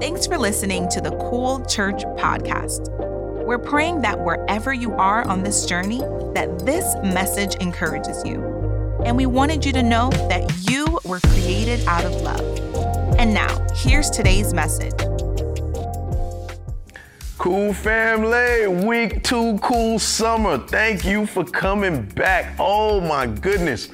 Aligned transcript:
Thanks 0.00 0.26
for 0.26 0.38
listening 0.38 0.88
to 0.88 1.02
the 1.02 1.10
Cool 1.28 1.62
Church 1.66 2.04
podcast. 2.16 2.88
We're 3.44 3.58
praying 3.58 4.00
that 4.00 4.18
wherever 4.18 4.72
you 4.72 4.94
are 4.94 5.28
on 5.28 5.42
this 5.42 5.66
journey, 5.66 5.98
that 6.32 6.60
this 6.64 6.94
message 7.04 7.56
encourages 7.56 8.24
you. 8.24 8.42
And 9.04 9.14
we 9.14 9.26
wanted 9.26 9.62
you 9.62 9.74
to 9.74 9.82
know 9.82 10.08
that 10.30 10.50
you 10.66 10.98
were 11.04 11.20
created 11.20 11.86
out 11.86 12.06
of 12.06 12.14
love. 12.22 12.40
And 13.18 13.34
now, 13.34 13.66
here's 13.74 14.08
today's 14.08 14.54
message. 14.54 14.94
Cool 17.36 17.74
family, 17.74 18.68
week 18.68 19.22
two, 19.22 19.58
cool 19.58 19.98
summer. 19.98 20.56
Thank 20.56 21.04
you 21.04 21.26
for 21.26 21.44
coming 21.44 22.06
back. 22.06 22.56
Oh 22.58 23.02
my 23.02 23.26
goodness. 23.26 23.90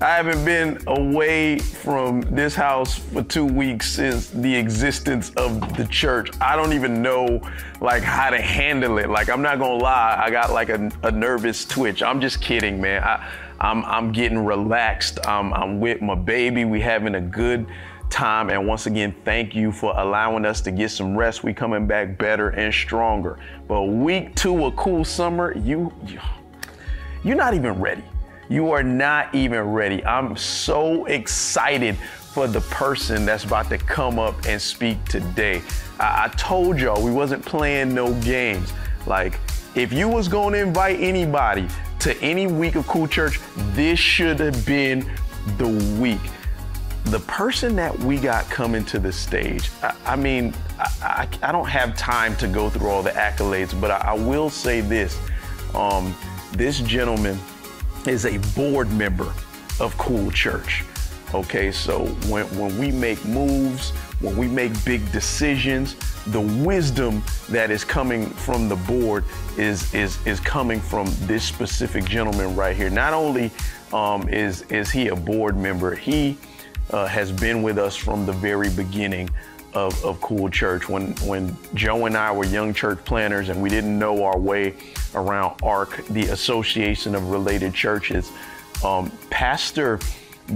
I 0.00 0.16
haven't 0.16 0.44
been 0.44 0.82
away 0.88 1.60
from 1.60 2.22
this 2.22 2.56
house 2.56 2.98
for 2.98 3.22
two 3.22 3.44
weeks 3.44 3.92
since 3.92 4.28
the 4.30 4.52
existence 4.52 5.30
of 5.36 5.76
the 5.76 5.86
church. 5.86 6.30
I 6.40 6.56
don't 6.56 6.72
even 6.72 7.00
know 7.00 7.40
like 7.80 8.02
how 8.02 8.30
to 8.30 8.40
handle 8.40 8.98
it. 8.98 9.08
Like 9.08 9.30
I'm 9.30 9.40
not 9.40 9.60
gonna 9.60 9.82
lie, 9.82 10.20
I 10.20 10.30
got 10.30 10.52
like 10.52 10.68
a, 10.68 10.90
a 11.04 11.12
nervous 11.12 11.64
twitch. 11.64 12.02
I'm 12.02 12.20
just 12.20 12.40
kidding, 12.40 12.80
man. 12.80 13.04
I, 13.04 13.32
I'm 13.60 13.84
I'm 13.84 14.10
getting 14.10 14.44
relaxed. 14.44 15.24
I'm, 15.28 15.54
I'm 15.54 15.78
with 15.78 16.02
my 16.02 16.16
baby. 16.16 16.64
We 16.64 16.80
having 16.80 17.14
a 17.14 17.20
good 17.20 17.64
time. 18.10 18.50
And 18.50 18.66
once 18.66 18.86
again, 18.86 19.14
thank 19.24 19.54
you 19.54 19.70
for 19.70 19.96
allowing 19.96 20.44
us 20.44 20.60
to 20.62 20.72
get 20.72 20.90
some 20.90 21.16
rest. 21.16 21.44
We 21.44 21.54
coming 21.54 21.86
back 21.86 22.18
better 22.18 22.50
and 22.50 22.74
stronger. 22.74 23.38
But 23.68 23.82
week 23.82 24.34
two 24.34 24.64
of 24.64 24.74
cool 24.74 25.04
summer, 25.04 25.56
you, 25.56 25.92
you 26.04 26.18
you're 27.22 27.36
not 27.36 27.54
even 27.54 27.80
ready. 27.80 28.02
You 28.48 28.72
are 28.72 28.82
not 28.82 29.34
even 29.34 29.72
ready. 29.72 30.04
I'm 30.04 30.36
so 30.36 31.06
excited 31.06 31.96
for 31.96 32.46
the 32.46 32.60
person 32.62 33.24
that's 33.24 33.44
about 33.44 33.68
to 33.70 33.78
come 33.78 34.18
up 34.18 34.34
and 34.46 34.60
speak 34.60 35.02
today. 35.04 35.62
I, 35.98 36.24
I 36.24 36.28
told 36.36 36.78
y'all 36.78 37.02
we 37.02 37.12
wasn't 37.12 37.44
playing 37.44 37.94
no 37.94 38.12
games. 38.20 38.72
Like, 39.06 39.38
if 39.74 39.92
you 39.92 40.08
was 40.08 40.28
going 40.28 40.52
to 40.54 40.60
invite 40.60 41.00
anybody 41.00 41.68
to 42.00 42.16
any 42.20 42.46
week 42.46 42.74
of 42.74 42.86
Cool 42.86 43.08
Church, 43.08 43.40
this 43.72 43.98
should 43.98 44.40
have 44.40 44.66
been 44.66 45.10
the 45.56 45.68
week. 46.00 46.20
The 47.06 47.20
person 47.20 47.76
that 47.76 47.96
we 48.00 48.18
got 48.18 48.44
coming 48.50 48.84
to 48.86 48.98
the 48.98 49.12
stage, 49.12 49.70
I, 49.82 49.94
I 50.04 50.16
mean, 50.16 50.54
I, 50.78 51.28
I, 51.42 51.48
I, 51.48 51.52
don't 51.52 51.68
have 51.68 51.96
time 51.96 52.34
to 52.36 52.48
go 52.48 52.70
through 52.70 52.88
all 52.88 53.02
the 53.02 53.10
accolades, 53.10 53.78
but 53.78 53.90
I, 53.90 54.14
will 54.14 54.48
say 54.48 54.80
this. 54.80 55.18
Um, 55.74 56.14
this 56.52 56.80
gentleman 56.80 57.38
is 58.06 58.26
a 58.26 58.38
board 58.54 58.92
member 58.92 59.32
of 59.80 59.96
Cool 59.98 60.30
Church. 60.30 60.84
Okay, 61.32 61.72
so 61.72 62.06
when, 62.28 62.44
when 62.56 62.78
we 62.78 62.92
make 62.92 63.24
moves, 63.24 63.90
when 64.20 64.36
we 64.36 64.46
make 64.46 64.72
big 64.84 65.10
decisions, 65.10 65.96
the 66.26 66.40
wisdom 66.40 67.22
that 67.48 67.70
is 67.70 67.84
coming 67.84 68.26
from 68.30 68.68
the 68.68 68.76
board 68.76 69.24
is 69.58 69.92
is 69.92 70.24
is 70.26 70.40
coming 70.40 70.80
from 70.80 71.06
this 71.22 71.44
specific 71.44 72.04
gentleman 72.04 72.54
right 72.54 72.76
here. 72.76 72.88
Not 72.88 73.12
only 73.12 73.50
um, 73.92 74.28
is 74.28 74.62
is 74.70 74.90
he 74.90 75.08
a 75.08 75.16
board 75.16 75.56
member, 75.56 75.94
he 75.94 76.38
uh, 76.90 77.06
has 77.06 77.32
been 77.32 77.62
with 77.62 77.78
us 77.78 77.96
from 77.96 78.26
the 78.26 78.32
very 78.32 78.70
beginning 78.70 79.28
of, 79.74 80.02
of 80.04 80.20
Cool 80.20 80.48
Church. 80.48 80.88
When 80.88 81.12
when 81.16 81.56
Joe 81.74 82.06
and 82.06 82.16
I 82.16 82.32
were 82.32 82.44
young 82.46 82.74
church 82.74 83.04
planters 83.04 83.48
and 83.48 83.62
we 83.62 83.68
didn't 83.68 83.98
know 83.98 84.24
our 84.24 84.38
way 84.38 84.74
around 85.14 85.60
ARC, 85.62 86.06
the 86.08 86.26
Association 86.26 87.14
of 87.14 87.30
Related 87.30 87.74
Churches, 87.74 88.30
um, 88.84 89.10
Pastor 89.30 89.98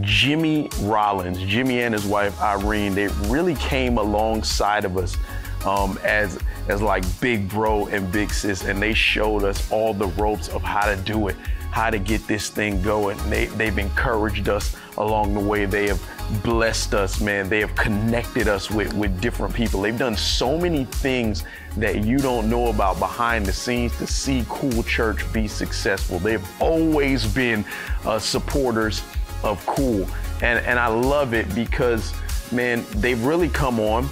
Jimmy 0.01 0.69
Rollins, 0.81 1.39
Jimmy 1.39 1.81
and 1.81 1.95
his 1.95 2.05
wife 2.05 2.39
Irene, 2.41 2.95
they 2.95 3.09
really 3.27 3.55
came 3.57 3.99
alongside 3.99 4.85
of 4.85 4.97
us 4.97 5.17
um, 5.65 5.99
as 6.05 6.39
as 6.69 6.83
like 6.83 7.05
big 7.21 7.49
bro 7.49 7.87
and 7.87 8.11
big 8.13 8.31
sis, 8.31 8.65
and 8.65 8.81
they 8.81 8.95
showed 8.95 9.45
us 9.45 9.71
all 9.71 9.95
the 9.95 10.09
ropes 10.09 10.49
of 10.49 10.63
how 10.63 10.87
to 10.87 10.97
do 11.03 11.29
it, 11.29 11.37
how 11.71 11.91
to 11.91 11.99
get 11.99 12.27
this 12.27 12.51
thing 12.51 12.81
going. 12.83 13.19
They 13.31 13.47
they've 13.47 13.79
encouraged 13.79 14.49
us 14.49 14.77
along 14.99 15.35
the 15.35 15.41
way. 15.41 15.65
They 15.65 15.89
have 15.89 16.01
blessed 16.43 16.95
us, 16.95 17.21
man. 17.21 17.49
They 17.49 17.61
have 17.61 17.75
connected 17.75 18.49
us 18.49 18.71
with, 18.71 18.93
with 18.95 19.21
different 19.21 19.55
people. 19.55 19.83
They've 19.83 19.99
done 19.99 20.17
so 20.17 20.59
many 20.59 20.85
things 20.85 21.45
that 21.77 22.05
you 22.05 22.19
don't 22.19 22.51
know 22.51 22.69
about 22.69 22.99
behind 22.99 23.47
the 23.47 23.53
scenes 23.53 23.97
to 23.99 24.07
see 24.07 24.45
Cool 24.49 24.83
Church 24.83 25.31
be 25.33 25.49
successful. 25.49 26.19
They've 26.19 26.47
always 26.61 27.27
been 27.27 27.65
uh, 28.05 28.19
supporters 28.19 29.03
of 29.43 29.65
Cool. 29.67 30.07
And, 30.43 30.65
and 30.67 30.79
I 30.79 30.89
love 30.89 31.35
it 31.35 31.53
because, 31.55 32.13
man, 32.53 32.85
they've 32.97 33.23
really 33.25 33.49
come 33.49 33.81
on 33.81 34.09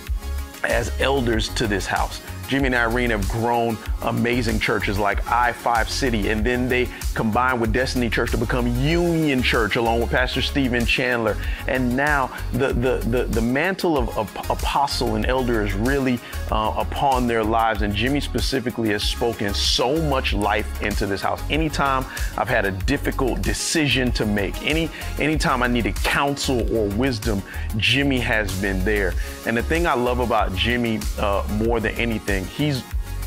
as 0.65 0.93
elders 1.01 1.49
to 1.51 1.67
this 1.67 1.87
house. 1.87 2.21
Jimmy 2.49 2.67
and 2.67 2.75
Irene 2.75 3.11
have 3.11 3.29
grown 3.29 3.77
amazing 4.03 4.61
churches 4.61 4.99
like 4.99 5.23
i5 5.25 5.89
City, 5.89 6.31
and 6.31 6.45
then 6.45 6.69
they 6.69 6.89
combined 7.15 7.61
with 7.61 7.73
Destiny 7.73 8.11
Church 8.11 8.31
to 8.31 8.39
become 8.39 8.67
Union 8.81 9.43
Church 9.43 9.77
along 9.77 10.01
with 10.01 10.11
Pastor 10.11 10.43
Stephen 10.43 10.85
Chandler. 10.85 11.37
And 11.67 11.97
now 11.97 12.31
the, 12.53 12.69
the, 12.69 12.99
the, 13.09 13.25
the 13.25 13.41
mantle 13.41 13.97
of, 13.97 14.17
of, 14.17 14.37
apostle 14.51 15.17
and 15.17 15.27
elder 15.27 15.65
is 15.65 15.73
really 15.73 16.21
uh, 16.51 16.75
upon 16.77 17.27
their 17.27 17.43
lives. 17.43 17.83
And 17.83 17.95
Jimmy 17.95 18.21
specifically 18.21 18.91
has 18.91 19.03
spoken 19.03 19.55
so 19.55 20.01
much 20.03 20.33
life 20.35 20.83
into 20.83 21.07
this 21.07 21.21
house. 21.21 21.43
Anytime 21.51 22.05
I've 22.37 22.49
had 22.49 22.65
a 22.65 22.71
difficult 22.71 23.43
decision 23.43 24.13
to 24.13 24.27
make, 24.27 24.61
any 24.63 24.91
anytime 25.19 25.63
I 25.63 25.67
needed 25.69 25.97
counsel 25.97 26.61
or 26.75 26.89
wisdom, 26.97 27.43
Jimmy 27.77 28.21
has 28.21 28.53
been 28.61 28.85
there. 28.85 29.15
And 29.47 29.57
the 29.57 29.63
thing 29.63 29.87
I 29.87 29.95
love 29.95 30.21
about 30.21 30.55
Jimmy 30.55 31.01
uh, 31.19 31.47
more 31.59 31.81
than 31.81 31.95
anything 31.95 32.36
he's 32.45 32.83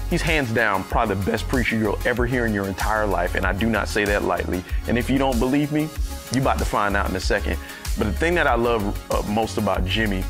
he's 0.10 0.22
hands 0.22 0.52
down 0.52 0.84
probably 0.86 1.16
the 1.16 1.32
best 1.32 1.48
preacher 1.48 1.78
you'll 1.78 2.00
ever 2.06 2.26
hear 2.26 2.46
in 2.46 2.54
your 2.54 2.68
entire 2.68 3.06
life, 3.06 3.36
and 3.36 3.46
I 3.46 3.54
do 3.54 3.70
not 3.70 3.88
say 3.88 4.06
that 4.06 4.24
lightly. 4.24 4.64
And 4.88 4.98
if 4.98 5.10
you 5.10 5.18
don't 5.18 5.40
believe 5.40 5.72
me, 5.72 5.88
you're 6.32 6.42
about 6.42 6.60
to 6.60 6.66
find 6.66 6.96
out 6.96 7.10
in 7.10 7.16
a 7.16 7.20
second. 7.20 7.58
But 7.98 8.06
the 8.06 8.14
thing 8.14 8.36
that 8.36 8.48
I 8.48 8.56
love 8.56 9.12
uh, 9.12 9.22
most 9.32 9.58
about 9.58 9.86
Jimmy 9.86 10.24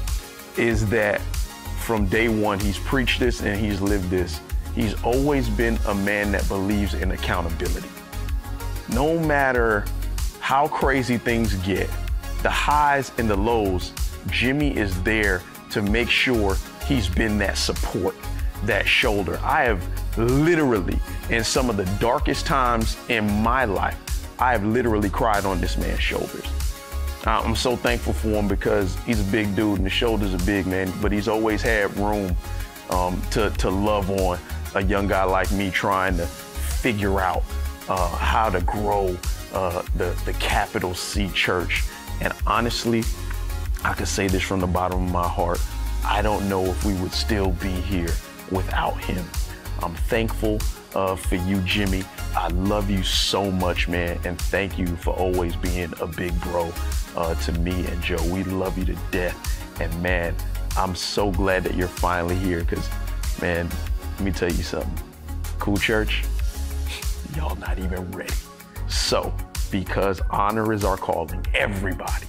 is 0.57 0.87
that 0.89 1.21
from 1.79 2.05
day 2.07 2.27
one, 2.27 2.59
he's 2.59 2.77
preached 2.77 3.19
this 3.19 3.41
and 3.41 3.59
he's 3.59 3.81
lived 3.81 4.09
this. 4.09 4.41
He's 4.75 5.01
always 5.03 5.49
been 5.49 5.77
a 5.87 5.95
man 5.95 6.31
that 6.31 6.47
believes 6.47 6.93
in 6.93 7.11
accountability. 7.11 7.89
No 8.89 9.19
matter 9.19 9.85
how 10.39 10.67
crazy 10.67 11.17
things 11.17 11.55
get, 11.55 11.89
the 12.43 12.49
highs 12.49 13.11
and 13.17 13.29
the 13.29 13.35
lows, 13.35 13.91
Jimmy 14.27 14.75
is 14.75 15.01
there 15.03 15.41
to 15.71 15.81
make 15.81 16.09
sure 16.09 16.57
he's 16.87 17.07
been 17.07 17.37
that 17.39 17.57
support 17.57 18.15
that 18.65 18.87
shoulder. 18.87 19.39
I 19.43 19.63
have 19.63 19.83
literally, 20.17 20.99
in 21.29 21.43
some 21.43 21.69
of 21.69 21.77
the 21.77 21.85
darkest 21.99 22.45
times 22.45 22.97
in 23.09 23.29
my 23.41 23.65
life, 23.65 23.97
I 24.39 24.51
have 24.51 24.63
literally 24.63 25.09
cried 25.09 25.45
on 25.45 25.59
this 25.59 25.77
man's 25.77 26.01
shoulders. 26.01 26.45
I'm 27.25 27.55
so 27.55 27.75
thankful 27.75 28.13
for 28.13 28.29
him 28.29 28.47
because 28.47 28.95
he's 29.03 29.19
a 29.19 29.31
big 29.31 29.55
dude 29.55 29.77
and 29.77 29.85
the 29.85 29.89
shoulders 29.89 30.33
are 30.33 30.45
big, 30.45 30.65
man, 30.65 30.91
but 31.01 31.11
he's 31.11 31.27
always 31.27 31.61
had 31.61 31.95
room 31.97 32.35
um, 32.89 33.21
to, 33.31 33.49
to 33.49 33.69
love 33.69 34.09
on 34.09 34.39
a 34.75 34.81
young 34.81 35.07
guy 35.07 35.23
like 35.23 35.51
me 35.51 35.69
trying 35.69 36.15
to 36.17 36.25
figure 36.25 37.19
out 37.19 37.43
uh, 37.89 38.07
how 38.15 38.49
to 38.49 38.61
grow 38.61 39.17
uh, 39.53 39.81
the, 39.95 40.17
the 40.25 40.33
capital 40.33 40.93
C 40.93 41.29
church. 41.29 41.83
And 42.21 42.33
honestly, 42.47 43.03
I 43.83 43.93
can 43.93 44.05
say 44.05 44.27
this 44.27 44.43
from 44.43 44.59
the 44.59 44.67
bottom 44.67 45.05
of 45.05 45.11
my 45.11 45.27
heart. 45.27 45.59
I 46.05 46.21
don't 46.21 46.47
know 46.47 46.63
if 46.65 46.85
we 46.85 46.93
would 46.95 47.11
still 47.11 47.51
be 47.53 47.69
here 47.69 48.13
without 48.51 48.97
him. 49.03 49.25
I'm 49.81 49.95
thankful 49.95 50.59
uh, 50.95 51.15
for 51.15 51.35
you, 51.35 51.61
Jimmy. 51.61 52.03
I 52.35 52.47
love 52.49 52.89
you 52.89 53.03
so 53.03 53.49
much, 53.51 53.87
man, 53.87 54.19
and 54.23 54.39
thank 54.39 54.77
you 54.77 54.87
for 54.87 55.13
always 55.13 55.55
being 55.55 55.93
a 56.01 56.07
big 56.07 56.39
bro 56.41 56.71
uh, 57.15 57.35
to 57.35 57.51
me 57.53 57.85
and 57.87 58.01
Joe. 58.01 58.23
We 58.25 58.43
love 58.43 58.77
you 58.77 58.85
to 58.85 58.97
death, 59.11 59.81
and 59.81 60.03
man, 60.03 60.35
I'm 60.77 60.95
so 60.95 61.31
glad 61.31 61.63
that 61.63 61.75
you're 61.75 61.87
finally 61.87 62.35
here. 62.35 62.63
Cause, 62.63 62.89
man, 63.41 63.69
let 64.15 64.21
me 64.21 64.31
tell 64.31 64.51
you 64.51 64.63
something. 64.63 65.05
Cool 65.59 65.77
Church, 65.77 66.23
y'all 67.35 67.55
not 67.55 67.79
even 67.79 68.11
ready. 68.11 68.33
So, 68.87 69.33
because 69.71 70.21
honor 70.29 70.73
is 70.73 70.83
our 70.83 70.97
calling, 70.97 71.45
everybody 71.53 72.25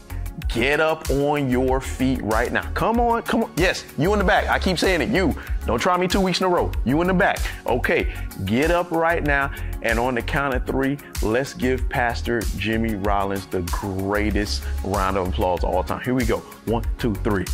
Get 0.48 0.80
up 0.80 1.08
on 1.10 1.50
your 1.50 1.80
feet 1.80 2.20
right 2.22 2.52
now. 2.52 2.68
Come 2.72 2.98
on, 2.98 3.22
come 3.22 3.44
on. 3.44 3.52
Yes, 3.56 3.84
you 3.98 4.12
in 4.12 4.18
the 4.18 4.24
back. 4.24 4.48
I 4.48 4.58
keep 4.58 4.78
saying 4.78 5.00
it. 5.00 5.08
You. 5.10 5.34
Don't 5.66 5.78
try 5.78 5.96
me 5.96 6.08
two 6.08 6.20
weeks 6.20 6.40
in 6.40 6.46
a 6.46 6.48
row. 6.48 6.72
You 6.84 7.00
in 7.02 7.06
the 7.06 7.14
back. 7.14 7.38
Okay, 7.66 8.12
get 8.44 8.70
up 8.70 8.90
right 8.90 9.22
now. 9.22 9.52
And 9.82 9.98
on 9.98 10.14
the 10.14 10.22
count 10.22 10.54
of 10.54 10.66
three, 10.66 10.98
let's 11.22 11.54
give 11.54 11.88
Pastor 11.88 12.40
Jimmy 12.56 12.94
Rollins 12.96 13.46
the 13.46 13.62
greatest 13.70 14.62
round 14.84 15.16
of 15.16 15.28
applause 15.28 15.62
all 15.62 15.82
time. 15.84 16.00
Here 16.02 16.14
we 16.14 16.24
go. 16.24 16.38
One, 16.66 16.84
two, 16.98 17.14
three. 17.16 17.46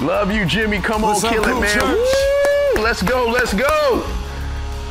Love 0.00 0.32
you, 0.32 0.44
Jimmy. 0.46 0.80
Come 0.80 1.02
What's 1.02 1.24
on, 1.24 1.32
kill 1.32 1.44
it, 1.44 1.60
man. 1.60 1.94
Woo! 1.94 2.82
Let's 2.82 3.02
go, 3.02 3.28
let's 3.28 3.54
go. 3.54 4.04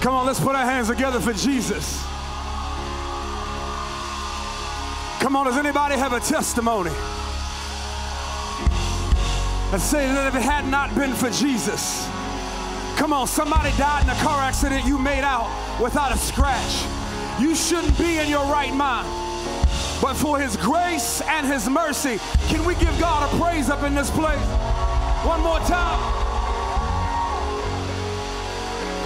Come 0.02 0.14
on, 0.14 0.26
let's 0.26 0.40
put 0.40 0.56
our 0.56 0.66
hands 0.66 0.88
together 0.88 1.20
for 1.20 1.34
Jesus. 1.34 2.04
Come 5.24 5.38
on, 5.38 5.46
does 5.46 5.56
anybody 5.56 5.96
have 5.96 6.12
a 6.12 6.20
testimony? 6.20 6.92
and 9.72 9.81
say 9.81 10.06
that 10.06 10.28
if 10.28 10.36
it 10.36 10.44
had 10.44 10.68
not 10.68 10.94
been 10.96 11.14
for 11.14 11.30
Jesus, 11.30 12.06
come 12.98 13.14
on, 13.14 13.25
somebody 13.25 13.72
died 13.78 14.04
in 14.04 14.10
a 14.10 14.16
car 14.16 14.42
accident 14.42 14.86
you 14.86 15.00
made 15.00 15.24
out 15.24 15.50
without 15.81 16.12
a 16.14 16.18
scratch. 16.18 16.84
You 17.40 17.56
shouldn't 17.56 17.98
be 17.98 18.20
in 18.20 18.28
your 18.30 18.46
right 18.52 18.74
mind. 18.74 19.08
But 20.02 20.16
for 20.16 20.38
his 20.38 20.58
grace 20.58 21.22
and 21.22 21.48
his 21.48 21.70
mercy, 21.70 22.20
can 22.50 22.66
we 22.66 22.75
give 22.75 23.00
God 23.00 23.24
a 23.24 23.38
praise 23.42 23.70
up 23.70 23.81
in 23.84 23.96
this 23.96 24.12
place? 24.12 24.46
One 25.25 25.40
more 25.40 25.60
time. 25.60 26.02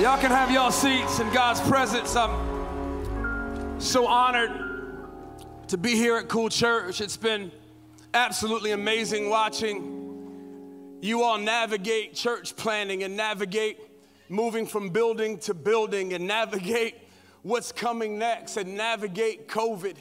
Y'all 0.01 0.19
can 0.19 0.31
have 0.31 0.49
y'all 0.49 0.71
seats 0.71 1.19
in 1.19 1.31
God's 1.31 1.61
presence. 1.61 2.15
I'm 2.15 3.79
so 3.79 4.07
honored 4.07 4.66
to 5.67 5.77
be 5.77 5.95
here 5.95 6.15
at 6.15 6.29
Cool 6.29 6.47
Church. 6.47 7.01
It's 7.01 7.17
been 7.17 7.51
absolutely 8.13 8.71
amazing 8.71 9.29
watching 9.29 10.97
you 11.01 11.23
all 11.23 11.37
navigate 11.37 12.13
church 12.13 12.55
planning 12.55 13.03
and 13.03 13.17
navigate 13.17 13.77
moving 14.29 14.65
from 14.65 14.89
building 14.89 15.37
to 15.39 15.53
building 15.53 16.13
and 16.13 16.25
navigate 16.25 16.95
what's 17.43 17.73
coming 17.73 18.17
next 18.17 18.55
and 18.55 18.75
navigate 18.75 19.49
COVID. 19.49 19.95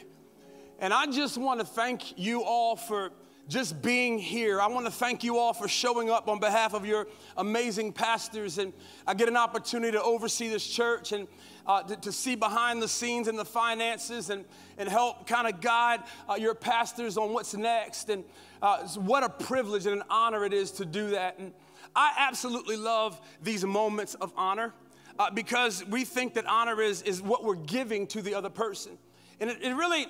And 0.79 0.93
I 0.93 1.05
just 1.07 1.37
want 1.37 1.59
to 1.59 1.65
thank 1.65 2.17
you 2.17 2.43
all 2.43 2.77
for 2.77 3.11
just 3.47 3.81
being 3.81 4.19
here. 4.19 4.59
I 4.59 4.67
want 4.67 4.85
to 4.85 4.91
thank 4.91 5.23
you 5.23 5.37
all 5.37 5.53
for 5.53 5.67
showing 5.67 6.09
up 6.09 6.27
on 6.27 6.39
behalf 6.39 6.73
of 6.73 6.85
your 6.85 7.07
amazing 7.37 7.93
pastors. 7.93 8.57
And 8.57 8.73
I 9.05 9.13
get 9.13 9.29
an 9.29 9.37
opportunity 9.37 9.93
to 9.93 10.03
oversee 10.03 10.49
this 10.49 10.67
church 10.67 11.13
and 11.13 11.27
uh, 11.65 11.83
to, 11.83 11.95
to, 11.97 12.11
see 12.11 12.35
behind 12.35 12.81
the 12.81 12.87
scenes 12.87 13.27
and 13.27 13.37
the 13.37 13.45
finances 13.45 14.29
and, 14.29 14.45
and 14.77 14.87
help 14.87 15.27
kind 15.27 15.47
of 15.47 15.59
guide 15.59 16.01
uh, 16.29 16.35
your 16.35 16.55
pastors 16.55 17.17
on 17.17 17.33
what's 17.33 17.53
next. 17.53 18.09
And 18.09 18.23
uh, 18.61 18.87
what 18.87 19.23
a 19.23 19.29
privilege 19.29 19.85
and 19.85 19.95
an 19.95 20.03
honor 20.09 20.45
it 20.45 20.53
is 20.53 20.71
to 20.71 20.85
do 20.85 21.09
that. 21.11 21.39
And 21.39 21.53
I 21.95 22.13
absolutely 22.17 22.77
love 22.77 23.19
these 23.41 23.65
moments 23.65 24.13
of 24.15 24.31
honor 24.37 24.73
uh, 25.19 25.29
because 25.31 25.85
we 25.85 26.05
think 26.05 26.35
that 26.35 26.45
honor 26.45 26.81
is, 26.81 27.01
is 27.01 27.21
what 27.21 27.43
we're 27.43 27.55
giving 27.55 28.07
to 28.07 28.21
the 28.21 28.33
other 28.33 28.49
person. 28.49 28.97
And 29.39 29.49
it, 29.49 29.61
it 29.61 29.73
really 29.73 30.07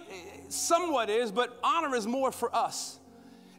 somewhat 0.50 1.10
is, 1.10 1.32
but 1.32 1.60
honor 1.64 1.96
is 1.96 2.06
more 2.08 2.32
for 2.32 2.56
us. 2.56 3.00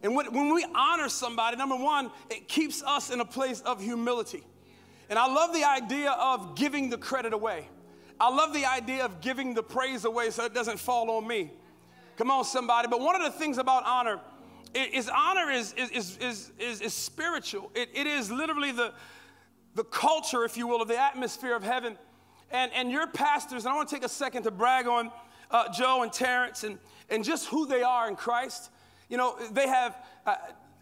And 0.03 0.15
when, 0.15 0.55
we 0.55 0.65
honor 0.75 1.09
somebody, 1.09 1.57
number 1.57 1.77
one, 1.77 2.11
it 2.31 2.49
keeps 2.49 2.83
us 2.83 3.11
in 3.11 3.21
a 3.21 3.25
place 3.25 3.61
of 3.63 3.81
humility. 3.81 4.45
And 5.11 5.19
I 5.19 5.27
love 5.27 5.53
the 5.53 5.65
idea 5.65 6.13
of 6.13 6.55
giving 6.55 6.91
the 6.91 6.99
credit 6.99 7.33
away. 7.33 7.69
I 8.21 8.29
love 8.31 8.53
the 8.53 8.67
idea 8.67 9.05
of 9.05 9.21
giving 9.21 9.55
the 9.55 9.63
praise 9.63 10.05
away 10.05 10.31
so 10.31 10.45
it 10.45 10.55
doesn't 10.55 10.79
fall 10.79 11.11
on 11.11 11.27
me. 11.27 11.53
Come 12.17 12.31
on, 12.31 12.45
somebody. 12.45 12.89
But 12.89 13.01
one 13.01 13.17
of 13.17 13.23
the 13.23 13.37
things 13.39 13.59
about 13.59 13.85
honor 13.87 14.21
is 14.75 15.09
honor 15.09 15.51
is, 15.51 15.73
is, 15.75 16.19
is, 16.19 16.53
is, 16.59 16.81
is 16.81 16.93
spiritual. 16.93 17.71
It, 17.75 17.91
it 17.95 18.07
is 18.07 18.31
literally 18.31 18.73
the, 18.73 18.93
the 19.75 19.85
culture, 19.85 20.45
if 20.45 20.57
you 20.57 20.67
will, 20.67 20.83
of 20.83 20.89
the 20.89 20.99
atmosphere 20.99 21.55
of 21.55 21.63
heaven. 21.63 21.97
And, 22.51 22.73
and 22.75 22.91
your 22.91 23.07
pastors, 23.07 23.65
and 23.65 23.73
I 23.73 23.77
want 23.77 23.89
to 23.89 23.95
take 23.95 24.05
a 24.05 24.09
second 24.09 24.43
to 24.45 24.51
brag 24.51 24.87
on 24.87 25.11
uh, 25.51 25.73
Joe 25.73 26.03
and 26.03 26.13
Terrence 26.13 26.65
and, 26.65 26.79
and 27.09 27.25
just 27.25 27.47
who 27.47 27.67
they 27.67 27.83
are 27.83 28.09
in 28.09 28.17
Christ. 28.17 28.71
You 29.09 29.17
know, 29.17 29.37
they 29.53 29.67
have, 29.67 29.97
uh, 30.27 30.35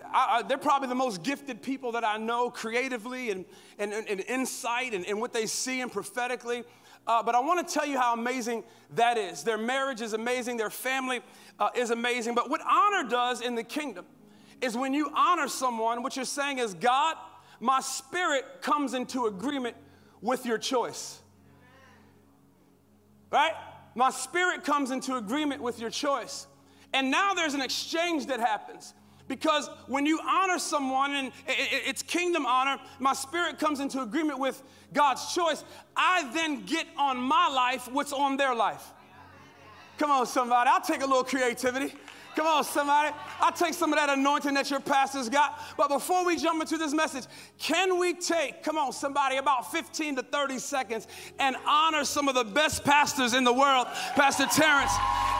I, 0.04 0.38
I, 0.38 0.42
they're 0.42 0.58
probably 0.58 0.88
the 0.88 0.94
most 0.94 1.22
gifted 1.22 1.62
people 1.62 1.92
that 1.92 2.04
I 2.04 2.16
know 2.16 2.50
creatively 2.50 3.30
and, 3.30 3.44
and, 3.78 3.92
and 3.92 4.20
insight 4.20 4.94
and, 4.94 5.06
and 5.06 5.20
what 5.20 5.32
they 5.32 5.46
see 5.46 5.80
and 5.80 5.90
prophetically. 5.90 6.64
Uh, 7.06 7.22
but 7.22 7.34
I 7.34 7.40
want 7.40 7.66
to 7.66 7.72
tell 7.72 7.86
you 7.86 7.98
how 7.98 8.14
amazing 8.14 8.64
that 8.94 9.16
is. 9.16 9.44
Their 9.44 9.58
marriage 9.58 10.00
is 10.00 10.12
amazing, 10.12 10.56
their 10.56 10.70
family 10.70 11.20
uh, 11.58 11.70
is 11.74 11.90
amazing. 11.90 12.34
But 12.34 12.50
what 12.50 12.60
honor 12.68 13.08
does 13.08 13.40
in 13.40 13.54
the 13.54 13.62
kingdom 13.62 14.06
is 14.60 14.76
when 14.76 14.92
you 14.92 15.10
honor 15.14 15.48
someone, 15.48 16.02
what 16.02 16.16
you're 16.16 16.24
saying 16.24 16.58
is, 16.58 16.74
God, 16.74 17.16
my 17.60 17.80
spirit 17.80 18.60
comes 18.60 18.94
into 18.94 19.26
agreement 19.26 19.76
with 20.20 20.44
your 20.44 20.58
choice. 20.58 21.20
Right? 23.30 23.52
My 23.94 24.10
spirit 24.10 24.64
comes 24.64 24.90
into 24.90 25.16
agreement 25.16 25.62
with 25.62 25.78
your 25.78 25.90
choice. 25.90 26.46
And 26.92 27.10
now 27.10 27.34
there's 27.34 27.54
an 27.54 27.60
exchange 27.60 28.26
that 28.26 28.40
happens. 28.40 28.94
Because 29.28 29.68
when 29.88 30.06
you 30.06 30.20
honor 30.24 30.58
someone 30.58 31.12
and 31.14 31.32
it's 31.46 32.02
kingdom 32.02 32.46
honor, 32.46 32.78
my 33.00 33.12
spirit 33.12 33.58
comes 33.58 33.80
into 33.80 34.00
agreement 34.00 34.38
with 34.38 34.62
God's 34.92 35.34
choice. 35.34 35.64
I 35.96 36.30
then 36.32 36.64
get 36.64 36.86
on 36.96 37.16
my 37.18 37.48
life 37.48 37.88
what's 37.90 38.12
on 38.12 38.36
their 38.36 38.54
life. 38.54 38.92
Come 39.98 40.10
on, 40.10 40.26
somebody. 40.26 40.70
I'll 40.70 40.80
take 40.80 41.02
a 41.02 41.06
little 41.06 41.24
creativity. 41.24 41.92
Come 42.36 42.46
on, 42.46 42.64
somebody. 42.64 43.16
I'll 43.40 43.50
take 43.50 43.72
some 43.72 43.94
of 43.94 43.98
that 43.98 44.10
anointing 44.10 44.52
that 44.54 44.70
your 44.70 44.78
pastor's 44.78 45.30
got. 45.30 45.58
But 45.78 45.88
before 45.88 46.24
we 46.24 46.36
jump 46.36 46.60
into 46.60 46.76
this 46.76 46.92
message, 46.92 47.24
can 47.58 47.98
we 47.98 48.12
take, 48.12 48.62
come 48.62 48.76
on, 48.76 48.92
somebody, 48.92 49.38
about 49.38 49.72
15 49.72 50.16
to 50.16 50.22
30 50.22 50.58
seconds 50.58 51.08
and 51.38 51.56
honor 51.66 52.04
some 52.04 52.28
of 52.28 52.34
the 52.34 52.44
best 52.44 52.84
pastors 52.84 53.32
in 53.32 53.42
the 53.42 53.52
world, 53.52 53.86
Pastor 54.14 54.44
Terrence 54.46 54.92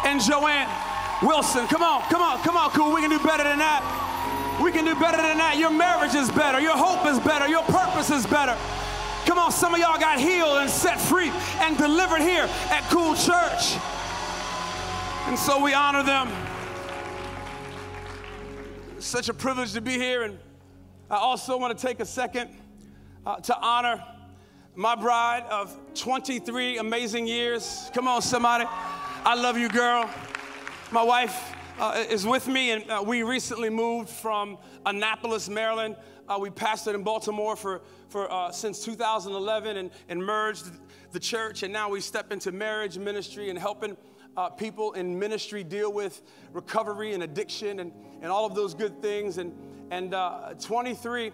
and 0.07 0.23
Joanne 0.23 0.69
Wilson? 1.23 1.67
Come 1.67 1.83
on, 1.83 2.03
come 2.11 2.23
on, 2.23 2.39
come 2.43 2.57
on, 2.57 2.71
cool. 2.71 2.95
We 2.95 3.01
can 3.01 3.11
do 3.11 3.19
better 3.19 3.45
than 3.45 3.59
that. 3.59 3.83
We 4.63 4.73
can 4.73 4.85
do 4.85 4.95
better 4.95 5.19
than 5.19 5.39
that. 5.39 5.57
Your 5.59 5.71
marriage 5.71 6.15
is 6.15 6.31
better. 6.31 6.61
Your 6.61 6.77
hope 6.77 7.07
is 7.07 7.19
better. 7.21 7.47
Your 7.47 7.63
purpose 7.65 8.11
is 8.11 8.27
better. 8.27 8.57
Come 9.27 9.39
on, 9.39 9.51
some 9.51 9.75
of 9.75 9.81
y'all 9.81 9.99
got 9.99 10.21
healed 10.21 10.59
and 10.59 10.71
set 10.71 11.01
free 11.01 11.31
and 11.61 11.77
delivered 11.77 12.21
here 12.21 12.49
at 12.71 12.83
Cool 12.91 13.15
Church. 13.15 13.77
And 15.27 15.39
so 15.39 15.63
we 15.63 15.75
honor 15.75 16.03
them. 16.03 16.31
such 18.99 19.29
a 19.29 19.35
privilege 19.35 19.73
to 19.73 19.81
be 19.81 19.93
here. 19.93 20.23
And 20.23 20.39
I 21.11 21.17
also 21.17 21.59
want 21.59 21.77
to 21.77 21.87
take 21.87 22.01
a 22.01 22.07
second 22.07 22.51
uh, 23.27 23.37
to 23.37 23.59
honor 23.59 24.03
my 24.75 24.95
bride 24.95 25.45
of 25.51 25.77
23 25.95 26.79
amazing 26.79 27.27
years. 27.27 27.91
Come 27.95 28.07
on, 28.07 28.23
somebody. 28.23 28.65
I 28.69 29.35
love 29.35 29.59
you, 29.59 29.69
girl. 29.69 30.09
My 30.93 31.03
wife 31.03 31.53
uh, 31.81 32.05
is 32.09 32.25
with 32.25 32.47
me, 32.47 32.71
and 32.71 32.89
uh, 32.89 33.03
we 33.05 33.25
recently 33.25 33.71
moved 33.71 34.09
from 34.09 34.57
Annapolis, 34.85 35.49
Maryland. 35.49 35.97
Uh, 36.29 36.39
we 36.41 36.49
pastored 36.49 36.95
in 36.95 37.03
Baltimore 37.03 37.57
for, 37.57 37.83
for 38.09 38.33
uh, 38.33 38.53
since 38.53 38.85
2011 38.85 39.79
and, 39.79 39.91
and 40.09 40.25
merged 40.25 40.67
the 41.11 41.19
church, 41.19 41.65
and 41.65 41.73
now 41.73 41.89
we 41.91 42.01
step 42.01 42.31
into 42.31 42.53
marriage 42.53 42.99
ministry 42.99 43.51
and 43.51 43.59
helping 43.59 43.97
uh, 44.37 44.49
people 44.49 44.93
in 44.93 45.19
ministry 45.19 45.65
deal 45.65 45.93
with 45.93 46.23
recovery 46.53 47.15
and 47.15 47.25
addiction 47.25 47.81
and, 47.81 47.91
and 48.23 48.31
all 48.31 48.47
of 48.47 48.55
those 48.55 48.73
good 48.73 49.03
things. 49.03 49.39
And, 49.39 49.53
and 49.91 50.15
uh, 50.15 50.55
23 50.61 51.33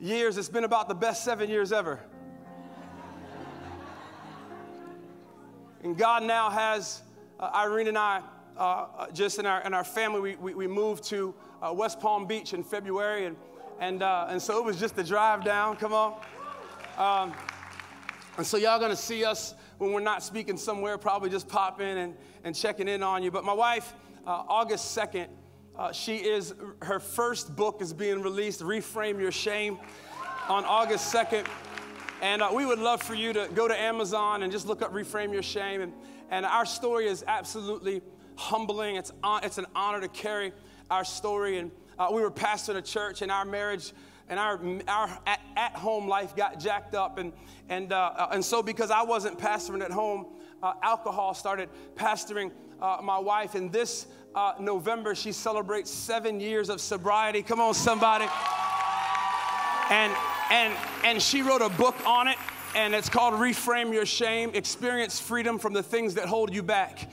years, 0.00 0.38
it's 0.38 0.48
been 0.48 0.64
about 0.64 0.88
the 0.88 0.94
best 0.94 1.22
seven 1.22 1.50
years 1.50 1.70
ever. 1.70 2.00
And 5.84 5.98
God 5.98 6.22
now 6.22 6.48
has 6.48 7.02
Irene 7.38 7.88
and 7.88 7.98
I, 7.98 8.22
uh, 8.56 8.86
uh, 8.96 9.10
just 9.10 9.38
in 9.38 9.46
our, 9.46 9.60
in 9.62 9.74
our 9.74 9.84
family, 9.84 10.20
we, 10.20 10.36
we, 10.36 10.54
we 10.54 10.66
moved 10.66 11.04
to 11.04 11.34
uh, 11.62 11.72
West 11.72 12.00
Palm 12.00 12.26
Beach 12.26 12.54
in 12.54 12.62
February. 12.62 13.26
And, 13.26 13.36
and, 13.80 14.02
and 14.02 14.40
so 14.40 14.58
it 14.58 14.64
was 14.64 14.78
just 14.78 14.98
a 14.98 15.04
drive 15.04 15.44
down, 15.44 15.76
come 15.76 15.92
on. 15.92 16.14
Um, 16.96 17.34
and 18.38 18.46
so 18.46 18.56
y'all 18.56 18.78
gonna 18.78 18.96
see 18.96 19.24
us 19.24 19.54
when 19.78 19.92
we're 19.92 20.00
not 20.00 20.22
speaking 20.22 20.56
somewhere, 20.56 20.98
probably 20.98 21.30
just 21.30 21.48
popping 21.48 21.98
and, 21.98 22.14
and 22.44 22.54
checking 22.54 22.88
in 22.88 23.02
on 23.02 23.22
you. 23.22 23.30
But 23.30 23.44
my 23.44 23.52
wife, 23.52 23.94
uh, 24.26 24.44
August 24.48 24.96
2nd, 24.96 25.28
uh, 25.78 25.92
she 25.92 26.16
is, 26.16 26.54
her 26.82 26.98
first 26.98 27.54
book 27.54 27.82
is 27.82 27.92
being 27.92 28.22
released, 28.22 28.60
Reframe 28.60 29.20
Your 29.20 29.32
Shame, 29.32 29.78
on 30.48 30.64
August 30.64 31.14
2nd. 31.14 31.46
And 32.22 32.40
uh, 32.40 32.50
we 32.54 32.64
would 32.64 32.78
love 32.78 33.02
for 33.02 33.14
you 33.14 33.32
to 33.34 33.48
go 33.54 33.68
to 33.68 33.78
Amazon 33.78 34.42
and 34.42 34.50
just 34.50 34.66
look 34.66 34.80
up 34.80 34.92
Reframe 34.92 35.32
Your 35.32 35.42
Shame. 35.42 35.82
And, 35.82 35.92
and 36.30 36.46
our 36.46 36.64
story 36.64 37.06
is 37.06 37.24
absolutely 37.26 38.00
humbling. 38.36 38.96
It's, 38.96 39.12
on, 39.22 39.44
it's 39.44 39.58
an 39.58 39.66
honor 39.74 40.00
to 40.00 40.08
carry 40.08 40.52
our 40.90 41.04
story. 41.04 41.58
And 41.58 41.70
uh, 41.98 42.08
we 42.12 42.22
were 42.22 42.30
pastoring 42.30 42.76
a 42.76 42.82
church, 42.82 43.22
and 43.22 43.32
our 43.32 43.44
marriage 43.44 43.92
and 44.28 44.40
our, 44.40 44.60
our 44.88 45.18
at, 45.26 45.40
at 45.56 45.72
home 45.72 46.08
life 46.08 46.34
got 46.34 46.58
jacked 46.58 46.94
up. 46.94 47.18
And, 47.18 47.32
and, 47.68 47.92
uh, 47.92 48.12
uh, 48.16 48.28
and 48.32 48.44
so, 48.44 48.62
because 48.62 48.90
I 48.90 49.02
wasn't 49.02 49.38
pastoring 49.38 49.82
at 49.82 49.90
home, 49.90 50.26
uh, 50.62 50.74
alcohol 50.82 51.34
started 51.34 51.68
pastoring 51.94 52.50
uh, 52.80 52.98
my 53.02 53.18
wife. 53.18 53.54
And 53.54 53.72
this 53.72 54.06
uh, 54.34 54.54
November, 54.60 55.14
she 55.14 55.32
celebrates 55.32 55.90
seven 55.90 56.40
years 56.40 56.68
of 56.68 56.80
sobriety. 56.80 57.42
Come 57.42 57.60
on, 57.60 57.74
somebody. 57.74 58.26
And, 59.90 60.12
and, 60.50 60.74
and 61.04 61.22
she 61.22 61.42
wrote 61.42 61.62
a 61.62 61.68
book 61.68 61.94
on 62.04 62.26
it, 62.26 62.36
and 62.74 62.94
it's 62.94 63.08
called 63.08 63.34
Reframe 63.34 63.92
Your 63.92 64.04
Shame 64.04 64.50
Experience 64.54 65.20
Freedom 65.20 65.58
from 65.58 65.72
the 65.72 65.82
Things 65.82 66.14
That 66.14 66.26
Hold 66.26 66.52
You 66.52 66.62
Back. 66.64 67.08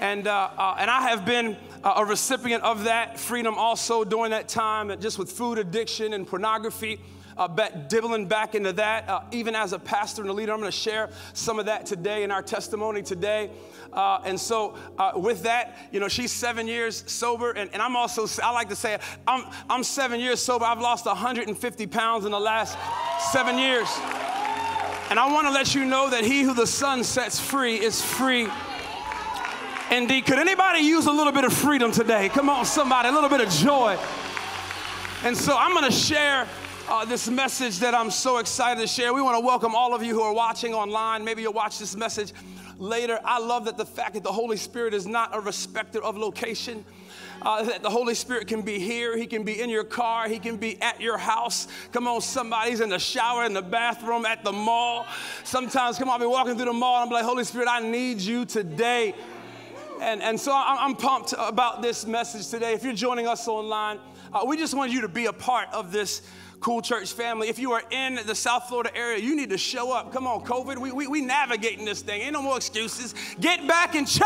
And, 0.00 0.26
uh, 0.26 0.50
uh, 0.56 0.76
and 0.78 0.90
I 0.90 1.02
have 1.02 1.26
been 1.26 1.56
a 1.84 2.04
recipient 2.04 2.64
of 2.64 2.84
that 2.84 3.20
freedom 3.20 3.54
also 3.56 4.02
during 4.02 4.30
that 4.30 4.48
time, 4.48 4.98
just 4.98 5.18
with 5.18 5.30
food 5.30 5.58
addiction 5.58 6.14
and 6.14 6.26
pornography. 6.26 7.00
uh, 7.36 7.48
back, 7.48 7.88
dibbling 7.88 8.26
back 8.26 8.54
into 8.54 8.72
that. 8.72 9.08
Uh, 9.08 9.20
even 9.32 9.54
as 9.54 9.72
a 9.72 9.78
pastor 9.78 10.20
and 10.20 10.30
a 10.30 10.34
leader, 10.34 10.52
I'm 10.52 10.60
going 10.60 10.70
to 10.70 10.76
share 10.76 11.08
some 11.32 11.58
of 11.58 11.66
that 11.66 11.86
today 11.86 12.22
in 12.22 12.30
our 12.30 12.42
testimony 12.42 13.02
today. 13.02 13.50
Uh, 13.92 14.20
and 14.24 14.38
so, 14.38 14.76
uh, 14.98 15.12
with 15.14 15.42
that, 15.44 15.76
you 15.90 16.00
know, 16.00 16.08
she's 16.08 16.30
seven 16.32 16.66
years 16.66 17.02
sober, 17.10 17.52
and, 17.52 17.70
and 17.72 17.80
I'm 17.80 17.96
also, 17.96 18.26
I 18.42 18.52
like 18.52 18.68
to 18.68 18.76
say, 18.76 18.98
I'm, 19.26 19.46
I'm 19.70 19.82
seven 19.82 20.20
years 20.20 20.42
sober. 20.42 20.66
I've 20.66 20.80
lost 20.80 21.06
150 21.06 21.86
pounds 21.86 22.26
in 22.26 22.32
the 22.32 22.40
last 22.40 22.76
seven 23.32 23.58
years. 23.58 23.88
And 25.08 25.18
I 25.18 25.32
want 25.32 25.46
to 25.46 25.52
let 25.52 25.74
you 25.74 25.86
know 25.86 26.10
that 26.10 26.24
he 26.24 26.42
who 26.42 26.54
the 26.54 26.66
Son 26.66 27.02
sets 27.02 27.40
free 27.40 27.76
is 27.76 28.02
free 28.02 28.48
indeed. 29.90 30.26
Could 30.26 30.38
anybody 30.38 30.80
use 30.80 31.06
a 31.06 31.12
little 31.12 31.32
bit 31.32 31.44
of 31.44 31.52
freedom 31.52 31.92
today? 31.92 32.28
Come 32.28 32.48
on, 32.48 32.64
somebody, 32.64 33.08
a 33.08 33.12
little 33.12 33.28
bit 33.28 33.40
of 33.40 33.50
joy. 33.50 33.98
And 35.24 35.36
so 35.36 35.56
I'm 35.56 35.72
going 35.72 35.84
to 35.84 35.96
share 35.96 36.46
uh, 36.88 37.04
this 37.04 37.28
message 37.28 37.78
that 37.80 37.94
I'm 37.94 38.10
so 38.10 38.38
excited 38.38 38.80
to 38.80 38.86
share. 38.86 39.12
We 39.12 39.22
want 39.22 39.36
to 39.36 39.46
welcome 39.46 39.74
all 39.74 39.94
of 39.94 40.02
you 40.02 40.14
who 40.14 40.22
are 40.22 40.32
watching 40.32 40.74
online. 40.74 41.24
Maybe 41.24 41.42
you'll 41.42 41.52
watch 41.52 41.78
this 41.78 41.96
message 41.96 42.32
later. 42.78 43.20
I 43.24 43.38
love 43.38 43.66
that 43.66 43.76
the 43.76 43.84
fact 43.84 44.14
that 44.14 44.22
the 44.22 44.32
Holy 44.32 44.56
Spirit 44.56 44.94
is 44.94 45.06
not 45.06 45.34
a 45.34 45.40
respecter 45.40 46.02
of 46.02 46.16
location. 46.16 46.84
Uh, 47.42 47.62
that 47.62 47.82
the 47.82 47.88
Holy 47.88 48.14
Spirit 48.14 48.46
can 48.46 48.60
be 48.60 48.78
here, 48.78 49.16
He 49.16 49.26
can 49.26 49.44
be 49.44 49.62
in 49.62 49.70
your 49.70 49.84
car, 49.84 50.28
He 50.28 50.38
can 50.38 50.58
be 50.58 50.80
at 50.82 51.00
your 51.00 51.16
house. 51.16 51.68
Come 51.90 52.06
on, 52.06 52.20
somebody's 52.20 52.80
in 52.80 52.90
the 52.90 52.98
shower, 52.98 53.46
in 53.46 53.54
the 53.54 53.62
bathroom, 53.62 54.26
at 54.26 54.44
the 54.44 54.52
mall. 54.52 55.06
Sometimes, 55.42 55.96
come 55.96 56.10
on, 56.10 56.14
I'll 56.14 56.20
be 56.20 56.26
walking 56.26 56.56
through 56.56 56.66
the 56.66 56.72
mall 56.74 57.02
and 57.02 57.08
I'm 57.08 57.10
like, 57.10 57.24
Holy 57.24 57.44
Spirit, 57.44 57.68
I 57.70 57.80
need 57.80 58.20
you 58.20 58.44
today. 58.44 59.14
And, 60.00 60.22
and 60.22 60.40
so 60.40 60.50
I'm, 60.54 60.96
pumped 60.96 61.34
about 61.36 61.82
this 61.82 62.06
message 62.06 62.48
today. 62.48 62.72
If 62.72 62.82
you're 62.84 62.94
joining 62.94 63.26
us 63.26 63.46
online, 63.46 63.98
uh, 64.32 64.44
we 64.46 64.56
just 64.56 64.72
want 64.72 64.90
you 64.90 65.02
to 65.02 65.08
be 65.08 65.26
a 65.26 65.32
part 65.32 65.68
of 65.74 65.92
this 65.92 66.22
Cool 66.60 66.80
Church 66.80 67.12
family. 67.12 67.50
If 67.50 67.58
you 67.58 67.72
are 67.72 67.82
in 67.90 68.18
the 68.26 68.34
South 68.34 68.66
Florida 68.66 68.96
area, 68.96 69.18
you 69.18 69.36
need 69.36 69.50
to 69.50 69.58
show 69.58 69.92
up. 69.92 70.10
Come 70.10 70.26
on, 70.26 70.40
COVID, 70.40 70.78
we, 70.78 70.90
we, 70.90 71.06
we 71.06 71.20
navigating 71.20 71.84
this 71.84 72.00
thing. 72.00 72.22
Ain't 72.22 72.32
no 72.32 72.40
more 72.40 72.56
excuses. 72.56 73.14
Get 73.40 73.68
back 73.68 73.94
in 73.94 74.06
church. 74.06 74.24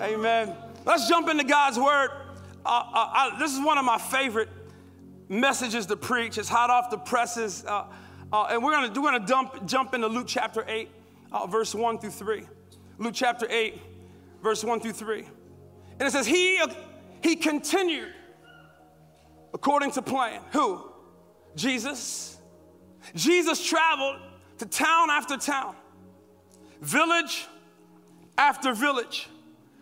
Amen. 0.00 0.52
Let's 0.84 1.08
jump 1.08 1.28
into 1.28 1.44
God's 1.44 1.78
word. 1.78 2.10
Uh, 2.66 2.68
uh, 2.68 2.90
I, 2.94 3.36
this 3.38 3.52
is 3.52 3.64
one 3.64 3.78
of 3.78 3.84
my 3.84 3.98
favorite 3.98 4.48
messages 5.28 5.86
to 5.86 5.96
preach. 5.96 6.38
It's 6.38 6.48
hot 6.48 6.70
off 6.70 6.90
the 6.90 6.98
presses. 6.98 7.64
Uh, 7.64 7.84
uh 8.32 8.46
and 8.50 8.64
we're 8.64 8.72
going 8.72 8.88
we're 9.00 9.12
gonna 9.12 9.26
dump, 9.26 9.64
jump 9.64 9.94
into 9.94 10.08
Luke 10.08 10.26
chapter 10.26 10.64
8, 10.66 10.88
uh, 11.30 11.46
verse 11.46 11.72
1 11.72 12.00
through 12.00 12.10
3. 12.10 12.46
Luke 12.98 13.14
chapter 13.14 13.46
8, 13.48 13.80
verse 14.42 14.64
1 14.64 14.80
through 14.80 14.92
3. 14.92 15.24
And 15.98 16.08
it 16.08 16.10
says, 16.10 16.26
He, 16.26 16.60
he 17.22 17.36
continued 17.36 18.12
according 19.54 19.92
to 19.92 20.02
plan. 20.02 20.40
Who? 20.52 20.90
Jesus. 21.54 22.38
Jesus 23.14 23.64
traveled 23.64 24.20
to 24.58 24.66
town 24.66 25.10
after 25.10 25.36
town, 25.36 25.74
village 26.80 27.46
after 28.38 28.74
village, 28.74 29.28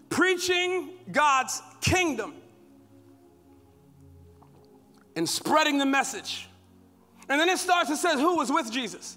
preaching 0.09 0.91
God's 1.13 1.63
kingdom 1.81 2.35
and 5.17 5.29
spreading 5.29 5.79
the 5.79 5.87
message. 5.87 6.49
And 7.29 7.41
then 7.41 7.49
it 7.49 7.59
starts, 7.59 7.91
it 7.91 7.97
says, 7.97 8.19
who 8.19 8.37
was 8.37 8.51
with 8.51 8.73
Jesus? 8.73 9.17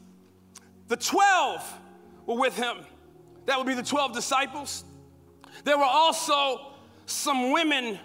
The 0.88 0.98
12 0.98 1.80
were 2.28 2.36
with 2.36 2.56
him. 2.56 2.78
That 3.46 3.58
would 3.58 3.68
be 3.68 3.74
the 3.74 3.84
12 3.84 4.14
disciples. 4.14 4.84
There 5.64 5.78
were 5.78 5.84
also 5.84 6.74
some 7.06 7.52
women 7.52 8.00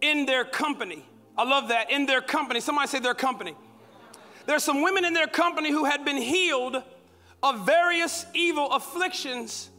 in 0.00 0.26
their 0.26 0.44
company. 0.44 1.04
I 1.36 1.44
love 1.44 1.68
that, 1.68 1.90
in 1.90 2.06
their 2.06 2.20
company. 2.20 2.60
Somebody 2.60 2.88
say 2.88 3.00
their 3.00 3.14
company. 3.14 3.54
There's 4.46 4.62
some 4.62 4.82
women 4.82 5.04
in 5.04 5.14
their 5.14 5.26
company 5.26 5.70
who 5.70 5.84
had 5.84 6.04
been 6.04 6.18
healed 6.18 6.82
of 7.42 7.66
various 7.66 8.26
evil 8.34 8.70
afflictions 8.72 9.70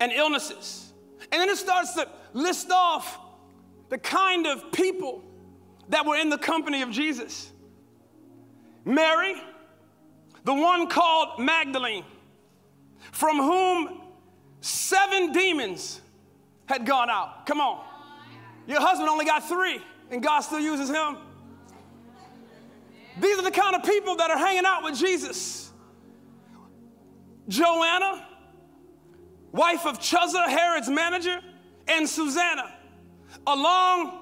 and 0.00 0.12
illnesses. 0.12 0.92
And 1.30 1.40
then 1.40 1.48
it 1.48 1.56
starts 1.56 1.94
to 1.94 2.08
list 2.32 2.70
off 2.70 3.18
the 3.88 3.98
kind 3.98 4.46
of 4.46 4.72
people 4.72 5.22
that 5.88 6.06
were 6.06 6.16
in 6.16 6.30
the 6.30 6.38
company 6.38 6.82
of 6.82 6.90
Jesus 6.90 7.50
Mary, 8.84 9.40
the 10.44 10.52
one 10.52 10.88
called 10.88 11.38
Magdalene, 11.38 12.04
from 13.12 13.36
whom 13.36 14.00
seven 14.60 15.32
demons 15.32 16.00
had 16.66 16.86
gone 16.86 17.10
out. 17.10 17.46
Come 17.46 17.60
on. 17.60 17.84
Your 18.66 18.80
husband 18.80 19.08
only 19.08 19.24
got 19.24 19.48
three, 19.48 19.80
and 20.10 20.22
God 20.22 20.40
still 20.40 20.60
uses 20.60 20.88
him. 20.88 21.16
These 23.20 23.38
are 23.38 23.42
the 23.42 23.50
kind 23.50 23.76
of 23.76 23.82
people 23.82 24.16
that 24.16 24.30
are 24.30 24.38
hanging 24.38 24.64
out 24.64 24.84
with 24.84 24.96
Jesus. 24.96 25.70
Joanna, 27.48 28.26
wife 29.50 29.84
of 29.84 29.98
Chuza, 29.98 30.48
Herod's 30.48 30.88
manager, 30.88 31.40
and 31.88 32.08
Susanna, 32.08 32.72
along 33.46 34.18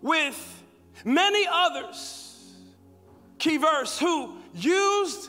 with 0.00 0.62
many 1.04 1.46
others, 1.50 2.54
key 3.38 3.56
verse, 3.56 3.98
who 3.98 4.36
used 4.54 5.28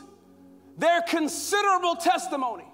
their 0.78 1.02
considerable 1.02 1.96
testimony, 1.96 2.64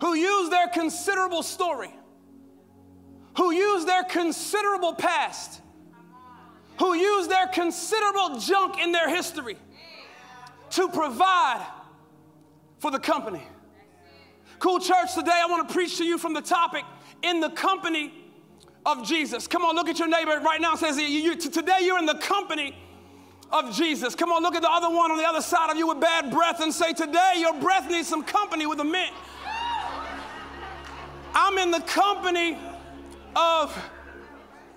who 0.00 0.14
used 0.14 0.52
their 0.52 0.68
considerable 0.68 1.42
story 1.42 1.92
who 3.36 3.52
use 3.52 3.84
their 3.84 4.04
considerable 4.04 4.94
past, 4.94 5.60
who 6.78 6.94
use 6.94 7.28
their 7.28 7.46
considerable 7.48 8.38
junk 8.38 8.78
in 8.78 8.92
their 8.92 9.08
history 9.08 9.56
to 10.70 10.88
provide 10.88 11.64
for 12.78 12.90
the 12.90 12.98
company. 12.98 13.42
Cool 14.58 14.78
church, 14.78 15.14
today 15.14 15.40
I 15.42 15.46
want 15.46 15.68
to 15.68 15.74
preach 15.74 15.98
to 15.98 16.04
you 16.04 16.18
from 16.18 16.32
the 16.32 16.40
topic 16.40 16.84
in 17.22 17.40
the 17.40 17.50
company 17.50 18.12
of 18.86 19.06
Jesus. 19.06 19.46
Come 19.46 19.64
on, 19.64 19.74
look 19.74 19.88
at 19.88 19.98
your 19.98 20.08
neighbor 20.08 20.38
right 20.40 20.60
now. 20.60 20.74
says 20.74 20.96
you, 20.96 21.06
you, 21.06 21.36
today 21.36 21.78
you're 21.82 21.98
in 21.98 22.06
the 22.06 22.18
company 22.18 22.76
of 23.50 23.74
Jesus. 23.74 24.14
Come 24.14 24.32
on, 24.32 24.42
look 24.42 24.54
at 24.54 24.62
the 24.62 24.70
other 24.70 24.90
one 24.90 25.10
on 25.10 25.18
the 25.18 25.24
other 25.24 25.40
side 25.40 25.70
of 25.70 25.76
you 25.76 25.88
with 25.88 26.00
bad 26.00 26.30
breath 26.30 26.60
and 26.60 26.72
say, 26.72 26.92
Today 26.92 27.34
your 27.38 27.54
breath 27.54 27.88
needs 27.90 28.08
some 28.08 28.22
company 28.22 28.66
with 28.66 28.80
a 28.80 28.84
mint. 28.84 29.12
I'm 31.34 31.58
in 31.58 31.70
the 31.70 31.80
company 31.80 32.58
of 33.36 33.76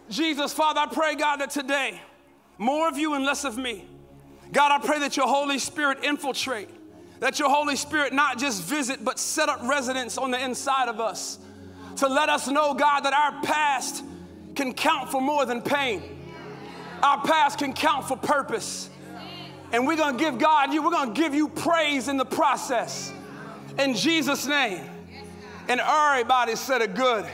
Jesus. 0.10 0.54
Father, 0.54 0.82
I 0.82 0.86
pray, 0.88 1.16
God, 1.16 1.38
that 1.38 1.50
today, 1.50 2.02
more 2.58 2.88
of 2.88 2.98
you 2.98 3.14
and 3.14 3.26
less 3.26 3.44
of 3.44 3.58
me. 3.58 3.86
God, 4.52 4.72
I 4.72 4.86
pray 4.86 5.00
that 5.00 5.18
your 5.18 5.28
Holy 5.28 5.60
Spirit 5.60 6.04
infiltrate, 6.04 6.70
that 7.20 7.40
your 7.40 7.50
Holy 7.50 7.76
Spirit 7.76 8.14
not 8.14 8.38
just 8.38 8.64
visit, 8.64 9.04
but 9.04 9.20
set 9.20 9.50
up 9.50 9.62
residence 9.64 10.18
on 10.18 10.32
the 10.32 10.44
inside 10.44 10.88
of 10.88 11.00
us 11.00 11.40
to 11.98 12.08
let 12.08 12.30
us 12.30 12.48
know, 12.48 12.74
God, 12.74 13.02
that 13.02 13.14
our 13.14 13.42
past 13.42 14.04
can 14.56 14.74
count 14.74 15.10
for 15.10 15.22
more 15.22 15.46
than 15.46 15.62
pain. 15.62 16.02
Our 17.04 17.22
past 17.22 17.60
can 17.60 17.74
count 17.74 18.08
for 18.08 18.18
purpose. 18.18 18.90
And 19.72 19.86
we're 19.86 19.98
gonna 19.98 20.18
give 20.18 20.40
God 20.40 20.74
you, 20.74 20.82
we're 20.82 20.92
gonna 20.92 21.14
give 21.14 21.36
you 21.36 21.50
praise 21.50 22.08
in 22.08 22.18
the 22.18 22.26
process. 22.26 23.12
In 23.78 23.94
Jesus' 23.94 24.48
name. 24.48 24.84
And 25.68 25.82
everybody 25.82 26.56
said 26.56 26.82
it 26.82 26.96
good. 26.96 27.26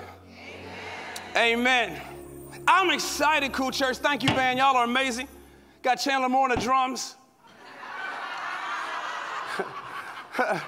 Amen. 1.35 1.99
I'm 2.67 2.91
excited, 2.91 3.53
Cool 3.53 3.71
Church. 3.71 3.97
Thank 3.97 4.21
you, 4.21 4.29
man. 4.29 4.57
Y'all 4.57 4.77
are 4.77 4.83
amazing. 4.83 5.27
Got 5.81 5.95
Chandler 5.95 6.29
Moore 6.29 6.43
on 6.43 6.55
the 6.55 6.61
drums. 6.61 7.15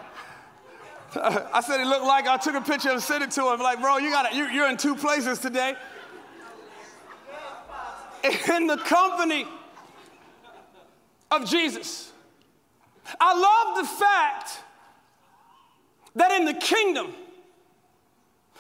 I 1.22 1.62
said 1.63 1.79
he 1.79 1.86
looked 1.86 2.05
like 2.05 2.27
I 2.27 2.38
took 2.38 2.55
a 2.55 2.62
picture 2.62 2.89
and 2.89 3.00
sent 3.00 3.24
it 3.24 3.29
to 3.31 3.53
him. 3.53 3.60
Like, 3.60 3.79
bro, 3.79 3.98
you 3.98 4.10
got 4.10 4.34
you, 4.34 4.48
you're 4.48 4.67
in 4.67 4.77
two 4.77 4.95
places 4.95 5.38
today. 5.39 5.75
In 8.55 8.65
the 8.65 8.77
company 8.77 9.45
of 11.29 11.48
Jesus. 11.48 12.12
I 13.22 13.38
love 13.38 13.77
the 13.77 13.88
fact 13.88 14.63
that 16.15 16.31
in 16.31 16.45
the 16.45 16.55
kingdom, 16.55 17.13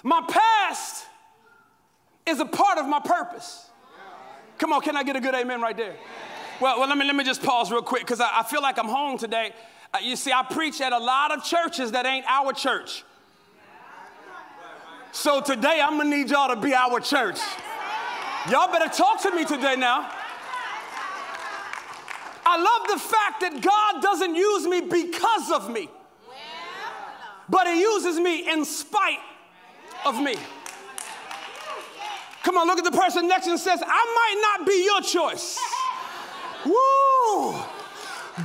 my 0.03 0.21
past 0.27 1.04
is 2.25 2.39
a 2.39 2.45
part 2.45 2.77
of 2.77 2.87
my 2.87 2.99
purpose. 2.99 3.69
Come 4.57 4.73
on, 4.73 4.81
can 4.81 4.95
I 4.95 5.03
get 5.03 5.15
a 5.15 5.21
good 5.21 5.35
amen 5.35 5.61
right 5.61 5.75
there? 5.75 5.95
Well, 6.61 6.79
well 6.79 6.87
let, 6.87 6.97
me, 6.97 7.05
let 7.05 7.15
me 7.15 7.23
just 7.23 7.43
pause 7.43 7.71
real 7.71 7.81
quick 7.81 8.01
because 8.01 8.21
I, 8.21 8.39
I, 8.39 8.43
feel 8.43 8.61
like 8.61 8.79
I'm 8.79 8.87
home 8.87 9.17
today. 9.17 9.53
Uh, 9.93 9.99
you 10.01 10.15
see, 10.15 10.31
I 10.31 10.43
preach 10.49 10.79
at 10.81 10.93
a 10.93 10.97
lot 10.97 11.31
of 11.31 11.43
churches 11.43 11.91
that 11.91 12.05
ain't 12.05 12.25
our 12.27 12.53
church. 12.53 13.03
So 15.11 15.41
today 15.41 15.81
I'm 15.81 15.97
gonna 15.97 16.09
need 16.09 16.29
y'all 16.29 16.53
to 16.53 16.59
be 16.59 16.73
our 16.73 16.99
church. 16.99 17.39
Y'all 18.49 18.71
better 18.71 18.93
talk 18.93 19.21
to 19.23 19.31
me 19.31 19.45
today 19.45 19.75
now. 19.75 20.11
I 22.47 22.61
love 22.61 22.87
the 22.87 22.99
fact 22.99 23.41
that 23.41 23.61
God 23.61 24.01
doesn't 24.03 24.35
use 24.35 24.67
me 24.67 24.81
because 24.81 25.51
of 25.51 25.69
me, 25.69 25.89
but 27.49 27.67
He 27.67 27.81
uses 27.81 28.19
me 28.19 28.49
in 28.51 28.63
spite 28.65 29.19
of 30.05 30.21
me. 30.21 30.35
Come 32.45 32.57
on, 32.57 32.67
look 32.67 32.77
at 32.77 32.83
the 32.83 32.91
person 32.91 33.27
next 33.27 33.47
and 33.47 33.59
says, 33.59 33.81
I 33.83 33.87
might 33.87 34.57
not 34.59 34.67
be 34.67 34.83
your 34.85 35.01
choice. 35.01 35.57
Woo! 36.65 37.55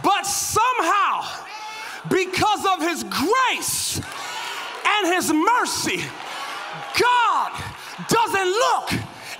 But 0.03 0.23
somehow, 0.23 1.45
because 2.09 2.65
of 2.65 2.81
his 2.81 3.05
grace 3.05 4.01
and 4.87 5.15
his 5.15 5.31
mercy, 5.31 6.03
God 6.99 7.63
doesn't 8.09 8.47
look 8.47 8.93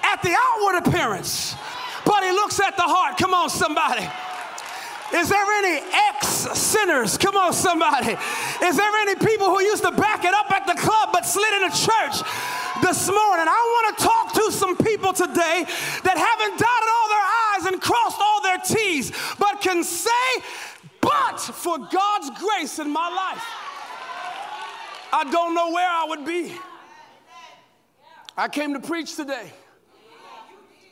at 0.03 0.21
the 0.23 0.37
outward 0.39 0.87
appearance, 0.87 1.55
but 2.05 2.23
he 2.23 2.31
looks 2.31 2.61
at 2.61 2.77
the 2.77 2.83
heart. 2.83 3.17
Come 3.17 3.33
on, 3.33 3.49
somebody. 3.49 4.07
Is 5.13 5.29
there 5.29 5.45
any 5.59 5.83
ex 6.09 6.29
sinners? 6.59 7.19
Come 7.19 7.37
on, 7.37 7.53
somebody. 7.53 8.17
Is 8.63 8.77
there 8.77 8.97
any 9.03 9.17
people 9.17 9.47
who 9.49 9.61
used 9.63 9.83
to 9.83 9.91
back 9.91 10.25
it 10.25 10.33
up 10.33 10.51
at 10.51 10.67
the 10.67 10.75
club 10.75 11.11
but 11.13 11.27
slid 11.27 11.63
into 11.63 11.77
church 11.77 12.23
this 12.83 13.09
morning? 13.09 13.47
I 13.49 13.61
want 13.75 13.99
to 13.99 14.05
talk 14.05 14.33
to 14.35 14.53
some 14.53 14.77
people 14.77 15.13
today 15.13 15.65
that 16.05 16.17
haven't 16.17 16.59
dotted 16.59 16.91
all 16.95 17.09
their 17.09 17.27
I's 17.55 17.67
and 17.67 17.81
crossed 17.81 18.21
all 18.21 18.43
their 18.43 18.59
T's, 18.59 19.13
but 19.39 19.61
can 19.61 19.83
say, 19.83 20.11
but 21.01 21.39
for 21.39 21.79
God's 21.79 22.31
grace 22.39 22.79
in 22.79 22.91
my 22.91 23.09
life, 23.09 23.45
I 25.13 25.25
don't 25.31 25.55
know 25.55 25.73
where 25.73 25.89
I 25.89 26.05
would 26.09 26.25
be. 26.25 26.57
I 28.37 28.49
came 28.49 28.75
to 28.75 28.81
preach 28.81 29.17
today 29.17 29.53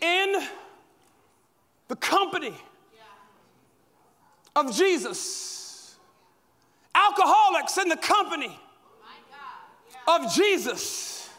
in 0.00 0.34
the 1.86 1.96
company 1.96 2.54
of 4.58 4.74
Jesus, 4.74 5.96
alcoholics 6.94 7.78
in 7.78 7.88
the 7.88 7.96
company 7.96 8.58
of 10.06 10.32
Jesus, 10.34 11.30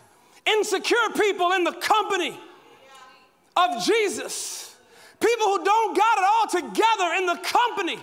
insecure 0.45 0.97
people 1.15 1.51
in 1.53 1.63
the 1.63 1.73
company 1.73 2.39
of 3.57 3.83
Jesus, 3.83 4.75
people 5.19 5.45
who 5.47 5.63
don't 5.63 5.97
got 5.97 6.17
it 6.17 6.23
all 6.23 6.47
together 6.47 7.13
in 7.17 7.25
the 7.25 7.39
company 7.43 7.99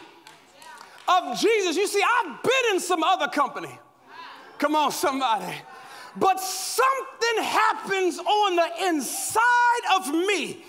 of 1.08 1.38
Jesus. 1.38 1.76
You 1.76 1.86
see, 1.86 2.02
I've 2.02 2.42
been 2.42 2.74
in 2.74 2.80
some 2.80 3.02
other 3.02 3.28
company. 3.28 3.78
Come 4.58 4.74
on, 4.74 4.90
somebody. 4.90 5.54
But 6.16 6.40
something 6.40 7.42
happens 7.42 8.18
on 8.18 8.56
the 8.56 8.88
inside 8.88 9.96
of 9.96 10.08
me 10.12 10.64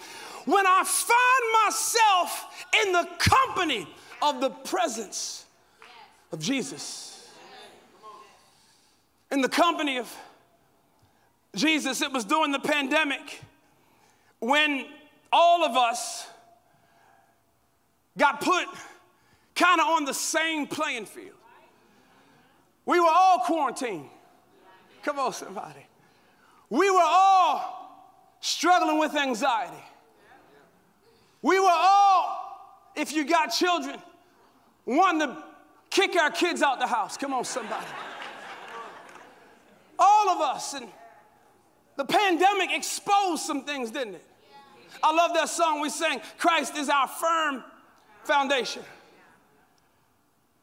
when 0.45 0.65
I 0.65 0.83
find 0.85 1.65
myself 1.65 2.65
in 2.85 2.91
the 2.93 3.07
company 3.17 3.87
of 4.21 4.41
the 4.41 4.49
presence 4.49 5.45
of 6.31 6.39
Jesus. 6.39 7.29
In 9.31 9.41
the 9.41 9.49
company 9.49 9.97
of 9.97 10.13
Jesus, 11.55 12.01
it 12.01 12.11
was 12.11 12.23
during 12.23 12.51
the 12.51 12.59
pandemic 12.59 13.41
when 14.39 14.85
all 15.31 15.63
of 15.63 15.75
us 15.75 16.27
got 18.17 18.41
put 18.41 18.65
kind 19.55 19.81
of 19.81 19.87
on 19.87 20.05
the 20.05 20.13
same 20.13 20.67
playing 20.67 21.05
field. 21.05 21.31
We 22.85 22.99
were 22.99 23.11
all 23.11 23.39
quarantined. 23.39 24.09
Come 25.03 25.19
on, 25.19 25.33
somebody. 25.33 25.85
We 26.69 26.89
were 26.89 27.03
all 27.03 27.77
struggling 28.39 28.99
with 28.99 29.15
anxiety. 29.15 29.83
We 31.41 31.59
were 31.59 31.69
all, 31.69 32.91
if 32.95 33.13
you 33.13 33.25
got 33.25 33.47
children, 33.47 33.97
wanting 34.87 35.27
to 35.27 35.43
kick 35.89 36.15
our 36.15 36.31
kids 36.31 36.61
out 36.61 36.79
the 36.79 36.87
house. 36.87 37.17
Come 37.17 37.33
on, 37.33 37.43
somebody. 37.43 37.85
All 39.99 40.29
of 40.29 40.41
us. 40.41 40.73
And 40.73 40.87
the 41.97 42.05
pandemic 42.05 42.71
exposed 42.71 43.43
some 43.43 43.63
things, 43.63 43.91
didn't 43.91 44.15
it? 44.15 44.25
I 45.03 45.13
love 45.13 45.33
that 45.35 45.49
song 45.49 45.81
we 45.81 45.89
sang 45.89 46.21
Christ 46.37 46.75
is 46.75 46.89
our 46.89 47.07
firm 47.07 47.63
foundation. 48.23 48.81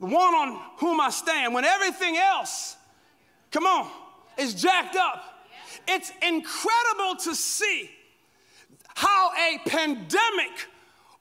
The 0.01 0.07
one 0.07 0.35
on 0.35 0.61
whom 0.79 1.01
I 1.01 1.11
stand. 1.11 1.55
When 1.55 1.65
everything 1.65 2.17
else, 2.17 2.77
come 3.53 3.65
on, 3.65 3.89
is 4.37 4.55
jacked 4.55 4.97
up. 4.97 5.23
It's 5.87 6.11
incredible 6.23 7.17
to 7.25 7.35
see 7.35 7.91
how 8.95 9.31
a 9.33 9.69
pandemic 9.69 10.69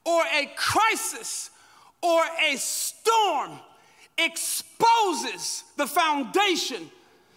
or 0.06 0.24
a 0.34 0.52
crisis 0.56 1.50
or 2.04 2.22
a 2.52 2.58
storm 2.58 3.52
exposes 4.18 5.64
the 5.78 5.88
foundation 5.88 6.92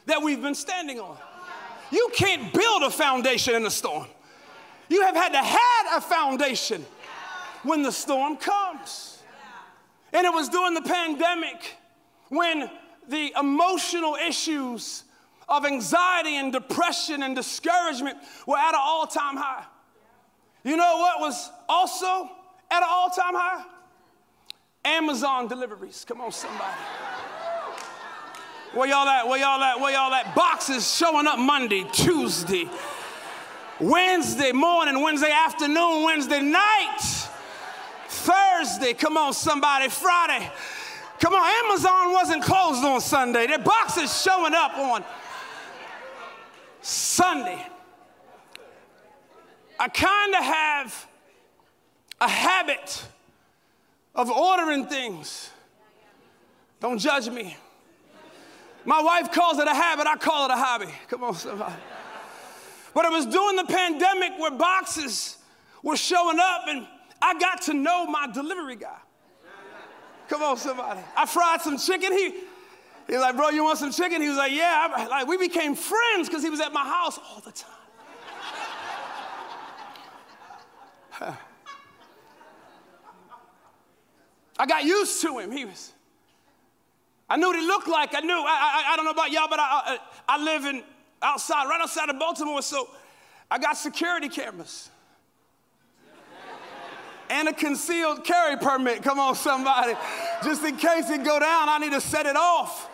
that 0.06 0.20
we've 0.20 0.42
been 0.42 0.54
standing 0.54 1.00
on. 1.00 1.16
You 1.90 2.10
can't 2.12 2.52
build 2.52 2.82
a 2.82 2.90
foundation 2.90 3.54
in 3.54 3.64
a 3.64 3.70
storm. 3.70 4.06
You 4.88 5.02
have 5.02 5.14
had 5.14 5.30
to 5.30 5.38
have 5.38 5.96
a 5.96 6.00
foundation 6.00 6.84
when 7.62 7.82
the 7.82 7.92
storm 7.92 8.36
comes. 8.36 9.22
And 10.12 10.26
it 10.26 10.32
was 10.32 10.48
during 10.48 10.74
the 10.74 10.82
pandemic 10.82 11.76
when 12.28 12.70
the 13.08 13.32
emotional 13.38 14.16
issues 14.16 15.04
of 15.48 15.64
anxiety 15.64 16.36
and 16.36 16.52
depression 16.52 17.22
and 17.22 17.36
discouragement 17.36 18.18
were 18.46 18.56
at 18.56 18.70
an 18.70 18.80
all 18.80 19.06
time 19.06 19.36
high. 19.36 19.64
You 20.64 20.76
know 20.76 20.96
what 20.96 21.20
was 21.20 21.50
also 21.68 22.28
at 22.70 22.82
an 22.82 22.88
all 22.88 23.10
time 23.10 23.34
high? 23.34 23.64
Amazon 24.86 25.48
deliveries. 25.48 26.04
Come 26.06 26.20
on, 26.20 26.30
somebody. 26.30 26.76
Where 28.72 28.88
y'all 28.88 29.08
at? 29.08 29.26
Where 29.26 29.38
y'all 29.38 29.62
at? 29.62 29.80
Where 29.80 29.92
y'all 29.92 30.12
at? 30.12 30.34
Boxes 30.34 30.94
showing 30.94 31.26
up 31.26 31.38
Monday, 31.38 31.84
Tuesday, 31.92 32.68
Wednesday 33.80 34.52
morning, 34.52 35.00
Wednesday 35.02 35.32
afternoon, 35.32 36.04
Wednesday 36.04 36.40
night, 36.40 37.28
Thursday. 38.08 38.92
Come 38.92 39.16
on, 39.16 39.32
somebody. 39.32 39.88
Friday. 39.88 40.50
Come 41.18 41.34
on, 41.34 41.64
Amazon 41.64 42.12
wasn't 42.12 42.42
closed 42.44 42.84
on 42.84 43.00
Sunday. 43.00 43.46
Their 43.46 43.58
boxes 43.58 44.22
showing 44.22 44.54
up 44.54 44.76
on 44.76 45.02
Sunday. 46.80 47.66
I 49.80 49.88
kind 49.88 50.34
of 50.34 50.44
have 50.44 51.08
a 52.20 52.28
habit 52.28 53.04
of 54.16 54.30
ordering 54.30 54.86
things. 54.86 55.50
Don't 56.80 56.98
judge 56.98 57.28
me. 57.28 57.56
My 58.84 59.02
wife 59.02 59.30
calls 59.32 59.58
it 59.58 59.68
a 59.68 59.74
habit, 59.74 60.06
I 60.06 60.16
call 60.16 60.46
it 60.46 60.52
a 60.52 60.56
hobby. 60.56 60.92
Come 61.08 61.22
on, 61.24 61.34
somebody. 61.34 61.74
But 62.94 63.04
it 63.04 63.10
was 63.10 63.26
during 63.26 63.56
the 63.56 63.64
pandemic 63.64 64.38
where 64.38 64.52
boxes 64.52 65.36
were 65.82 65.96
showing 65.96 66.38
up, 66.40 66.62
and 66.66 66.86
I 67.20 67.38
got 67.38 67.62
to 67.62 67.74
know 67.74 68.06
my 68.06 68.26
delivery 68.32 68.76
guy. 68.76 68.96
Come 70.28 70.42
on, 70.42 70.56
somebody. 70.56 71.00
I 71.16 71.26
fried 71.26 71.60
some 71.60 71.78
chicken. 71.78 72.12
He, 72.12 72.30
he 73.06 73.12
was 73.12 73.20
like, 73.20 73.36
bro, 73.36 73.50
you 73.50 73.64
want 73.64 73.78
some 73.78 73.92
chicken? 73.92 74.22
He 74.22 74.28
was 74.28 74.38
like, 74.38 74.52
yeah. 74.52 74.88
I, 74.96 75.06
like, 75.06 75.26
we 75.28 75.36
became 75.36 75.74
friends 75.74 76.28
because 76.28 76.42
he 76.42 76.50
was 76.50 76.60
at 76.60 76.72
my 76.72 76.84
house 76.84 77.18
all 77.18 77.40
the 77.44 77.52
time. 81.20 81.36
I 84.58 84.66
got 84.66 84.84
used 84.84 85.20
to 85.22 85.38
him. 85.38 85.50
He 85.50 85.64
was, 85.64 85.92
I 87.28 87.36
knew 87.36 87.48
what 87.48 87.56
he 87.56 87.66
looked 87.66 87.88
like. 87.88 88.14
I 88.14 88.20
knew, 88.20 88.34
I, 88.34 88.84
I, 88.86 88.92
I 88.92 88.96
don't 88.96 89.04
know 89.04 89.10
about 89.10 89.30
y'all, 89.30 89.48
but 89.48 89.58
I, 89.58 89.64
I, 89.64 89.98
I 90.28 90.42
live 90.42 90.64
in 90.64 90.82
outside, 91.22 91.66
right 91.68 91.80
outside 91.80 92.08
of 92.08 92.18
Baltimore, 92.18 92.62
so 92.62 92.88
I 93.50 93.58
got 93.58 93.76
security 93.76 94.28
cameras. 94.28 94.90
and 97.30 97.48
a 97.48 97.52
concealed 97.52 98.24
carry 98.24 98.56
permit. 98.56 99.02
Come 99.02 99.18
on, 99.18 99.34
somebody. 99.34 99.94
Just 100.44 100.64
in 100.64 100.76
case 100.76 101.10
it 101.10 101.24
go 101.24 101.38
down, 101.40 101.68
I 101.68 101.78
need 101.78 101.92
to 101.92 102.00
set 102.00 102.26
it 102.26 102.36
off. 102.36 102.88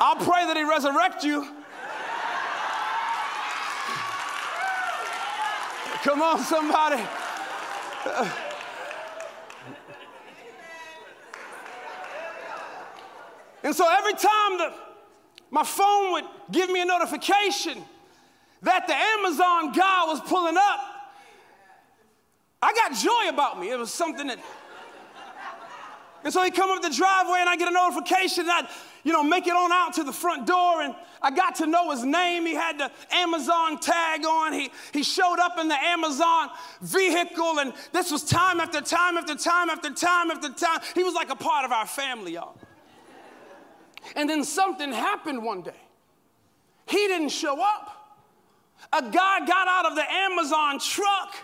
I'll 0.00 0.16
pray 0.16 0.46
that 0.46 0.56
he 0.56 0.64
resurrect 0.64 1.24
you. 1.24 1.46
Come 6.02 6.22
on, 6.22 6.38
somebody. 6.38 7.02
And 13.62 13.74
so 13.74 13.86
every 13.90 14.12
time 14.12 14.58
the, 14.58 14.72
my 15.50 15.64
phone 15.64 16.12
would 16.12 16.24
give 16.50 16.70
me 16.70 16.80
a 16.80 16.84
notification 16.84 17.82
that 18.62 18.86
the 18.86 18.94
Amazon 18.94 19.72
guy 19.72 20.04
was 20.06 20.20
pulling 20.20 20.56
up, 20.56 20.80
I 22.60 22.72
got 22.72 22.94
joy 22.94 23.28
about 23.28 23.60
me. 23.60 23.70
It 23.70 23.78
was 23.78 23.92
something 23.92 24.26
that. 24.28 24.38
And 26.24 26.32
so 26.32 26.42
he 26.42 26.50
come 26.50 26.70
up 26.70 26.82
the 26.82 26.90
driveway 26.90 27.38
and 27.38 27.48
I 27.48 27.56
get 27.56 27.68
a 27.68 27.72
notification 27.72 28.46
that 28.46 28.64
I'd, 28.64 28.70
you 29.04 29.12
know, 29.12 29.22
make 29.22 29.46
it 29.46 29.54
on 29.54 29.70
out 29.70 29.94
to 29.94 30.04
the 30.04 30.12
front 30.12 30.46
door 30.46 30.82
and 30.82 30.94
I 31.22 31.30
got 31.30 31.54
to 31.56 31.66
know 31.66 31.92
his 31.92 32.04
name. 32.04 32.44
He 32.44 32.54
had 32.54 32.76
the 32.76 32.90
Amazon 33.12 33.78
tag 33.78 34.24
on. 34.24 34.52
He, 34.52 34.70
he 34.92 35.04
showed 35.04 35.38
up 35.38 35.58
in 35.58 35.68
the 35.68 35.76
Amazon 35.76 36.50
vehicle 36.82 37.60
and 37.60 37.72
this 37.92 38.10
was 38.10 38.24
time 38.24 38.58
after 38.58 38.80
time 38.80 39.16
after 39.16 39.36
time 39.36 39.70
after 39.70 39.90
time 39.90 40.30
after 40.32 40.52
time. 40.52 40.80
He 40.94 41.04
was 41.04 41.14
like 41.14 41.30
a 41.30 41.36
part 41.36 41.64
of 41.64 41.70
our 41.70 41.86
family, 41.86 42.34
y'all. 42.34 42.56
And 44.16 44.28
then 44.28 44.44
something 44.44 44.92
happened 44.92 45.42
one 45.42 45.62
day. 45.62 45.80
He 46.86 47.06
didn't 47.08 47.30
show 47.30 47.60
up. 47.60 47.94
A 48.92 49.02
guy 49.02 49.44
got 49.46 49.68
out 49.68 49.86
of 49.86 49.96
the 49.96 50.10
Amazon 50.10 50.78
truck. 50.78 51.34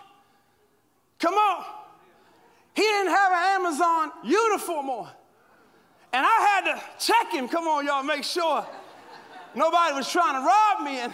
Come 1.18 1.34
on. 1.34 1.64
he 2.74 2.82
didn't 2.82 3.12
have 3.12 3.32
an 3.32 3.64
Amazon 3.64 4.12
uniform 4.24 4.90
on. 4.90 5.10
And 6.12 6.24
I 6.24 6.62
had 6.62 6.74
to 6.74 6.82
check 6.98 7.32
him. 7.32 7.48
Come 7.48 7.66
on, 7.66 7.86
y'all, 7.86 8.02
make 8.02 8.24
sure 8.24 8.66
nobody 9.54 9.94
was 9.94 10.10
trying 10.10 10.34
to 10.34 10.46
rob 10.46 10.84
me. 10.84 10.98
And, 10.98 11.12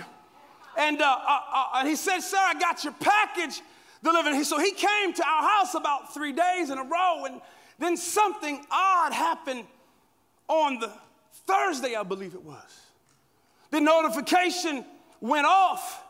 and, 0.76 1.00
uh, 1.00 1.16
uh, 1.26 1.64
uh, 1.72 1.86
he 1.86 1.96
said, 1.96 2.20
Sir, 2.20 2.38
I 2.38 2.54
got 2.54 2.84
your 2.84 2.92
package 2.94 3.62
delivered. 4.02 4.44
So 4.44 4.58
he 4.58 4.72
came 4.72 5.12
to 5.14 5.24
our 5.26 5.42
house 5.42 5.74
about 5.74 6.12
three 6.12 6.32
days 6.32 6.70
in 6.70 6.78
a 6.78 6.84
row. 6.84 7.24
And 7.24 7.40
then 7.78 7.96
something 7.96 8.64
odd 8.70 9.12
happened 9.12 9.64
on 10.48 10.80
the 10.80 10.92
Thursday, 11.46 11.94
I 11.94 12.02
believe 12.02 12.34
it 12.34 12.42
was. 12.42 12.80
The 13.70 13.80
notification 13.80 14.84
went 15.20 15.46
off, 15.46 16.02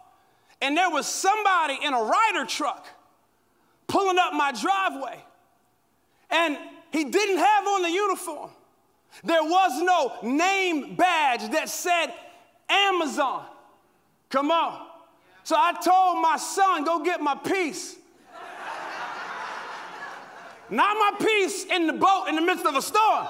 and 0.62 0.77
there 0.77 0.90
was 0.90 1.07
somebody 1.07 1.79
in 1.83 1.93
a 1.93 2.03
Ryder 2.03 2.47
truck 2.47 2.87
pulling 3.87 4.19
up 4.19 4.33
my 4.33 4.53
driveway. 4.53 5.23
And 6.31 6.57
he 6.93 7.05
didn't 7.05 7.38
have 7.38 7.66
on 7.66 7.83
the 7.83 7.90
uniform. 7.90 8.51
There 9.25 9.43
was 9.43 9.83
no 9.83 10.12
name 10.23 10.95
badge 10.95 11.51
that 11.51 11.69
said 11.69 12.14
Amazon. 12.69 13.45
Come 14.29 14.51
on. 14.51 14.87
So 15.43 15.57
I 15.57 15.73
told 15.73 16.23
my 16.23 16.37
son, 16.37 16.85
go 16.85 17.03
get 17.03 17.21
my 17.21 17.35
piece. 17.35 17.97
Not 20.71 20.97
my 20.97 21.12
piece 21.19 21.64
in 21.64 21.88
the 21.88 21.93
boat 21.93 22.27
in 22.29 22.37
the 22.37 22.43
midst 22.43 22.64
of 22.64 22.77
a 22.77 22.83
storm. 22.83 23.27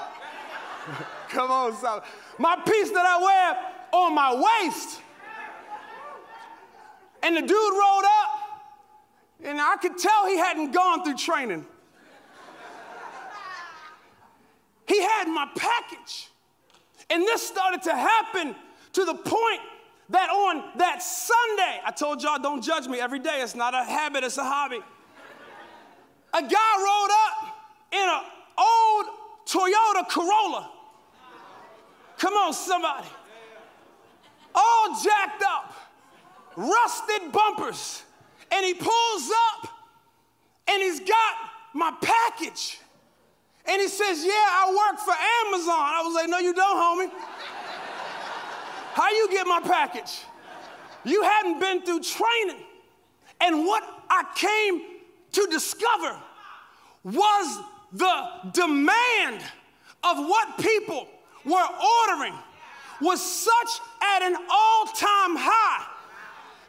Come 1.31 1.51
on, 1.51 1.77
son. 1.77 2.03
My 2.39 2.57
piece 2.57 2.91
that 2.91 3.07
I 3.07 3.23
wear 3.23 4.03
on 4.03 4.15
my 4.15 4.35
waist. 4.35 5.01
And 7.23 7.37
the 7.37 7.43
dude 7.43 7.51
rolled 7.51 8.05
up, 8.05 8.31
and 9.45 9.61
I 9.61 9.77
could 9.77 9.99
tell 9.99 10.27
he 10.27 10.37
hadn't 10.37 10.73
gone 10.73 11.05
through 11.05 11.17
training. 11.17 11.67
He 14.87 15.01
had 15.01 15.29
my 15.29 15.47
package. 15.57 16.29
And 17.11 17.23
this 17.23 17.47
started 17.47 17.83
to 17.83 17.95
happen 17.95 18.57
to 18.95 19.05
the 19.05 19.15
point 19.15 19.61
that 20.09 20.31
on 20.31 20.79
that 20.79 21.03
Sunday, 21.03 21.81
I 21.85 21.93
told 21.93 22.23
y'all 22.23 22.41
don't 22.41 22.63
judge 22.63 22.89
me 22.89 23.01
every 23.01 23.21
day. 23.21 23.41
It's 23.41 23.55
not 23.55 23.75
a 23.75 23.85
habit, 23.85 24.25
it's 24.25 24.39
a 24.39 24.45
hobby. 24.45 24.81
A 26.33 26.43
guy 26.43 26.83
rolled 26.83 27.11
up 27.29 27.57
in 27.93 28.09
an 28.09 28.21
old 28.59 29.07
Toyota 29.47 30.09
Corolla. 30.09 30.71
Come 32.21 32.35
on, 32.35 32.53
somebody. 32.53 33.09
All 34.55 35.01
jacked 35.03 35.43
up, 35.43 35.75
rusted 36.55 37.33
bumpers. 37.33 38.03
And 38.53 38.67
he 38.67 38.75
pulls 38.75 39.31
up 39.53 39.69
and 40.69 40.83
he's 40.83 41.01
got 41.01 41.35
my 41.73 41.95
package. 42.03 42.79
And 43.65 43.81
he 43.81 43.89
says, 43.89 44.23
Yeah, 44.23 44.33
I 44.33 44.69
work 44.69 45.01
for 45.01 45.15
Amazon. 45.47 45.79
I 45.79 46.03
was 46.05 46.15
like, 46.15 46.29
No, 46.29 46.39
you 46.39 46.53
don't, 46.53 46.77
homie. 46.77 47.11
How 48.93 49.11
you 49.11 49.31
get 49.31 49.47
my 49.47 49.61
package? 49.61 50.21
You 51.05 51.23
hadn't 51.23 51.59
been 51.59 51.81
through 51.83 52.01
training. 52.01 52.63
And 53.41 53.65
what 53.65 53.83
I 54.11 54.25
came 54.35 54.83
to 55.33 55.47
discover 55.51 56.21
was 57.03 57.61
the 57.93 58.29
demand 58.53 59.41
of 60.05 60.19
what 60.19 60.59
people 60.59 61.09
were 61.45 61.67
ordering 62.09 62.35
was 63.01 63.21
such 63.21 63.81
at 64.03 64.23
an 64.23 64.37
all-time 64.37 65.37
high. 65.37 65.87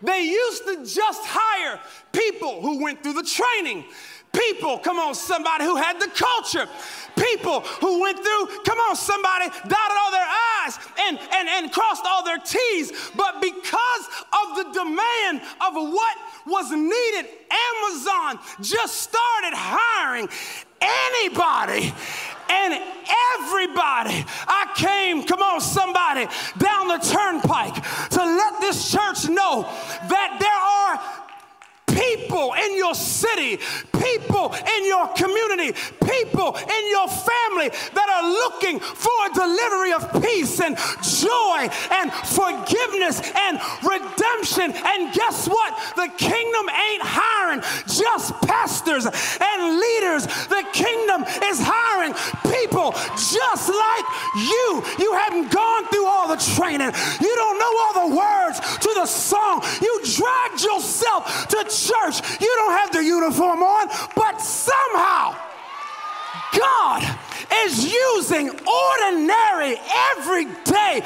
They 0.01 0.23
used 0.23 0.65
to 0.65 0.77
just 0.85 1.21
hire 1.23 1.79
people 2.11 2.61
who 2.61 2.81
went 2.81 3.03
through 3.03 3.13
the 3.13 3.23
training, 3.23 3.85
people, 4.33 4.79
come 4.79 4.97
on, 4.97 5.13
somebody 5.13 5.63
who 5.65 5.75
had 5.75 5.99
the 5.99 6.07
culture, 6.07 6.67
people 7.15 7.61
who 7.61 8.01
went 8.01 8.17
through, 8.17 8.47
come 8.63 8.79
on, 8.79 8.95
somebody, 8.95 9.45
dotted 9.49 9.97
all 9.99 10.11
their 10.11 10.25
I's 10.65 10.79
and, 11.01 11.19
and, 11.19 11.49
and 11.49 11.71
crossed 11.71 12.03
all 12.05 12.23
their 12.23 12.39
T's. 12.39 12.91
But 13.15 13.41
because 13.41 14.03
of 14.33 14.55
the 14.57 14.71
demand 14.73 15.41
of 15.61 15.73
what 15.75 16.17
was 16.47 16.71
needed, 16.71 17.29
Amazon 17.51 18.39
just 18.61 18.95
started 18.97 19.53
hiring 19.53 20.29
anybody 20.81 21.93
and 22.51 22.73
everybody. 22.73 24.25
I 24.47 24.71
came, 24.75 25.23
come 25.23 25.41
on, 25.41 25.61
somebody, 25.61 26.27
down 26.57 26.87
the 26.87 26.99
turnpike 26.99 27.75
to 28.09 28.19
let 28.19 28.59
this 28.59 28.91
church 28.91 29.29
know 29.29 29.63
that 29.63 30.37
there 30.39 30.61
are 30.83 31.20
people 32.01 32.53
in 32.53 32.77
your 32.77 32.95
city, 32.95 33.59
people 33.99 34.53
in 34.53 34.85
your 34.85 35.07
community, 35.13 35.77
people 36.01 36.57
in 36.57 36.83
your 36.89 37.07
family 37.07 37.69
that 37.93 38.09
are 38.09 38.25
looking 38.25 38.79
for 38.79 39.13
a 39.29 39.33
delivery 39.33 39.93
of 39.93 40.01
peace 40.23 40.59
and 40.59 40.77
joy 41.05 41.69
and 41.93 42.11
forgiveness 42.25 43.21
and 43.21 43.61
redemption. 43.85 44.73
And 44.73 45.13
guess 45.13 45.47
what? 45.47 45.77
The 45.95 46.09
kingdom 46.17 46.65
ain't 46.69 47.03
hiring 47.05 47.61
just 47.85 48.33
pastors 48.41 49.05
and 49.05 49.59
leaders, 49.77 50.25
the 50.47 50.65
kingdom 50.73 51.23
is 51.45 51.59
hiring 51.61 52.13
people 52.49 52.91
just 53.15 53.69
like 53.69 54.05
you. 54.35 54.67
You 54.97 55.13
haven't 55.13 55.51
gone 55.51 55.85
through 55.87 56.07
all 56.07 56.27
the 56.27 56.41
training, 56.57 56.91
you 57.21 57.33
don't 57.35 57.59
know 57.59 57.73
all 57.81 58.09
the 58.09 58.15
words 58.15 58.59
to 58.59 58.91
the 58.95 59.05
song. 59.05 59.63
You 59.81 60.01
dragged 60.03 60.63
yourself 60.63 61.47
to 61.49 61.65
church. 61.91 62.41
You 62.41 62.51
don't 62.55 62.71
have 62.71 62.91
the 62.91 63.03
uniform 63.03 63.63
on, 63.63 63.87
but 64.15 64.41
somehow 64.41 65.35
God 66.57 67.17
is 67.65 67.91
using 67.91 68.49
ordinary, 68.49 69.75
everyday 70.15 71.01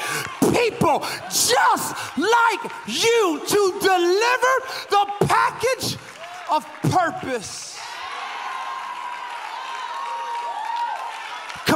people 0.52 1.00
just 1.28 2.18
like 2.18 2.72
you 2.86 3.40
to 3.46 3.78
deliver 3.80 4.54
the 4.90 5.06
package 5.26 5.96
of 6.50 6.64
purpose. 6.82 7.75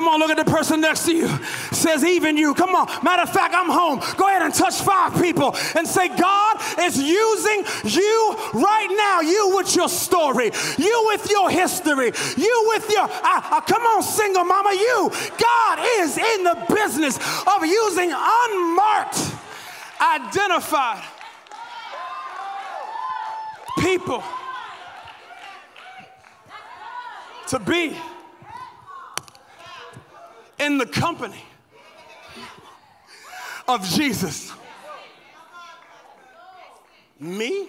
Come 0.01 0.09
on, 0.09 0.19
look 0.19 0.31
at 0.31 0.39
the 0.43 0.51
person 0.51 0.81
next 0.81 1.05
to 1.05 1.15
you. 1.15 1.29
Says, 1.73 2.05
even 2.05 2.39
you. 2.39 2.55
Come 2.55 2.75
on. 2.75 2.87
Matter 3.05 3.21
of 3.21 3.31
fact, 3.35 3.53
I'm 3.55 3.69
home. 3.69 4.01
Go 4.17 4.27
ahead 4.29 4.41
and 4.41 4.55
touch 4.55 4.81
five 4.81 5.13
people 5.21 5.55
and 5.77 5.87
say, 5.87 6.09
God 6.09 6.57
is 6.81 6.97
using 6.97 7.65
you 7.85 8.35
right 8.55 8.89
now. 8.97 9.21
You 9.21 9.55
with 9.55 9.77
your 9.77 9.91
story, 9.91 10.53
you 10.79 11.05
with 11.09 11.31
your 11.31 11.51
history, 11.51 12.13
you 12.39 12.65
with 12.69 12.91
your, 12.91 13.09
come 13.09 13.83
on, 13.83 14.03
single 14.03 14.45
mama, 14.45 14.73
you. 14.73 15.11
God 15.37 15.79
is 15.99 16.17
in 16.17 16.45
the 16.45 16.65
business 16.75 17.19
of 17.47 17.67
using 17.67 18.11
unmarked, 18.11 19.35
identified 20.01 21.05
people 23.81 24.25
to 27.49 27.59
be 27.59 27.99
in 30.61 30.79
the 30.79 30.87
company 30.87 31.43
of 33.67 33.85
Jesus. 33.89 34.53
Me 37.19 37.69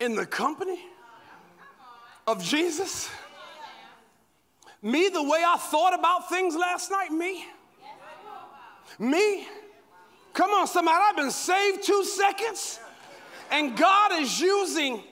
in 0.00 0.14
the 0.14 0.26
company 0.26 0.78
of 2.26 2.42
Jesus? 2.42 3.10
Me, 4.82 5.08
the 5.08 5.22
way 5.22 5.42
I 5.44 5.56
thought 5.56 5.98
about 5.98 6.28
things 6.28 6.54
last 6.54 6.90
night? 6.90 7.10
Me? 7.10 7.44
Me? 8.98 9.48
Come 10.32 10.50
on, 10.50 10.66
somebody, 10.66 10.96
I've 11.00 11.16
been 11.16 11.30
saved 11.30 11.82
two 11.82 12.04
seconds, 12.04 12.78
and 13.50 13.76
God 13.76 14.20
is 14.20 14.40
using 14.40 15.02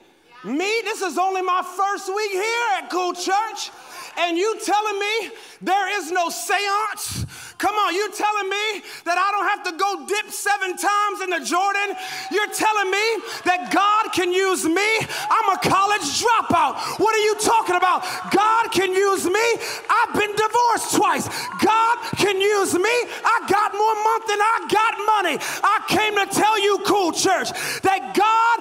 me. 0.43 0.81
This 0.83 1.01
is 1.01 1.17
only 1.17 1.41
my 1.41 1.61
first 1.75 2.07
week 2.15 2.31
here 2.31 2.43
at 2.77 2.89
Cool 2.89 3.13
Church, 3.13 3.71
and 4.17 4.37
you 4.37 4.59
telling 4.63 4.99
me 4.99 5.31
there 5.61 5.99
is 5.99 6.11
no 6.11 6.29
seance? 6.29 7.25
Come 7.57 7.75
on, 7.75 7.95
you 7.95 8.11
telling 8.11 8.49
me 8.51 8.83
that 9.07 9.15
I 9.15 9.27
don't 9.31 9.47
have 9.47 9.63
to 9.63 9.73
go 9.79 10.03
dip 10.05 10.27
seven 10.27 10.75
times 10.75 11.17
in 11.23 11.29
the 11.31 11.39
Jordan? 11.39 11.95
You're 12.31 12.51
telling 12.51 12.91
me 12.91 13.05
that 13.47 13.71
God 13.71 14.11
can 14.11 14.35
use 14.35 14.67
me? 14.67 14.89
I'm 15.31 15.47
a 15.55 15.59
college 15.63 16.03
dropout. 16.19 16.99
What 16.99 17.15
are 17.15 17.23
you 17.23 17.35
talking 17.39 17.79
about? 17.79 18.03
God 18.35 18.75
can 18.75 18.91
use 18.91 19.23
me? 19.23 19.47
I've 19.87 20.13
been 20.13 20.35
divorced 20.35 20.99
twice. 20.99 21.25
God 21.63 21.95
can 22.19 22.43
use 22.43 22.75
me? 22.75 22.95
I 23.23 23.47
got 23.47 23.71
more 23.71 23.97
month 24.03 24.27
than 24.27 24.41
I 24.43 24.55
got 24.67 24.93
money. 25.15 25.35
I 25.63 25.77
came 25.87 26.13
to 26.19 26.27
tell 26.27 26.59
you, 26.59 26.83
cool 26.83 27.15
church, 27.15 27.55
that 27.87 28.11
God 28.11 28.57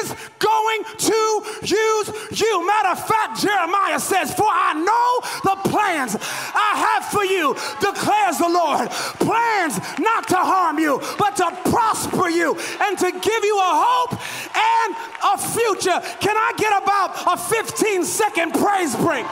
is 0.00 0.16
going 0.40 0.80
to 1.04 1.20
use 1.68 2.06
you. 2.32 2.52
Matter 2.64 2.96
of 2.96 3.02
fact, 3.06 3.44
Jeremiah 3.44 4.00
says, 4.00 4.32
For 4.32 4.48
I 4.48 4.72
know 4.72 4.97
the 5.44 5.56
plans 5.68 6.16
I 6.54 6.72
have 6.76 7.04
for 7.06 7.24
you, 7.24 7.54
declares 7.80 8.38
the 8.38 8.48
Lord. 8.48 8.90
Plans 9.22 9.78
not 9.98 10.28
to 10.28 10.36
harm 10.36 10.78
you, 10.78 11.00
but 11.18 11.36
to 11.36 11.48
prosper 11.70 12.28
you 12.28 12.56
and 12.80 12.98
to 12.98 13.10
give 13.10 13.44
you 13.44 13.56
a 13.58 13.74
hope 13.84 14.12
and 14.56 14.90
a 15.22 15.36
future. 15.38 15.98
Can 16.20 16.36
I 16.36 16.52
get 16.56 16.72
about 16.82 17.14
a 17.26 17.36
15 17.36 18.04
second 18.04 18.52
praise 18.54 18.94
break? 18.96 19.26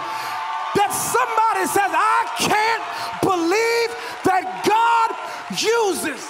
That 0.76 0.92
somebody 0.92 1.64
says, 1.66 1.90
I 1.90 2.28
can't 2.36 2.84
believe 3.22 3.90
that 4.24 4.44
God 4.66 5.16
uses. 5.56 6.20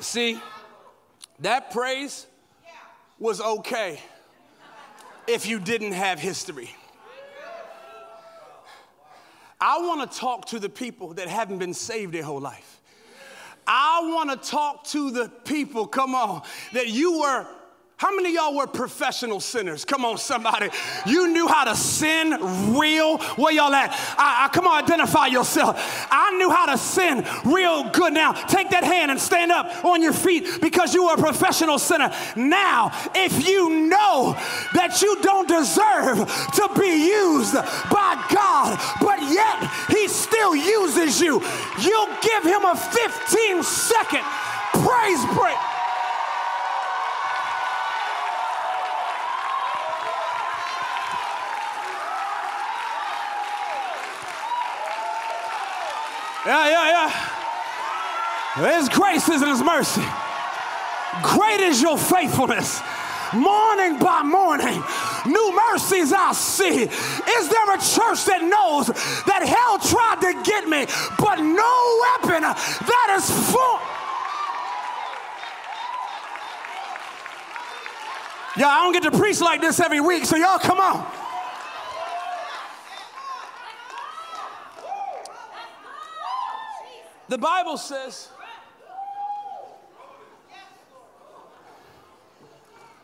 See, 0.00 0.40
that 1.40 1.70
praise 1.70 2.26
was 3.18 3.40
okay 3.40 4.00
if 5.26 5.46
you 5.46 5.58
didn't 5.58 5.92
have 5.92 6.18
history. 6.18 6.70
I 9.60 9.78
want 9.78 10.10
to 10.10 10.18
talk 10.18 10.46
to 10.46 10.58
the 10.58 10.68
people 10.68 11.14
that 11.14 11.28
haven't 11.28 11.58
been 11.58 11.74
saved 11.74 12.12
their 12.12 12.22
whole 12.22 12.40
life. 12.40 12.80
I 13.66 14.00
want 14.14 14.30
to 14.30 14.48
talk 14.48 14.84
to 14.88 15.10
the 15.10 15.28
people, 15.44 15.86
come 15.86 16.14
on, 16.14 16.42
that 16.72 16.88
you 16.88 17.20
were 17.20 17.46
how 17.98 18.14
many 18.14 18.34
y'all 18.34 18.54
were 18.54 18.66
professional 18.66 19.40
sinners? 19.40 19.86
Come 19.86 20.04
on, 20.04 20.18
somebody. 20.18 20.68
You 21.06 21.28
knew 21.28 21.48
how 21.48 21.64
to 21.64 21.74
sin 21.74 22.76
real. 22.76 23.16
Where 23.36 23.54
y'all 23.54 23.72
at? 23.72 23.90
I, 24.18 24.44
I, 24.44 24.48
come 24.52 24.66
on, 24.66 24.84
identify 24.84 25.28
yourself. 25.28 26.06
I 26.10 26.36
knew 26.36 26.50
how 26.50 26.66
to 26.66 26.76
sin 26.76 27.24
real 27.46 27.88
good. 27.88 28.12
Now, 28.12 28.32
take 28.32 28.68
that 28.70 28.84
hand 28.84 29.10
and 29.10 29.18
stand 29.18 29.50
up 29.50 29.82
on 29.82 30.02
your 30.02 30.12
feet 30.12 30.60
because 30.60 30.92
you 30.92 31.06
were 31.06 31.14
a 31.14 31.16
professional 31.16 31.78
sinner. 31.78 32.12
Now, 32.36 32.92
if 33.14 33.48
you 33.48 33.88
know 33.88 34.34
that 34.74 35.00
you 35.00 35.16
don't 35.22 35.48
deserve 35.48 36.18
to 36.18 36.68
be 36.78 37.08
used 37.08 37.54
by 37.54 38.22
God, 38.28 38.78
but 39.00 39.22
yet 39.22 39.70
He 39.88 40.06
still 40.08 40.54
uses 40.54 41.18
you, 41.18 41.40
you'll 41.80 42.14
give 42.20 42.44
Him 42.44 42.62
a 42.66 42.76
15 42.76 43.62
second 43.62 44.24
praise 44.84 45.24
break. 45.34 45.56
Yeah, 56.46 56.68
yeah, 56.68 57.10
yeah. 58.54 58.78
His 58.78 58.88
grace 58.88 59.28
is 59.28 59.42
His 59.42 59.60
mercy. 59.64 60.04
Great 61.22 61.58
is 61.58 61.82
your 61.82 61.98
faithfulness. 61.98 62.80
Morning 63.34 63.98
by 63.98 64.22
morning, 64.22 64.80
new 65.26 65.56
mercies 65.72 66.12
I 66.12 66.32
see. 66.32 66.82
Is 66.84 67.48
there 67.48 67.74
a 67.74 67.78
church 67.78 68.24
that 68.26 68.42
knows 68.42 68.86
that 69.26 69.42
hell 69.42 69.80
tried 69.80 70.20
to 70.22 70.42
get 70.44 70.68
me, 70.68 70.86
but 71.18 71.40
no 71.40 72.00
weapon 72.22 72.42
that 72.42 73.16
is 73.18 73.28
formed? 73.50 73.82
Yeah, 78.56 78.68
I 78.68 78.84
don't 78.84 78.92
get 78.92 79.02
to 79.02 79.18
preach 79.18 79.40
like 79.40 79.60
this 79.60 79.80
every 79.80 80.00
week, 80.00 80.24
so 80.24 80.36
y'all 80.36 80.60
come 80.60 80.78
on. 80.78 81.25
The 87.28 87.38
Bible 87.38 87.76
says 87.76 88.28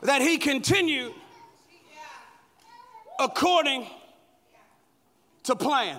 that 0.02 0.22
he 0.22 0.38
continued 0.38 1.12
according 3.18 3.86
to 5.44 5.56
plan. 5.56 5.98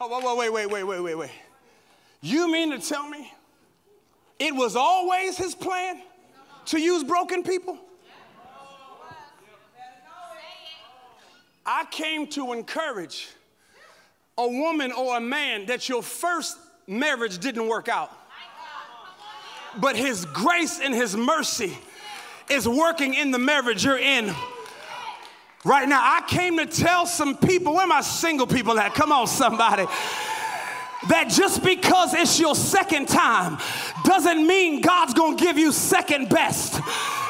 Oh, 0.00 0.36
wait, 0.36 0.52
wait, 0.52 0.70
wait, 0.70 0.84
wait, 0.84 1.00
wait, 1.00 1.14
wait. 1.14 1.30
You 2.20 2.50
mean 2.50 2.70
to 2.72 2.78
tell 2.78 3.08
me 3.08 3.32
it 4.38 4.54
was 4.54 4.76
always 4.76 5.36
his 5.36 5.54
plan 5.54 6.02
to 6.66 6.80
use 6.80 7.04
broken 7.04 7.42
people? 7.42 7.78
I 11.64 11.84
came 11.90 12.26
to 12.28 12.52
encourage 12.52 13.28
a 14.38 14.46
woman 14.46 14.92
or 14.92 15.16
a 15.16 15.20
man 15.20 15.66
that 15.66 15.88
your 15.88 16.02
first 16.02 16.58
marriage 16.86 17.38
didn't 17.38 17.68
work 17.68 17.88
out. 17.88 18.10
But 19.78 19.96
his 19.96 20.24
grace 20.26 20.80
and 20.80 20.94
his 20.94 21.16
mercy 21.16 21.76
is 22.48 22.68
working 22.68 23.14
in 23.14 23.30
the 23.30 23.38
marriage 23.38 23.84
you're 23.84 23.98
in. 23.98 24.34
Right 25.64 25.88
now, 25.88 26.00
I 26.00 26.22
came 26.28 26.58
to 26.58 26.66
tell 26.66 27.06
some 27.06 27.36
people, 27.36 27.74
where 27.74 27.86
my 27.86 28.00
single 28.00 28.46
people 28.46 28.78
at? 28.78 28.94
Come 28.94 29.10
on, 29.10 29.26
somebody. 29.26 29.84
That 31.08 31.28
just 31.28 31.62
because 31.62 32.14
it's 32.14 32.38
your 32.38 32.54
second 32.54 33.08
time 33.08 33.58
doesn't 34.04 34.46
mean 34.46 34.80
God's 34.80 35.14
gonna 35.14 35.36
give 35.36 35.58
you 35.58 35.72
second 35.72 36.28
best. 36.28 36.74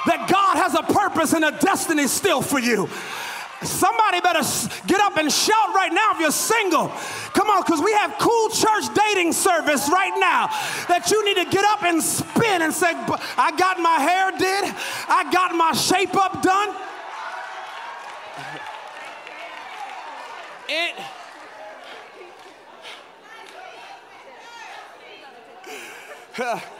That 0.06 0.28
God 0.30 0.56
has 0.56 0.74
a 0.74 0.82
purpose 0.82 1.32
and 1.32 1.44
a 1.44 1.50
destiny 1.50 2.06
still 2.06 2.42
for 2.42 2.60
you. 2.60 2.88
Somebody 3.66 4.20
better 4.20 4.42
get 4.86 5.00
up 5.00 5.16
and 5.16 5.30
shout 5.30 5.74
right 5.74 5.92
now 5.92 6.12
if 6.12 6.20
you're 6.20 6.30
single. 6.30 6.88
Come 7.34 7.50
on, 7.50 7.62
because 7.62 7.80
we 7.80 7.92
have 7.92 8.14
cool 8.18 8.48
church 8.48 8.84
dating 8.94 9.32
service 9.32 9.88
right 9.90 10.14
now 10.18 10.48
that 10.88 11.10
you 11.10 11.24
need 11.24 11.36
to 11.36 11.50
get 11.50 11.64
up 11.64 11.82
and 11.82 12.02
spin 12.02 12.62
and 12.62 12.72
say, 12.72 12.92
I 13.36 13.52
got 13.56 13.78
my 13.78 13.96
hair 13.96 14.30
did, 14.32 14.74
I 15.08 15.30
got 15.32 15.54
my 15.54 15.72
shape 15.72 16.16
up 16.16 16.42
done. 16.42 16.74
It. 20.68 20.94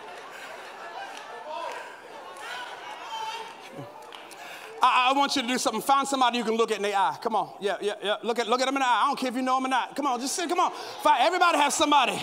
I, 4.87 5.11
I, 5.11 5.13
want 5.19 5.37
you 5.37 5.43
to 5.43 5.49
do 5.49 5.59
something. 5.59 5.83
Find 5.83 6.07
somebody 6.07 6.39
you 6.39 6.45
can 6.45 6.55
look 6.55 6.71
at 6.71 6.79
in 6.79 6.83
the 6.83 6.95
eye. 6.95 7.17
Come 7.21 7.37
on. 7.37 7.55
Yeah, 7.61 7.77
yeah, 7.81 7.95
yeah. 8.03 8.17
Look 8.23 8.39
at, 8.39 8.49
look 8.49 8.61
at 8.61 8.67
them 8.67 8.77
in 8.77 8.81
the 8.81 8.87
eye. 8.87 9.03
I 9.05 9.07
don't 9.09 9.19
care 9.19 9.31
if 9.31 9.37
you 9.37 9.43
know 9.43 9.57
them 9.57 9.67
or 9.67 9.69
not. 9.69 9.97
Come 9.97 10.07
on, 10.07 10.21
just 10.21 10.35
say, 10.35 10.47
come 10.47 10.61
on. 10.61 10.73
Find, 11.03 11.23
everybody 11.23 11.59
have 11.59 11.73
somebody. 11.73 12.19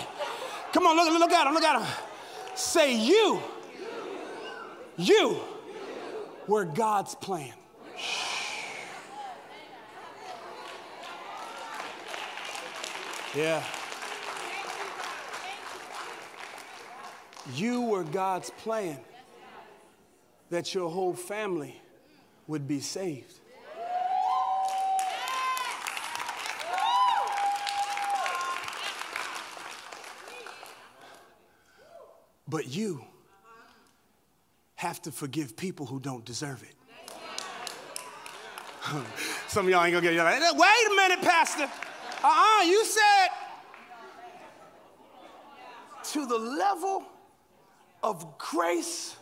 Come 0.72 0.86
on, 0.86 0.96
look, 0.96 1.20
look 1.20 1.30
at 1.30 1.44
them, 1.44 1.54
look 1.54 1.62
at 1.62 1.78
them. 1.78 1.88
Say, 2.54 2.96
you, 2.96 3.40
you 4.96 5.38
were 6.46 6.64
God's 6.64 7.14
plan. 7.14 7.52
Yeah. 13.34 13.62
You 17.54 17.82
were 17.82 18.04
God's 18.04 18.50
plan 18.50 18.98
that 20.50 20.72
your 20.72 20.88
whole 20.88 21.14
family 21.14 21.80
would 22.46 22.66
be 22.68 22.80
saved. 22.80 23.40
But 32.46 32.68
you 32.68 33.04
have 34.76 35.00
to 35.02 35.10
forgive 35.10 35.56
people 35.56 35.86
who 35.86 35.98
don't 35.98 36.24
deserve 36.24 36.62
it. 36.62 36.74
Some 39.48 39.64
of 39.66 39.70
y'all 39.70 39.82
ain't 39.82 39.94
gonna 39.94 40.12
get 40.12 40.16
like, 40.16 40.40
wait 40.40 40.86
a 40.90 40.94
minute, 40.94 41.22
Pastor. 41.22 41.64
Uh-uh, 42.22 42.62
you 42.64 42.84
said 42.84 43.28
to 46.12 46.26
the 46.26 46.38
level 46.38 47.02
of 48.02 48.38
grace 48.38 49.16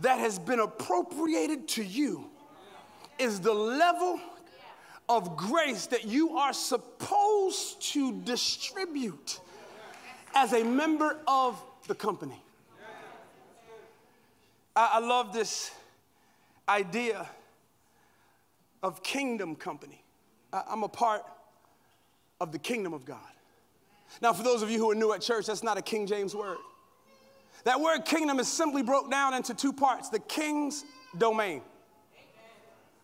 that 0.00 0.18
has 0.18 0.38
been 0.38 0.60
appropriated 0.60 1.68
to 1.68 1.82
you 1.82 2.30
is 3.18 3.40
the 3.40 3.52
level 3.52 4.20
of 5.08 5.36
grace 5.36 5.86
that 5.86 6.04
you 6.04 6.36
are 6.36 6.52
supposed 6.52 7.80
to 7.80 8.20
distribute 8.22 9.40
as 10.34 10.52
a 10.52 10.62
member 10.62 11.18
of 11.26 11.60
the 11.86 11.94
company. 11.94 12.40
I, 14.76 14.90
I 14.94 14.98
love 15.00 15.32
this 15.32 15.72
idea 16.68 17.28
of 18.82 19.02
kingdom 19.02 19.56
company. 19.56 20.04
I, 20.52 20.62
I'm 20.68 20.82
a 20.82 20.88
part 20.88 21.24
of 22.40 22.52
the 22.52 22.58
kingdom 22.58 22.92
of 22.92 23.04
God. 23.04 23.18
Now, 24.20 24.32
for 24.32 24.42
those 24.42 24.62
of 24.62 24.70
you 24.70 24.78
who 24.78 24.90
are 24.90 24.94
new 24.94 25.12
at 25.12 25.20
church, 25.20 25.46
that's 25.46 25.62
not 25.62 25.76
a 25.76 25.82
King 25.82 26.06
James 26.06 26.34
word. 26.34 26.58
That 27.64 27.80
word 27.80 28.04
kingdom 28.04 28.38
is 28.38 28.48
simply 28.48 28.82
broke 28.82 29.10
down 29.10 29.34
into 29.34 29.54
two 29.54 29.72
parts 29.72 30.08
the 30.08 30.20
king's 30.20 30.84
domain. 31.16 31.62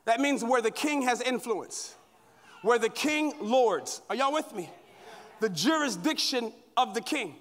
That 0.05 0.21
means 0.21 0.45
where 0.45 0.61
the 0.61 0.71
king 0.71 1.03
has 1.03 1.21
influence, 1.21 1.95
where 2.63 2.79
the 2.79 2.91
king 2.91 3.33
lords. 3.41 4.03
Are 4.11 4.17
y'all 4.17 4.33
with 4.33 4.55
me? 4.55 4.71
the 5.45 5.51
jurisdiction 5.51 6.53
of 6.77 6.95
the 6.95 7.01
king. 7.01 7.37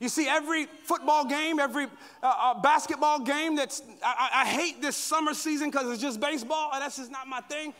You 0.00 0.08
see, 0.08 0.28
every 0.28 0.66
football 0.82 1.24
game, 1.24 1.60
every 1.60 1.84
uh, 1.84 1.88
uh, 2.26 2.60
basketball 2.60 3.20
game 3.20 3.54
that's, 3.54 3.80
I, 4.04 4.42
I 4.42 4.44
hate 4.44 4.82
this 4.82 4.96
summer 4.96 5.34
season 5.34 5.70
because 5.70 5.88
it's 5.90 6.02
just 6.02 6.20
baseball. 6.20 6.70
That's 6.72 6.96
just 6.96 7.12
not 7.12 7.28
my 7.28 7.40
thing. 7.42 7.72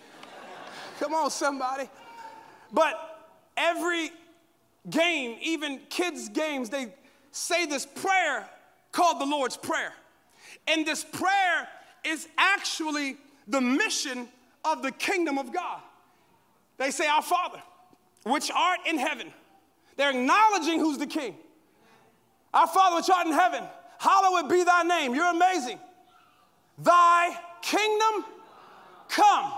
Come 1.01 1.12
on, 1.12 1.29
somebody. 1.31 1.88
But 2.73 3.27
every 3.57 4.11
game, 4.88 5.38
even 5.42 5.81
kids' 5.90 6.29
games, 6.29 6.70
they 6.70 6.94
say 7.33 7.66
this 7.66 7.85
prayer 7.85 8.49
called 8.94 9.20
the 9.20 9.26
Lord's 9.26 9.57
Prayer. 9.57 9.92
And 10.68 10.87
this 10.87 11.04
prayer 11.04 11.68
is 12.04 12.28
actually 12.38 13.16
the 13.48 13.61
mission 13.61 14.28
of 14.64 14.83
the 14.83 14.92
kingdom 14.92 15.37
of 15.37 15.52
God. 15.52 15.80
They 16.78 16.90
say, 16.90 17.07
Our 17.07 17.22
Father, 17.22 17.61
which 18.24 18.50
art 18.50 18.80
in 18.87 18.96
heaven. 18.96 19.33
They're 19.96 20.11
acknowledging 20.11 20.78
who's 20.78 20.98
the 20.98 21.07
king. 21.07 21.35
Our 22.52 22.66
Father, 22.66 22.96
which 22.96 23.11
art 23.11 23.26
in 23.26 23.33
heaven, 23.33 23.64
hallowed 23.98 24.48
be 24.48 24.64
thy 24.64 24.83
name. 24.85 25.14
You're 25.14 25.30
amazing. 25.30 25.78
Thy 26.78 27.37
kingdom 27.62 28.24
come, 29.09 29.52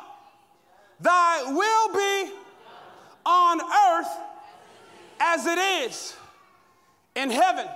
thy 1.01 1.43
will 1.53 1.95
be 1.95 2.33
on 3.25 3.61
earth 3.61 4.19
as 5.21 5.47
it 5.47 5.59
is 5.59 6.17
in 7.15 7.31
heaven. 7.31 7.67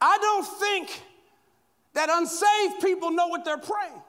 I 0.00 0.18
don't 0.18 0.46
think 0.46 1.02
that 1.94 2.08
unsaved 2.10 2.80
people 2.80 3.10
know 3.10 3.26
what 3.26 3.44
they're 3.44 3.58
praying. 3.58 4.02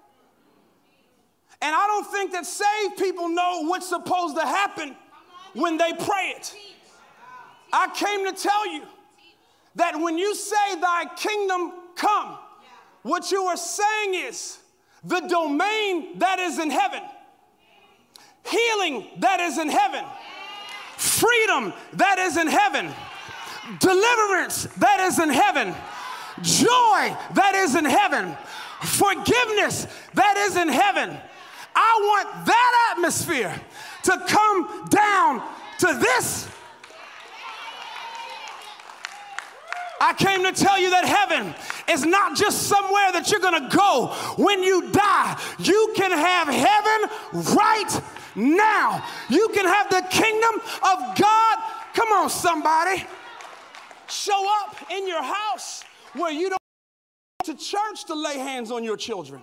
And 1.61 1.75
I 1.75 1.87
don't 1.87 2.07
think 2.07 2.31
that 2.31 2.45
saved 2.45 2.97
people 2.97 3.27
know 3.29 3.63
what's 3.65 3.89
supposed 3.89 4.35
to 4.37 4.45
happen 4.45 4.95
when 5.53 5.77
they 5.77 5.91
pray 5.93 6.33
it. 6.35 6.55
I 7.73 7.89
came 7.93 8.25
to 8.25 8.41
tell 8.41 8.71
you 8.71 8.83
that 9.75 9.99
when 9.99 10.17
you 10.17 10.35
say, 10.35 10.79
Thy 10.79 11.05
kingdom 11.17 11.73
come, 11.95 12.37
what 13.01 13.31
you 13.31 13.43
are 13.43 13.57
saying 13.57 14.15
is 14.15 14.59
the 15.03 15.21
domain 15.21 16.19
that 16.19 16.39
is 16.39 16.59
in 16.59 16.69
heaven, 16.69 17.01
healing 18.45 19.07
that 19.19 19.39
is 19.39 19.57
in 19.57 19.69
heaven, 19.69 20.03
freedom 20.97 21.73
that 21.93 22.19
is 22.19 22.37
in 22.37 22.47
heaven, 22.47 22.89
deliverance 23.79 24.63
that 24.77 24.99
is 25.01 25.19
in 25.19 25.29
heaven, 25.29 25.75
joy 26.41 27.15
that 27.35 27.53
is 27.55 27.75
in 27.75 27.85
heaven, 27.85 28.35
forgiveness 28.81 29.87
that 30.13 30.37
is 30.37 30.55
in 30.55 30.69
heaven. 30.69 31.17
I 31.75 31.99
want 32.01 32.45
that 32.45 32.91
atmosphere 32.91 33.53
to 34.03 34.25
come 34.27 34.87
down 34.89 35.41
to 35.79 35.87
this. 35.99 36.49
I 40.01 40.13
came 40.13 40.43
to 40.43 40.51
tell 40.51 40.79
you 40.79 40.89
that 40.91 41.05
heaven 41.05 41.53
is 41.89 42.05
not 42.05 42.37
just 42.37 42.63
somewhere 42.63 43.11
that 43.11 43.29
you're 43.31 43.41
gonna 43.41 43.69
go 43.69 44.07
when 44.37 44.63
you 44.63 44.89
die. 44.91 45.37
You 45.59 45.93
can 45.95 46.11
have 46.11 46.47
heaven 46.47 47.53
right 47.55 48.01
now. 48.35 49.05
You 49.29 49.49
can 49.49 49.65
have 49.65 49.89
the 49.89 50.01
kingdom 50.09 50.55
of 50.55 51.17
God. 51.17 51.57
Come 51.93 52.11
on, 52.13 52.29
somebody. 52.29 53.05
Show 54.09 54.45
up 54.61 54.75
in 54.91 55.07
your 55.07 55.21
house 55.21 55.83
where 56.13 56.31
you 56.31 56.49
don't 56.49 56.59
go 57.45 57.53
to 57.53 57.59
church 57.59 58.05
to 58.05 58.15
lay 58.15 58.37
hands 58.37 58.71
on 58.71 58.83
your 58.83 58.97
children. 58.97 59.41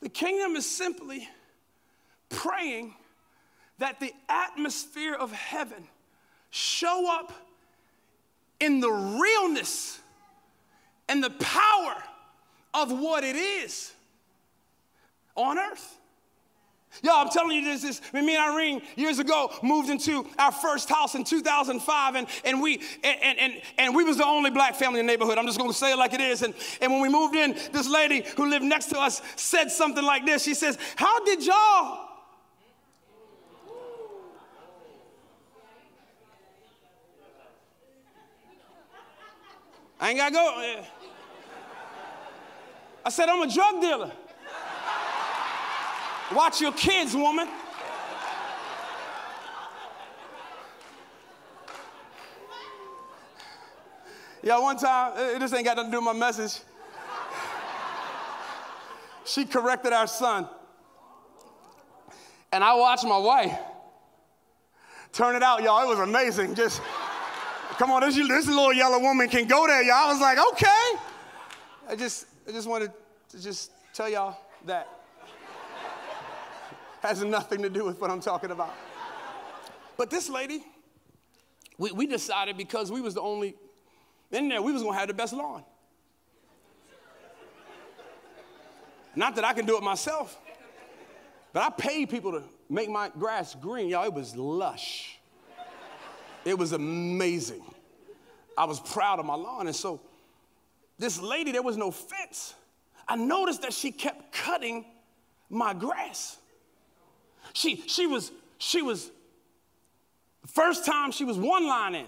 The 0.00 0.08
kingdom 0.08 0.56
is 0.56 0.68
simply 0.68 1.28
praying 2.28 2.94
that 3.78 4.00
the 4.00 4.12
atmosphere 4.28 5.14
of 5.14 5.32
heaven 5.32 5.86
show 6.50 7.10
up 7.10 7.32
in 8.58 8.80
the 8.80 8.90
realness 8.90 10.00
and 11.08 11.22
the 11.22 11.30
power 11.30 12.02
of 12.74 12.90
what 12.90 13.24
it 13.24 13.36
is 13.36 13.92
on 15.36 15.58
earth. 15.58 15.98
Y'all, 17.02 17.24
I'm 17.24 17.30
telling 17.30 17.56
you 17.56 17.64
this, 17.64 17.82
this 17.82 18.12
me 18.12 18.36
and 18.36 18.54
Irene 18.54 18.82
years 18.96 19.18
ago 19.18 19.50
moved 19.62 19.88
into 19.88 20.26
our 20.38 20.52
first 20.52 20.88
house 20.88 21.14
in 21.14 21.24
2005 21.24 22.14
and, 22.14 22.26
and 22.44 22.60
we 22.60 22.82
and, 23.02 23.38
and, 23.38 23.62
and 23.78 23.96
we 23.96 24.04
was 24.04 24.18
the 24.18 24.26
only 24.26 24.50
black 24.50 24.74
family 24.74 25.00
in 25.00 25.06
the 25.06 25.12
neighborhood. 25.12 25.38
I'm 25.38 25.46
just 25.46 25.58
gonna 25.58 25.72
say 25.72 25.92
it 25.92 25.96
like 25.96 26.12
it 26.12 26.20
is. 26.20 26.42
And, 26.42 26.54
and 26.80 26.92
when 26.92 27.00
we 27.00 27.08
moved 27.08 27.34
in, 27.34 27.56
this 27.72 27.88
lady 27.88 28.24
who 28.36 28.48
lived 28.50 28.64
next 28.64 28.86
to 28.86 28.98
us 28.98 29.22
said 29.36 29.70
something 29.70 30.04
like 30.04 30.26
this. 30.26 30.42
She 30.42 30.54
says, 30.54 30.76
How 30.96 31.24
did 31.24 31.44
y'all 31.44 32.10
I 40.02 40.08
ain't 40.08 40.18
gotta 40.18 40.34
go. 40.34 40.82
I 43.04 43.08
said, 43.08 43.28
I'm 43.28 43.40
a 43.40 43.52
drug 43.52 43.80
dealer. 43.80 44.10
Watch 46.34 46.60
your 46.60 46.72
kids, 46.72 47.14
woman. 47.14 47.48
Yeah, 54.42 54.58
one 54.58 54.76
time, 54.76 55.12
uh, 55.14 55.38
this 55.38 55.52
ain't 55.52 55.64
got 55.64 55.76
nothing 55.76 55.92
to 55.92 55.98
do 55.98 56.04
with 56.04 56.16
my 56.16 56.18
message. 56.18 56.60
She 59.24 59.44
corrected 59.44 59.92
our 59.92 60.08
son. 60.08 60.48
And 62.50 62.64
I 62.64 62.74
watched 62.74 63.04
my 63.04 63.18
wife 63.18 63.56
turn 65.12 65.36
it 65.36 65.42
out, 65.42 65.62
y'all. 65.62 65.82
It 65.84 65.88
was 65.88 65.98
amazing. 66.00 66.54
Just, 66.54 66.80
come 67.78 67.90
on, 67.90 68.00
this, 68.00 68.16
this 68.16 68.46
little 68.46 68.72
yellow 68.72 68.98
woman 68.98 69.28
can 69.28 69.46
go 69.46 69.66
there, 69.66 69.82
y'all. 69.82 70.08
I 70.08 70.12
was 70.12 70.20
like, 70.20 70.38
okay. 70.52 70.98
I 71.88 71.96
just, 71.96 72.26
I 72.48 72.52
just 72.52 72.68
wanted 72.68 72.92
to 73.28 73.42
just 73.42 73.72
tell 73.92 74.08
y'all 74.08 74.36
that 74.66 74.88
has 77.02 77.22
nothing 77.24 77.62
to 77.62 77.68
do 77.68 77.84
with 77.84 78.00
what 78.00 78.10
I'm 78.10 78.20
talking 78.20 78.52
about. 78.52 78.72
But 79.96 80.08
this 80.08 80.28
lady, 80.28 80.64
we, 81.76 81.90
we 81.90 82.06
decided 82.06 82.56
because 82.56 82.90
we 82.90 83.00
was 83.00 83.14
the 83.14 83.20
only 83.20 83.56
in 84.30 84.48
there, 84.48 84.62
we 84.62 84.72
was 84.72 84.82
gonna 84.82 84.96
have 84.96 85.08
the 85.08 85.14
best 85.14 85.34
lawn. 85.34 85.64
Not 89.14 89.34
that 89.34 89.44
I 89.44 89.52
can 89.52 89.66
do 89.66 89.76
it 89.76 89.82
myself, 89.82 90.38
but 91.52 91.62
I 91.62 91.68
paid 91.68 92.08
people 92.08 92.32
to 92.32 92.42
make 92.70 92.88
my 92.88 93.10
grass 93.10 93.54
green. 93.54 93.88
Y'all, 93.88 94.04
it 94.04 94.14
was 94.14 94.34
lush. 94.34 95.18
It 96.44 96.56
was 96.56 96.72
amazing. 96.72 97.62
I 98.56 98.64
was 98.64 98.80
proud 98.80 99.18
of 99.18 99.26
my 99.26 99.34
lawn. 99.34 99.66
And 99.66 99.76
so, 99.76 100.00
this 100.98 101.20
lady, 101.20 101.52
there 101.52 101.62
was 101.62 101.76
no 101.76 101.90
fence. 101.90 102.54
I 103.06 103.16
noticed 103.16 103.62
that 103.62 103.72
she 103.72 103.92
kept 103.92 104.32
cutting 104.32 104.86
my 105.50 105.74
grass. 105.74 106.38
She, 107.52 107.82
she 107.86 108.06
was, 108.06 108.32
she 108.58 108.82
was, 108.82 109.10
first 110.46 110.86
time 110.86 111.12
she 111.12 111.24
was 111.24 111.36
one 111.36 111.66
line 111.66 111.94
in. 111.94 112.06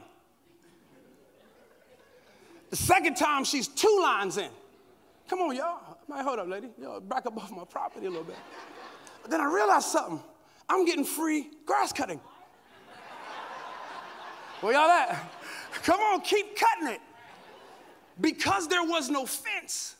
The 2.70 2.76
second 2.76 3.16
time 3.16 3.44
she's 3.44 3.68
two 3.68 4.00
lines 4.02 4.36
in. 4.36 4.50
Come 5.28 5.40
on, 5.40 5.56
y'all. 5.56 5.78
hold 6.10 6.38
up, 6.38 6.48
lady. 6.48 6.68
Y'all 6.80 7.00
back 7.00 7.26
up 7.26 7.36
off 7.36 7.50
my 7.50 7.64
property 7.64 8.06
a 8.06 8.10
little 8.10 8.24
bit. 8.24 8.36
But 9.22 9.30
then 9.30 9.40
I 9.40 9.46
realized 9.46 9.86
something. 9.86 10.20
I'm 10.68 10.84
getting 10.84 11.04
free 11.04 11.50
grass 11.66 11.92
cutting. 11.92 12.20
Where 14.60 14.72
y'all 14.72 14.90
at? 14.90 15.30
Come 15.82 16.00
on, 16.00 16.20
keep 16.22 16.56
cutting 16.56 16.88
it. 16.88 17.00
Because 18.20 18.68
there 18.68 18.82
was 18.82 19.10
no 19.10 19.26
fence. 19.26 19.96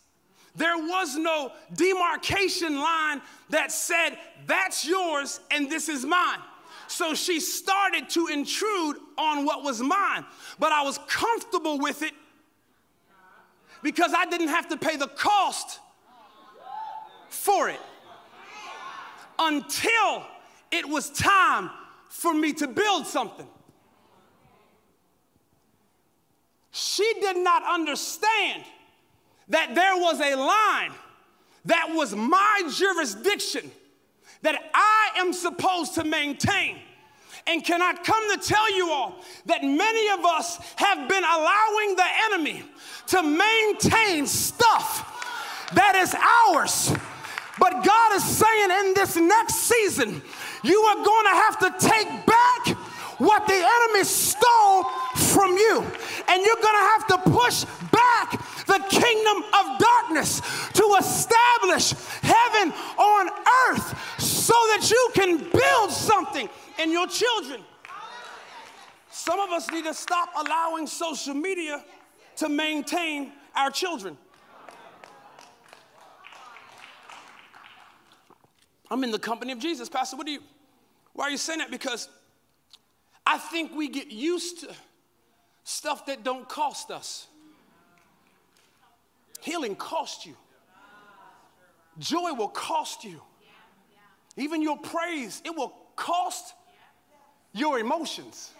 There 0.56 0.76
was 0.76 1.16
no 1.16 1.52
demarcation 1.74 2.78
line 2.80 3.20
that 3.50 3.72
said, 3.72 4.18
that's 4.46 4.86
yours 4.86 5.40
and 5.50 5.70
this 5.70 5.88
is 5.88 6.04
mine. 6.04 6.38
So 6.86 7.14
she 7.14 7.40
started 7.40 8.08
to 8.10 8.28
intrude 8.28 8.96
on 9.18 9.44
what 9.44 9.64
was 9.64 9.80
mine. 9.80 10.24
But 10.58 10.70
I 10.72 10.82
was 10.82 10.98
comfortable 11.08 11.78
with 11.78 12.02
it 12.02 12.12
because 13.82 14.12
I 14.16 14.26
didn't 14.26 14.48
have 14.48 14.68
to 14.68 14.76
pay 14.76 14.96
the 14.96 15.08
cost 15.08 15.80
for 17.28 17.68
it 17.68 17.80
until 19.38 20.24
it 20.70 20.88
was 20.88 21.10
time 21.10 21.70
for 22.08 22.32
me 22.32 22.52
to 22.54 22.68
build 22.68 23.06
something. 23.06 23.46
She 26.70 27.12
did 27.20 27.36
not 27.36 27.62
understand 27.64 28.64
that 29.48 29.74
there 29.74 29.96
was 29.96 30.20
a 30.20 30.34
line 30.34 30.92
that 31.66 31.90
was 31.94 32.14
my 32.14 32.62
jurisdiction 32.70 33.70
that 34.42 34.58
I 34.74 35.20
am 35.20 35.32
supposed 35.32 35.94
to 35.94 36.04
maintain. 36.04 36.78
And 37.46 37.64
can 37.64 37.82
I 37.82 37.94
come 37.94 38.38
to 38.38 38.46
tell 38.46 38.74
you 38.74 38.90
all 38.90 39.22
that 39.46 39.62
many 39.62 40.08
of 40.10 40.24
us 40.24 40.58
have 40.76 41.08
been 41.08 41.24
allowing 41.24 41.96
the 41.96 42.06
enemy 42.30 42.62
to 43.08 43.22
maintain 43.22 44.26
stuff 44.26 45.10
that 45.74 45.94
is 45.96 46.14
ours. 46.14 46.92
But 47.58 47.84
God 47.84 48.14
is 48.16 48.24
saying 48.24 48.70
in 48.70 48.94
this 48.94 49.16
next 49.16 49.54
season, 49.54 50.22
You 50.62 50.80
are 50.80 51.04
going 51.04 51.24
to 51.24 51.36
have 51.36 51.58
to 51.60 51.88
take 51.88 52.26
back 52.26 52.76
what 53.18 53.46
the 53.46 53.54
enemy 53.54 54.04
stole 54.04 54.84
from 55.32 55.56
you. 55.56 55.84
And 56.28 56.44
you're 56.44 56.62
going 56.62 56.78
to 56.80 56.88
have 56.94 57.06
to 57.08 57.18
push 57.30 57.64
back 57.92 58.43
the 58.78 58.84
kingdom 58.88 59.42
of 59.42 59.78
darkness 59.78 60.40
to 60.72 60.96
establish 60.98 61.92
heaven 62.22 62.72
on 62.98 63.30
earth 63.68 64.20
so 64.20 64.54
that 64.72 64.90
you 64.90 65.10
can 65.14 65.38
build 65.38 65.90
something 65.90 66.48
in 66.82 66.90
your 66.92 67.06
children. 67.06 67.62
Some 69.10 69.38
of 69.40 69.50
us 69.50 69.70
need 69.70 69.84
to 69.84 69.94
stop 69.94 70.30
allowing 70.36 70.86
social 70.86 71.34
media 71.34 71.84
to 72.36 72.48
maintain 72.48 73.32
our 73.54 73.70
children. 73.70 74.18
I'm 78.90 79.02
in 79.02 79.10
the 79.10 79.18
company 79.18 79.52
of 79.52 79.58
Jesus. 79.58 79.88
Pastor, 79.88 80.16
what 80.16 80.26
do 80.26 80.32
you, 80.32 80.40
why 81.14 81.26
are 81.26 81.30
you 81.30 81.38
saying 81.38 81.60
that? 81.60 81.70
Because 81.70 82.08
I 83.26 83.38
think 83.38 83.74
we 83.74 83.88
get 83.88 84.10
used 84.10 84.60
to 84.60 84.74
stuff 85.64 86.06
that 86.06 86.22
don't 86.22 86.48
cost 86.48 86.90
us. 86.90 87.26
Healing 89.44 89.76
cost 89.76 90.24
you. 90.24 90.34
Joy 91.98 92.32
will 92.32 92.48
cost 92.48 93.04
you. 93.04 93.20
Even 94.38 94.62
your 94.62 94.78
praise, 94.78 95.42
it 95.44 95.54
will 95.54 95.74
cost 95.96 96.54
your 97.52 97.78
emotions. 97.78 98.52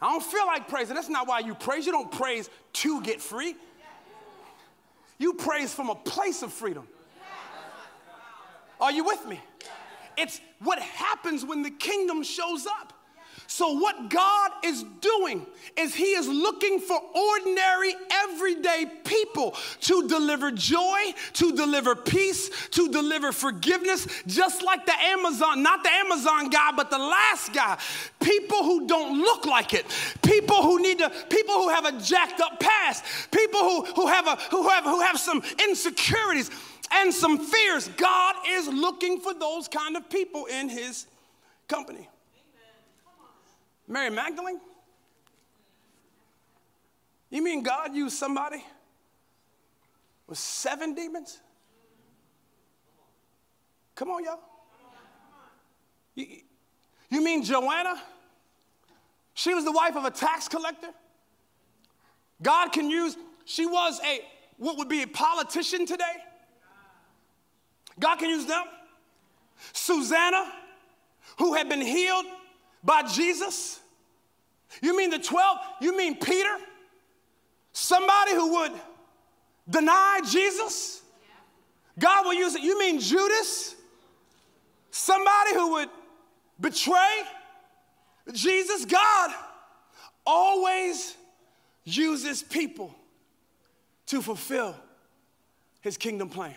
I 0.00 0.12
don't 0.12 0.22
feel 0.22 0.46
like 0.46 0.68
praising. 0.68 0.94
That's 0.94 1.08
not 1.08 1.26
why 1.26 1.40
you 1.40 1.56
praise. 1.56 1.86
You 1.86 1.92
don't 1.92 2.12
praise 2.12 2.48
to 2.74 3.02
get 3.02 3.20
free. 3.20 3.56
You 5.18 5.32
praise 5.34 5.74
from 5.74 5.90
a 5.90 5.96
place 5.96 6.42
of 6.42 6.52
freedom. 6.52 6.86
Are 8.80 8.92
you 8.92 9.02
with 9.02 9.26
me? 9.26 9.40
It's 10.16 10.40
what 10.60 10.78
happens 10.78 11.44
when 11.44 11.62
the 11.62 11.70
kingdom 11.70 12.22
shows 12.22 12.64
up. 12.64 12.92
So, 13.46 13.72
what 13.72 14.10
God 14.10 14.50
is 14.64 14.84
doing 15.00 15.46
is 15.76 15.94
He 15.94 16.12
is 16.12 16.26
looking 16.26 16.80
for 16.80 17.00
ordinary, 17.14 17.94
everyday 18.10 18.86
people 19.04 19.54
to 19.82 20.08
deliver 20.08 20.50
joy, 20.50 21.14
to 21.34 21.52
deliver 21.52 21.94
peace, 21.94 22.50
to 22.70 22.88
deliver 22.88 23.32
forgiveness, 23.32 24.06
just 24.26 24.62
like 24.62 24.84
the 24.86 24.94
Amazon, 25.00 25.62
not 25.62 25.84
the 25.84 25.90
Amazon 25.90 26.50
guy, 26.50 26.70
but 26.74 26.90
the 26.90 26.98
last 26.98 27.52
guy. 27.52 27.78
People 28.20 28.64
who 28.64 28.86
don't 28.86 29.20
look 29.20 29.46
like 29.46 29.74
it, 29.74 29.86
people 30.22 30.62
who 30.62 30.80
need 30.80 30.98
to, 30.98 31.10
people 31.30 31.54
who 31.54 31.68
have 31.68 31.84
a 31.84 31.92
jacked 32.00 32.40
up 32.40 32.58
past, 32.58 33.04
people 33.30 33.60
who, 33.60 33.84
who, 33.84 34.06
have, 34.08 34.26
a, 34.26 34.36
who, 34.50 34.68
have, 34.68 34.84
who 34.84 35.00
have 35.00 35.18
some 35.18 35.42
insecurities 35.68 36.50
and 36.92 37.12
some 37.12 37.38
fears. 37.38 37.88
God 37.96 38.34
is 38.48 38.68
looking 38.68 39.20
for 39.20 39.34
those 39.34 39.68
kind 39.68 39.96
of 39.96 40.08
people 40.10 40.46
in 40.46 40.68
His 40.68 41.06
company. 41.68 42.08
Mary 43.88 44.10
Magdalene? 44.10 44.60
You 47.30 47.42
mean 47.42 47.62
God 47.62 47.94
used 47.94 48.16
somebody 48.16 48.64
with 50.26 50.38
seven 50.38 50.94
demons? 50.94 51.40
Come 53.94 54.10
on, 54.10 54.24
y'all. 54.24 54.40
You, 56.14 56.26
you 57.10 57.24
mean 57.24 57.42
Joanna? 57.42 58.00
She 59.34 59.54
was 59.54 59.64
the 59.64 59.72
wife 59.72 59.96
of 59.96 60.04
a 60.04 60.10
tax 60.10 60.48
collector? 60.48 60.88
God 62.42 62.72
can 62.72 62.90
use, 62.90 63.16
she 63.44 63.66
was 63.66 64.00
a, 64.04 64.20
what 64.58 64.78
would 64.78 64.88
be 64.88 65.02
a 65.02 65.06
politician 65.06 65.86
today? 65.86 66.04
God 67.98 68.16
can 68.16 68.28
use 68.28 68.46
them. 68.46 68.64
Susanna, 69.72 70.52
who 71.38 71.54
had 71.54 71.68
been 71.68 71.80
healed 71.80 72.26
by 72.86 73.02
Jesus? 73.02 73.80
You 74.80 74.96
mean 74.96 75.10
the 75.10 75.18
12? 75.18 75.58
You 75.82 75.96
mean 75.96 76.14
Peter? 76.18 76.56
Somebody 77.72 78.32
who 78.32 78.52
would 78.54 78.72
deny 79.68 80.20
Jesus? 80.30 81.02
God 81.98 82.24
will 82.24 82.34
use 82.34 82.54
it. 82.54 82.62
You 82.62 82.78
mean 82.78 83.00
Judas? 83.00 83.74
Somebody 84.90 85.54
who 85.54 85.72
would 85.72 85.88
betray 86.60 87.22
Jesus? 88.32 88.84
God 88.84 89.30
always 90.24 91.16
uses 91.84 92.42
people 92.42 92.94
to 94.06 94.22
fulfill 94.22 94.76
his 95.80 95.96
kingdom 95.96 96.28
plan. 96.28 96.54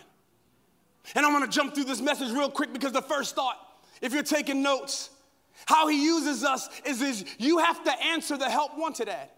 And 1.15 1.25
I'm 1.25 1.31
gonna 1.31 1.47
jump 1.47 1.73
through 1.73 1.85
this 1.85 2.01
message 2.01 2.31
real 2.31 2.51
quick 2.51 2.73
because 2.73 2.91
the 2.91 3.01
first 3.01 3.35
thought, 3.35 3.57
if 4.01 4.13
you're 4.13 4.23
taking 4.23 4.61
notes, 4.61 5.09
how 5.65 5.87
he 5.87 6.03
uses 6.03 6.43
us 6.43 6.69
is, 6.85 7.01
is 7.01 7.25
you 7.37 7.59
have 7.59 7.83
to 7.83 7.91
answer 8.03 8.37
the 8.37 8.49
help 8.49 8.77
wanted 8.77 9.09
ad. 9.09 9.29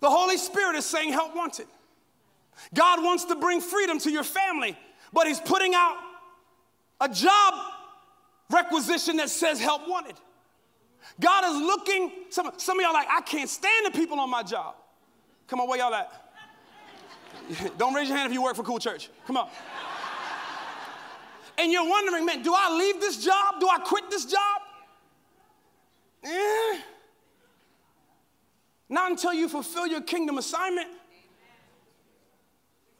The 0.00 0.10
Holy 0.10 0.36
Spirit 0.36 0.76
is 0.76 0.84
saying 0.84 1.12
help 1.12 1.34
wanted. 1.34 1.66
God 2.72 3.02
wants 3.02 3.24
to 3.26 3.36
bring 3.36 3.60
freedom 3.60 3.98
to 4.00 4.10
your 4.10 4.24
family, 4.24 4.76
but 5.12 5.26
he's 5.26 5.40
putting 5.40 5.74
out 5.74 5.96
a 7.00 7.08
job 7.08 7.54
requisition 8.50 9.16
that 9.16 9.30
says 9.30 9.60
help 9.60 9.88
wanted. 9.88 10.16
God 11.20 11.44
is 11.44 11.60
looking, 11.60 12.12
some, 12.30 12.50
some 12.56 12.78
of 12.78 12.84
y'all 12.84 12.92
like, 12.92 13.08
I 13.10 13.20
can't 13.20 13.48
stand 13.48 13.86
the 13.86 13.90
people 13.90 14.18
on 14.20 14.30
my 14.30 14.42
job. 14.42 14.74
Come 15.46 15.60
on, 15.60 15.68
where 15.68 15.78
y'all 15.78 15.94
at? 15.94 16.10
Don't 17.78 17.94
raise 17.94 18.08
your 18.08 18.16
hand 18.16 18.28
if 18.28 18.34
you 18.34 18.42
work 18.42 18.56
for 18.56 18.62
Cool 18.62 18.78
Church. 18.78 19.10
Come 19.26 19.36
on. 19.36 19.48
And 21.58 21.70
you're 21.70 21.88
wondering, 21.88 22.26
man, 22.26 22.42
do 22.42 22.52
I 22.56 22.76
leave 22.76 23.00
this 23.00 23.24
job? 23.24 23.60
Do 23.60 23.68
I 23.68 23.78
quit 23.78 24.10
this 24.10 24.24
job? 24.24 24.62
Eh. 26.24 26.80
Not 28.88 29.10
until 29.10 29.32
you 29.32 29.48
fulfill 29.48 29.86
your 29.86 30.02
kingdom 30.02 30.38
assignment 30.38 30.88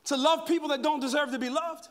to 0.05 0.17
love 0.17 0.47
people 0.47 0.69
that 0.69 0.83
don't 0.83 1.01
deserve 1.01 1.31
to 1.33 1.39
be 1.39 1.49
loved 1.49 1.89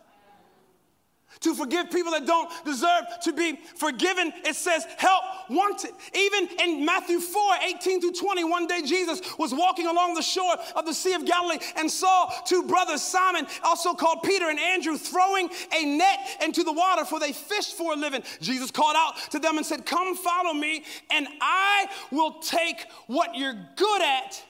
to 1.44 1.54
forgive 1.54 1.92
people 1.92 2.12
that 2.12 2.26
don't 2.26 2.50
deserve 2.66 3.04
to 3.24 3.34
be 3.34 3.60
forgiven. 3.76 4.34
It 4.46 4.56
says 4.56 4.86
help 4.98 5.24
wanted. 5.50 5.92
Even 6.16 6.50
in 6.60 6.86
Matthew 6.86 7.20
4 7.20 7.42
18 7.64 8.02
through 8.02 8.14
20, 8.14 8.44
one 8.46 8.68
day 8.68 8.82
Jesus 8.82 9.22
was 9.38 9.54
walking 9.54 9.88
along 9.88 10.16
the 10.16 10.22
shore 10.22 10.56
of 10.76 10.86
the 10.86 10.94
Sea 10.94 11.14
of 11.14 11.26
Galilee 11.26 11.60
and 11.78 11.90
saw 11.90 12.30
two 12.46 12.64
brothers, 12.64 13.02
Simon, 13.02 13.46
also 13.64 13.94
called 13.94 14.24
Peter 14.24 14.50
and 14.50 14.60
Andrew, 14.60 14.98
throwing 14.98 15.50
a 15.78 15.86
net 15.86 16.20
into 16.42 16.64
the 16.64 16.74
water, 16.74 17.06
for 17.06 17.20
they 17.20 17.34
fished 17.34 17.76
for 17.78 17.94
a 17.94 17.96
living. 17.96 18.24
Jesus 18.42 18.72
called 18.72 18.96
out 18.98 19.14
to 19.32 19.40
them 19.40 19.58
and 19.58 19.66
said, 19.66 19.86
Come 19.86 20.16
follow 20.16 20.54
me, 20.54 20.84
and 21.12 21.28
I 21.42 21.88
will 22.12 22.40
take 22.40 22.86
what 23.08 23.36
you're 23.36 23.58
good 23.76 24.02
at 24.02 24.44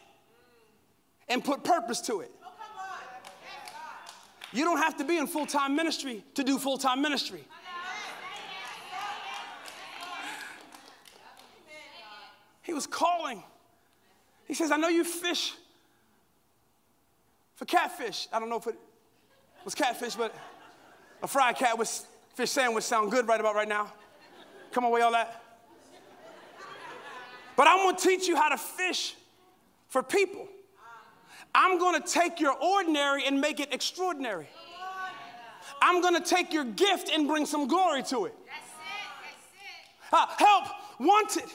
and 1.27 1.43
put 1.43 1.63
purpose 1.63 2.01
to 2.01 2.21
it. 2.21 2.31
You 4.53 4.63
don't 4.63 4.77
have 4.77 4.97
to 4.97 5.03
be 5.03 5.17
in 5.17 5.25
full 5.25 5.47
time 5.47 5.75
ministry 5.75 6.23
to 6.35 6.43
do 6.43 6.59
full 6.59 6.77
time 6.77 7.01
ministry. 7.01 7.43
He 12.61 12.73
was 12.73 12.87
calling. 12.87 13.43
He 14.45 14.53
says, 14.53 14.71
I 14.71 14.77
know 14.77 14.87
you 14.87 15.03
fish 15.03 15.53
for 17.55 17.65
catfish. 17.65 18.27
I 18.31 18.39
don't 18.39 18.49
know 18.49 18.57
if 18.57 18.67
it 18.67 18.75
was 19.65 19.75
catfish, 19.75 20.15
but 20.15 20.33
a 21.21 21.27
fried 21.27 21.55
cat 21.55 21.77
with 21.77 22.05
fish 22.35 22.51
sandwich 22.51 22.83
sound 22.83 23.11
good 23.11 23.27
right 23.27 23.39
about 23.39 23.55
right 23.55 23.67
now. 23.67 23.91
Come 24.71 24.89
where 24.89 25.01
y'all 25.01 25.11
that. 25.11 25.41
But 27.55 27.67
I'm 27.67 27.77
gonna 27.77 27.97
teach 27.97 28.27
you 28.27 28.35
how 28.35 28.49
to 28.49 28.57
fish 28.57 29.15
for 29.87 30.01
people. 30.01 30.47
I'm 31.55 31.79
gonna 31.79 32.01
take 32.01 32.39
your 32.39 32.53
ordinary 32.53 33.25
and 33.25 33.39
make 33.39 33.59
it 33.59 33.73
extraordinary. 33.73 34.47
I'm 35.81 36.01
gonna 36.01 36.23
take 36.23 36.53
your 36.53 36.65
gift 36.65 37.09
and 37.13 37.27
bring 37.27 37.45
some 37.45 37.67
glory 37.67 38.03
to 38.03 38.25
it. 38.25 38.35
Uh, 40.11 40.25
help 40.37 40.67
wanted. 40.99 41.49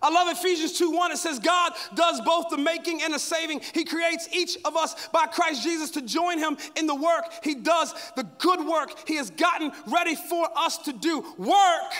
I 0.00 0.10
love 0.10 0.28
Ephesians 0.36 0.78
2 0.78 0.90
1. 0.90 1.12
It 1.12 1.18
says, 1.18 1.38
God 1.38 1.72
does 1.94 2.20
both 2.22 2.48
the 2.50 2.58
making 2.58 3.02
and 3.02 3.12
the 3.12 3.18
saving. 3.18 3.60
He 3.74 3.84
creates 3.84 4.28
each 4.32 4.56
of 4.64 4.76
us 4.76 5.08
by 5.08 5.26
Christ 5.26 5.62
Jesus 5.62 5.90
to 5.92 6.02
join 6.02 6.38
Him 6.38 6.56
in 6.76 6.86
the 6.86 6.94
work. 6.94 7.24
He 7.42 7.54
does 7.54 7.94
the 8.16 8.24
good 8.38 8.66
work 8.66 9.06
He 9.06 9.16
has 9.16 9.30
gotten 9.30 9.72
ready 9.86 10.14
for 10.14 10.48
us 10.56 10.78
to 10.78 10.92
do. 10.92 11.24
Work 11.38 11.92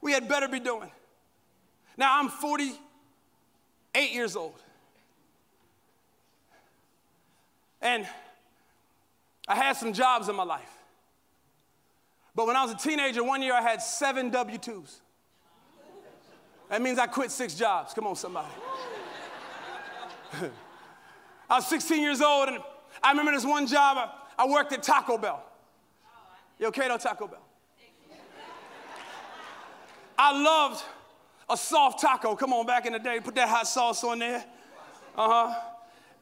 we 0.00 0.12
had 0.12 0.28
better 0.28 0.48
be 0.48 0.60
doing. 0.60 0.90
Now, 1.96 2.18
I'm 2.18 2.28
48 2.28 4.12
years 4.12 4.36
old. 4.36 4.54
And 7.80 8.06
I 9.48 9.54
had 9.54 9.76
some 9.76 9.92
jobs 9.92 10.28
in 10.28 10.36
my 10.36 10.44
life. 10.44 10.70
But 12.34 12.46
when 12.46 12.56
I 12.56 12.64
was 12.64 12.72
a 12.72 12.76
teenager, 12.76 13.24
one 13.24 13.42
year 13.42 13.54
I 13.54 13.62
had 13.62 13.82
seven 13.82 14.30
W 14.30 14.58
2s. 14.58 15.00
That 16.68 16.80
means 16.82 16.98
I 16.98 17.06
quit 17.06 17.30
six 17.30 17.54
jobs. 17.54 17.92
Come 17.92 18.06
on, 18.06 18.14
somebody. 18.14 18.48
I 21.50 21.56
was 21.56 21.66
16 21.66 22.00
years 22.00 22.20
old, 22.20 22.48
and 22.48 22.58
I 23.02 23.10
remember 23.10 23.32
this 23.32 23.44
one 23.44 23.66
job. 23.66 23.96
I, 23.98 24.44
I 24.44 24.46
worked 24.46 24.72
at 24.72 24.82
Taco 24.82 25.18
Bell. 25.18 25.44
Okay 26.62 26.86
though, 26.86 26.98
Taco 26.98 27.26
Bell? 27.26 27.42
I 30.16 30.38
loved 30.38 30.84
a 31.48 31.56
soft 31.56 32.00
taco. 32.00 32.36
Come 32.36 32.52
on, 32.52 32.66
back 32.66 32.84
in 32.86 32.92
the 32.92 32.98
day, 32.98 33.18
put 33.20 33.34
that 33.34 33.48
hot 33.48 33.66
sauce 33.66 34.04
on 34.04 34.18
there. 34.18 34.44
Uh 35.16 35.28
huh. 35.48 35.60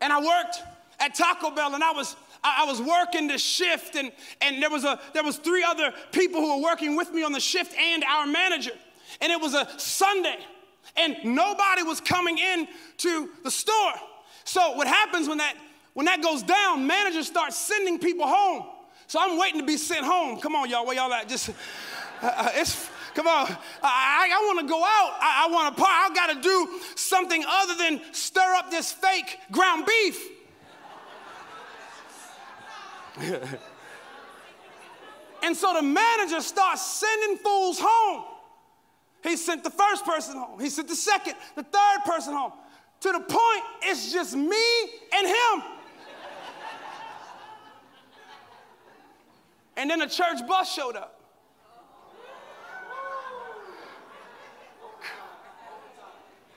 And 0.01 0.13
I 0.13 0.21
worked 0.21 0.63
at 1.01 1.14
Taco 1.14 1.51
Bell, 1.51 1.74
and 1.74 1.82
I 1.82 1.92
was 1.92 2.16
I, 2.42 2.64
was 2.64 2.80
working 2.80 3.26
the 3.26 3.38
shift, 3.38 3.96
and, 3.96 4.12
and 4.40 4.62
there 4.62 4.70
was 4.70 4.84
a 4.84 5.01
there 5.12 5.24
was 5.24 5.36
three 5.38 5.64
other 5.64 5.92
people 6.12 6.40
who 6.40 6.57
were 6.57 6.62
working 6.62 6.96
with 6.96 7.12
me 7.12 7.22
on 7.22 7.32
the 7.32 7.40
shift 7.40 7.74
and 7.76 8.05
our 8.05 8.26
manager. 8.26 8.72
And 9.20 9.32
it 9.32 9.40
was 9.40 9.55
a 9.55 9.68
Sunday, 9.78 10.38
and 10.96 11.16
nobody 11.24 11.82
was 11.82 12.01
coming 12.01 12.38
in 12.38 12.68
to 12.99 13.30
the 13.42 13.51
store. 13.51 13.94
So 14.44 14.76
what 14.76 14.86
happens 14.86 15.28
when 15.28 15.38
that 15.38 15.55
when 15.94 16.07
that 16.07 16.22
goes 16.22 16.42
down, 16.42 16.86
managers 16.86 17.26
start 17.26 17.53
sending 17.53 17.99
people 17.99 18.26
home. 18.26 18.66
So 19.09 19.18
I'm 19.20 19.38
waiting 19.38 19.61
to 19.61 19.66
be 19.66 19.76
sent 19.76 20.05
home. 20.05 20.38
Come 20.38 20.55
on, 20.55 20.68
y'all, 20.68 20.86
where 20.86 20.94
y'all 20.94 21.12
at? 21.12 21.28
Just 21.28 21.51
uh, 21.51 21.53
uh 22.22 22.51
it's 22.55 22.88
Come 23.14 23.26
on. 23.26 23.49
I, 23.82 24.30
I 24.32 24.44
want 24.46 24.61
to 24.61 24.66
go 24.72 24.78
out. 24.78 25.16
I, 25.20 25.46
I 25.49 25.51
want 25.51 25.76
to 25.76 25.82
part. 25.82 25.92
I 25.92 26.14
got 26.14 26.34
to 26.34 26.40
do 26.40 26.80
something 26.94 27.44
other 27.49 27.74
than 27.74 28.01
stir 28.12 28.55
up 28.55 28.70
this 28.70 28.92
fake 28.92 29.40
ground 29.51 29.86
beef. 29.86 30.38
and 35.43 35.57
so 35.57 35.73
the 35.75 35.83
manager 35.83 36.41
starts 36.41 37.01
sending 37.01 37.39
fools 37.39 37.79
home. 37.83 38.25
He 39.23 39.37
sent 39.37 39.64
the 39.64 39.71
first 39.71 40.05
person 40.05 40.37
home. 40.37 40.61
He 40.61 40.71
sent 40.71 40.89
the 40.89 40.97
second, 40.97 41.35
the 41.57 41.64
third 41.64 42.05
person 42.05 42.35
home. 42.35 42.53
To 43.01 43.12
the 43.12 43.21
point, 43.21 43.62
it's 43.83 44.12
just 44.12 44.35
me 44.35 44.64
and 45.14 45.27
him. 45.27 45.62
and 49.77 49.91
then 49.91 49.99
the 50.01 50.07
church 50.07 50.47
bus 50.47 50.73
showed 50.73 50.97
up. 50.97 51.21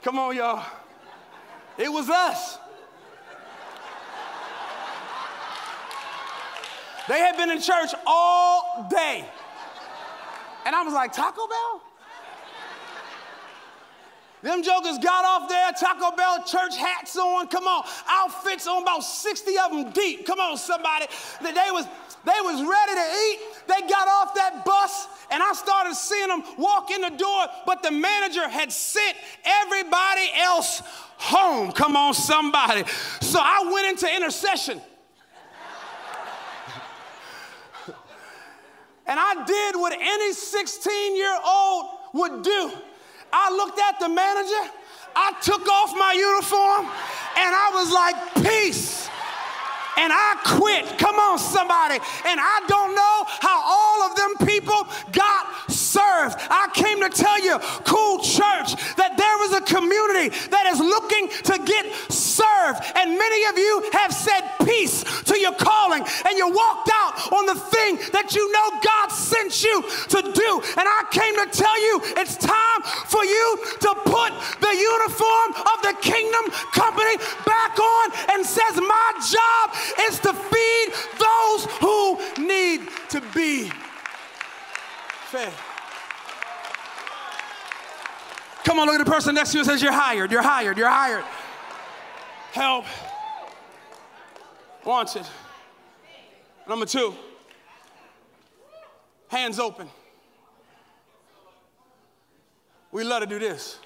Come 0.02 0.18
on, 0.18 0.36
y'all. 0.36 0.66
It 1.78 1.92
was 1.92 2.10
us. 2.10 2.58
They 7.08 7.20
had 7.20 7.38
been 7.38 7.50
in 7.50 7.62
church 7.62 7.94
all 8.06 8.88
day. 8.90 9.26
And 10.66 10.76
I 10.76 10.84
was 10.84 10.94
like, 10.94 11.14
Taco 11.14 11.48
Bell? 11.48 11.82
Them 14.44 14.64
jokers 14.64 14.98
got 14.98 15.24
off 15.24 15.50
there, 15.50 15.72
Taco 15.80 16.16
Bell 16.16 16.44
church 16.44 16.76
hats 16.76 17.16
on, 17.16 17.48
come 17.48 17.66
on, 17.66 17.84
outfits 18.08 18.66
on, 18.68 18.82
about 18.82 19.04
60 19.04 19.52
of 19.60 19.72
them 19.72 19.92
deep. 19.92 20.26
Come 20.26 20.40
on, 20.40 20.58
somebody. 20.58 21.06
They 21.42 21.70
was, 21.72 21.86
they 22.26 22.42
was 22.42 22.56
ready 22.56 22.96
to 22.96 23.08
eat. 23.28 23.40
They 23.68 23.88
got 23.88 24.08
off 24.08 24.34
that 24.36 24.66
bus, 24.66 25.08
and 25.30 25.44
I 25.44 25.54
started 25.54 25.94
seeing 25.94 26.28
them 26.28 26.44
walk 26.58 26.90
in 26.90 27.02
the 27.02 27.12
door, 27.12 27.46
but 27.68 27.84
the 27.84 27.92
manager 27.92 28.48
had 28.50 28.72
sent 28.72 29.16
everybody 29.46 30.30
else 30.36 30.82
home. 31.18 31.72
Come 31.72 31.96
on, 31.96 32.16
somebody. 32.16 32.84
So 33.22 33.40
I 33.40 33.70
went 33.72 33.88
into 33.90 34.16
intercession. 34.16 34.82
And 39.08 39.20
I 39.20 39.44
did 39.46 39.76
what 39.76 39.94
any 39.94 40.34
16 40.34 41.16
year 41.16 41.38
old 41.46 41.86
would 42.14 42.44
do. 42.44 42.72
I 43.34 43.52
looked 43.52 43.80
at 43.80 44.00
the 44.00 44.10
manager, 44.10 44.72
I 45.16 45.34
took 45.42 45.68
off 45.68 45.94
my 45.98 46.14
uniform, 46.14 46.86
and 47.38 47.56
I 47.56 47.72
was 47.74 47.92
like, 47.92 48.46
Peace 48.46 49.10
and 49.98 50.12
I 50.14 50.40
quit. 50.58 50.98
Come 50.98 51.16
on, 51.16 51.38
somebody. 51.38 51.96
And 52.26 52.40
I 52.40 52.64
don't 52.68 52.96
know 52.96 53.18
how 53.40 53.62
all 53.62 54.10
of 54.10 54.16
them 54.16 54.48
people 54.48 54.88
got 55.12 55.51
served. 55.92 56.36
I 56.50 56.72
came 56.74 57.02
to 57.02 57.10
tell 57.10 57.40
you, 57.44 57.60
cool 57.84 58.20
church, 58.20 58.80
that 58.96 59.20
there 59.20 59.38
is 59.46 59.52
a 59.54 59.64
community 59.68 60.32
that 60.50 60.66
is 60.72 60.80
looking 60.80 61.28
to 61.52 61.56
get 61.68 61.86
served. 62.12 62.80
And 62.96 63.18
many 63.18 63.42
of 63.52 63.58
you 63.58 63.90
have 63.92 64.14
said 64.14 64.42
peace 64.64 65.04
to 65.28 65.38
your 65.38 65.54
calling 65.56 66.04
and 66.26 66.38
you 66.38 66.48
walked 66.48 66.90
out 66.94 67.32
on 67.34 67.46
the 67.46 67.60
thing 67.60 68.00
that 68.16 68.36
you 68.36 68.44
know 68.52 68.68
God 68.80 69.12
sent 69.12 69.64
you 69.64 69.84
to 70.16 70.20
do. 70.32 70.52
And 70.80 70.88
I 70.88 71.02
came 71.12 71.36
to 71.44 71.48
tell 71.52 71.78
you 71.82 72.02
it's 72.22 72.38
time 72.38 72.82
for 73.12 73.24
you 73.26 73.48
to 73.82 73.92
put 74.08 74.32
the 74.64 74.74
uniform 74.74 75.50
of 75.60 75.78
the 75.84 75.96
kingdom 76.00 76.46
company 76.72 77.18
back 77.46 77.78
on 77.78 78.06
and 78.32 78.46
says, 78.46 78.80
My 78.80 79.10
job 79.20 79.66
is 80.08 80.20
to 80.24 80.32
feed 80.34 80.88
those 81.20 81.62
who 81.84 82.20
need 82.48 82.88
to 83.10 83.22
be 83.34 83.72
fed. 85.32 85.71
Come 88.64 88.80
on, 88.80 88.88
look 88.88 89.00
at 89.00 89.06
the 89.06 89.12
person 89.12 89.36
next 89.36 89.52
to 89.52 89.58
you 89.58 89.62
and 89.62 89.70
says, 89.70 89.82
You're 89.82 89.92
hired, 89.92 90.32
you're 90.32 90.42
hired, 90.42 90.78
you're 90.78 90.90
hired. 90.90 91.26
Help. 92.52 92.86
Wanted. 94.84 95.26
Number 96.68 96.86
two, 96.86 97.14
hands 99.28 99.60
open. 99.60 99.88
We 102.92 103.04
love 103.04 103.22
to 103.22 103.28
do 103.28 103.40
this. 103.40 103.80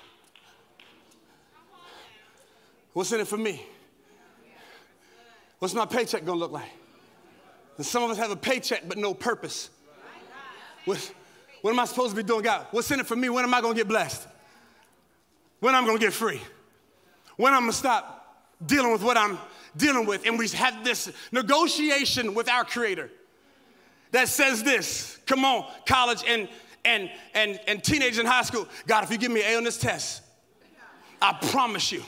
What's 2.93 3.11
in 3.11 3.19
it 3.19 3.27
for 3.27 3.37
me? 3.37 3.65
What's 5.59 5.73
my 5.73 5.85
paycheck 5.85 6.25
gonna 6.25 6.39
look 6.39 6.51
like? 6.51 6.71
And 7.77 7.85
some 7.85 8.03
of 8.03 8.09
us 8.09 8.17
have 8.17 8.31
a 8.31 8.35
paycheck 8.35 8.87
but 8.87 8.97
no 8.97 9.13
purpose. 9.13 9.69
What, 10.85 11.13
what 11.61 11.71
am 11.71 11.79
I 11.79 11.85
supposed 11.85 12.11
to 12.11 12.15
be 12.15 12.23
doing, 12.23 12.43
God? 12.43 12.67
What's 12.71 12.89
in 12.91 12.99
it 12.99 13.05
for 13.05 13.15
me? 13.15 13.29
When 13.29 13.43
am 13.43 13.53
I 13.53 13.61
gonna 13.61 13.75
get 13.75 13.87
blessed? 13.87 14.27
When 15.59 15.75
I'm 15.75 15.85
gonna 15.85 15.99
get 15.99 16.13
free? 16.13 16.41
When 17.37 17.53
I'm 17.53 17.61
gonna 17.61 17.73
stop 17.73 18.45
dealing 18.65 18.91
with 18.91 19.03
what 19.03 19.17
I'm 19.17 19.37
dealing 19.75 20.05
with? 20.05 20.25
And 20.25 20.37
we 20.37 20.47
have 20.49 20.83
this 20.83 21.11
negotiation 21.31 22.33
with 22.33 22.49
our 22.49 22.63
Creator 22.63 23.09
that 24.11 24.27
says 24.29 24.63
this 24.63 25.19
come 25.25 25.43
on, 25.43 25.65
college 25.85 26.23
and, 26.27 26.47
and, 26.83 27.09
and, 27.33 27.59
and 27.67 27.83
teenagers 27.83 28.19
in 28.19 28.25
high 28.25 28.43
school. 28.43 28.67
God, 28.87 29.03
if 29.03 29.11
you 29.11 29.17
give 29.17 29.31
me 29.31 29.41
an 29.41 29.53
A 29.53 29.57
on 29.57 29.63
this 29.63 29.77
test, 29.77 30.21
I 31.21 31.33
promise 31.49 31.91
you, 31.91 32.03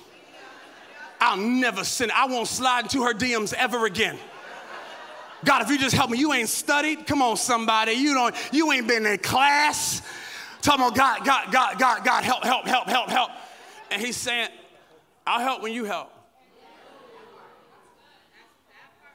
I'll 1.19 1.37
never 1.37 1.83
sin. 1.83 2.11
I 2.13 2.27
won't 2.27 2.47
slide 2.47 2.85
into 2.85 3.03
her 3.03 3.13
DMs 3.13 3.53
ever 3.53 3.85
again. 3.85 4.17
God, 5.45 5.61
if 5.61 5.69
you 5.69 5.77
just 5.77 5.95
help 5.95 6.09
me, 6.09 6.17
you 6.17 6.33
ain't 6.33 6.49
studied. 6.49 7.05
Come 7.05 7.21
on, 7.21 7.37
somebody. 7.37 7.93
You 7.93 8.13
don't, 8.13 8.35
you 8.51 8.71
ain't 8.71 8.87
been 8.87 9.05
in 9.05 9.17
class. 9.19 10.01
Talking 10.61 10.85
about 10.85 10.95
God, 10.95 11.25
God, 11.25 11.51
God, 11.51 11.79
God, 11.79 12.03
God, 12.03 12.23
help, 12.23 12.43
help, 12.43 12.65
help, 12.65 12.87
help, 12.87 13.09
help. 13.09 13.31
And 13.91 14.01
he's 14.01 14.17
saying, 14.17 14.49
I'll 15.25 15.41
help 15.41 15.61
when 15.61 15.73
you 15.73 15.85
help. 15.85 16.11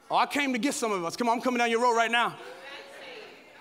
Oh, 0.09 0.15
I 0.15 0.25
came 0.25 0.53
to 0.53 0.59
get 0.59 0.73
some 0.73 0.91
of 0.91 1.03
us. 1.05 1.15
Come 1.15 1.29
on, 1.29 1.37
I'm 1.37 1.41
coming 1.41 1.57
down 1.57 1.71
your 1.71 1.81
road 1.81 1.95
right 1.95 2.11
now. 2.11 2.35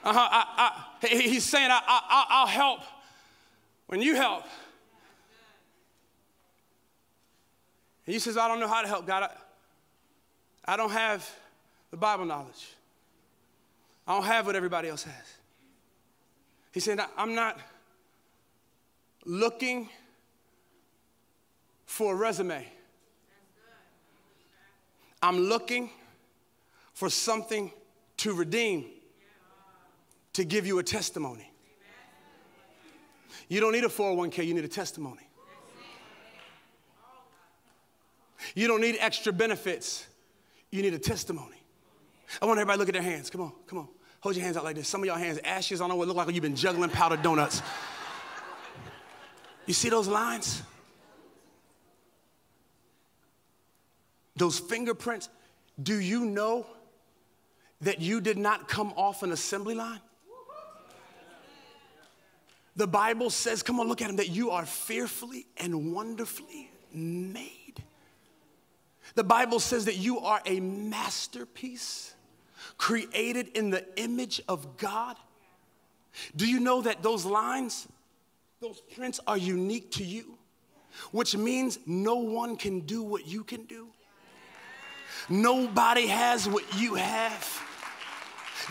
Uh-huh, 0.04 0.28
I, 0.30 0.84
I, 1.00 1.06
he's 1.06 1.44
saying, 1.44 1.70
I, 1.70 1.80
I, 1.86 2.26
I'll 2.28 2.46
help 2.46 2.80
when 3.86 4.02
you 4.02 4.16
help. 4.16 4.44
And 8.06 8.12
he 8.12 8.18
says, 8.18 8.36
I 8.36 8.48
don't 8.48 8.58
know 8.58 8.68
how 8.68 8.82
to 8.82 8.88
help 8.88 9.06
God. 9.06 9.22
I, 9.22 10.72
I 10.72 10.76
don't 10.76 10.90
have 10.90 11.28
the 11.90 11.96
Bible 11.96 12.24
knowledge. 12.24 12.74
I 14.06 14.14
don't 14.14 14.24
have 14.24 14.46
what 14.46 14.56
everybody 14.56 14.88
else 14.88 15.04
has. 15.04 15.34
He 16.72 16.80
said, 16.80 17.00
I'm 17.16 17.34
not 17.34 17.60
looking 19.24 19.88
for 21.86 22.14
a 22.14 22.16
resume. 22.16 22.66
I'm 25.22 25.38
looking 25.38 25.90
for 26.94 27.08
something 27.08 27.72
to 28.18 28.34
redeem, 28.34 28.86
to 30.32 30.44
give 30.44 30.66
you 30.66 30.78
a 30.78 30.82
testimony. 30.82 31.50
You 33.48 33.60
don't 33.60 33.72
need 33.72 33.84
a 33.84 33.88
401k, 33.88 34.46
you 34.46 34.54
need 34.54 34.64
a 34.64 34.68
testimony. 34.68 35.28
You 38.54 38.66
don't 38.66 38.80
need 38.80 38.96
extra 38.98 39.32
benefits, 39.32 40.06
you 40.70 40.82
need 40.82 40.94
a 40.94 40.98
testimony. 40.98 41.56
I 42.40 42.46
want 42.46 42.58
everybody 42.58 42.76
to 42.76 42.80
look 42.80 42.88
at 42.88 42.94
their 42.94 43.02
hands. 43.02 43.30
Come 43.30 43.42
on, 43.42 43.52
come 43.66 43.78
on. 43.78 43.88
Hold 44.20 44.36
your 44.36 44.44
hands 44.44 44.56
out 44.56 44.64
like 44.64 44.76
this. 44.76 44.88
Some 44.88 45.02
of 45.02 45.06
y'all 45.06 45.18
hands 45.18 45.38
ashes. 45.44 45.80
I 45.80 45.84
don't 45.84 45.90
know 45.90 45.96
what 45.96 46.08
look 46.08 46.16
like 46.16 46.32
you've 46.32 46.42
been 46.42 46.56
juggling 46.56 46.90
powdered 46.90 47.22
donuts. 47.22 47.60
You 49.66 49.74
see 49.74 49.88
those 49.88 50.08
lines? 50.08 50.62
Those 54.36 54.58
fingerprints. 54.58 55.28
Do 55.82 55.98
you 55.98 56.24
know 56.24 56.66
that 57.80 58.00
you 58.00 58.20
did 58.20 58.38
not 58.38 58.68
come 58.68 58.92
off 58.96 59.22
an 59.22 59.32
assembly 59.32 59.74
line? 59.74 60.00
The 62.74 62.86
Bible 62.86 63.28
says, 63.28 63.62
come 63.62 63.78
on, 63.80 63.88
look 63.88 64.00
at 64.00 64.08
him, 64.08 64.16
that 64.16 64.30
you 64.30 64.50
are 64.50 64.64
fearfully 64.64 65.46
and 65.58 65.92
wonderfully 65.92 66.70
made. 66.92 67.82
The 69.14 69.24
Bible 69.24 69.60
says 69.60 69.84
that 69.84 69.96
you 69.96 70.20
are 70.20 70.40
a 70.46 70.60
masterpiece 70.60 72.14
created 72.78 73.48
in 73.48 73.70
the 73.70 73.84
image 74.00 74.40
of 74.48 74.78
God. 74.78 75.16
Do 76.34 76.48
you 76.48 76.60
know 76.60 76.82
that 76.82 77.02
those 77.02 77.26
lines 77.26 77.86
Those 78.62 78.80
prints 78.94 79.18
are 79.26 79.36
unique 79.36 79.90
to 79.92 80.04
you, 80.04 80.38
which 81.10 81.36
means 81.36 81.80
no 81.84 82.14
one 82.18 82.54
can 82.54 82.78
do 82.78 83.02
what 83.02 83.26
you 83.26 83.42
can 83.42 83.64
do. 83.64 83.88
Nobody 85.28 86.06
has 86.06 86.48
what 86.48 86.62
you 86.78 86.94
have. 86.94 87.60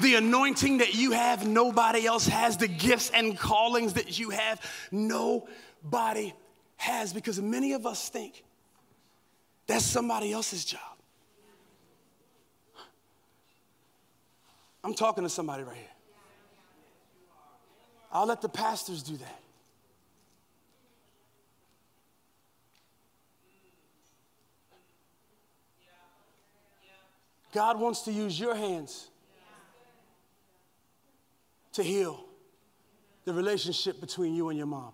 The 0.02 0.16
anointing 0.16 0.78
that 0.78 0.96
you 0.96 1.12
have, 1.12 1.46
nobody 1.46 2.06
else 2.06 2.26
has. 2.26 2.56
The 2.56 2.70
gifts 2.70 3.12
and 3.14 3.38
callings 3.38 3.92
that 3.96 4.18
you 4.18 4.30
have, 4.30 4.62
nobody 4.94 6.34
has. 6.78 7.12
Because 7.12 7.42
many 7.42 7.74
of 7.74 7.86
us 7.86 8.08
think 8.08 8.46
that's 9.68 9.84
somebody 9.84 10.32
else's 10.32 10.64
job. 10.64 10.80
I'm 14.86 14.94
talking 14.94 15.26
to 15.26 15.30
somebody 15.30 15.64
right 15.64 15.76
here. 15.76 15.86
I'll 18.10 18.26
let 18.26 18.42
the 18.42 18.48
pastors 18.48 19.04
do 19.04 19.18
that. 19.18 19.41
God 27.52 27.80
wants 27.80 28.02
to 28.04 28.12
use 28.12 28.40
your 28.40 28.56
hands 28.56 29.10
to 31.74 31.84
heal 31.84 32.26
the 33.26 33.34
relationship 33.34 34.00
between 34.00 34.36
you 34.36 34.50
and 34.50 34.58
your 34.58 34.68
mom. 34.68 34.94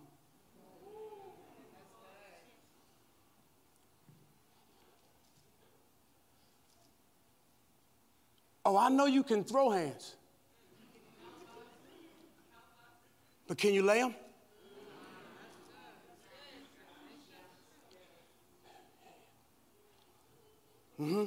Oh, 8.65 8.75
I 8.75 8.89
know 8.89 9.05
you 9.05 9.23
can 9.23 9.45
throw 9.45 9.69
hands. 9.69 10.15
But 13.47 13.57
can 13.57 13.73
you 13.73 13.81
lay 13.81 14.01
them? 14.01 14.13
Mm-hmm. 20.99 21.25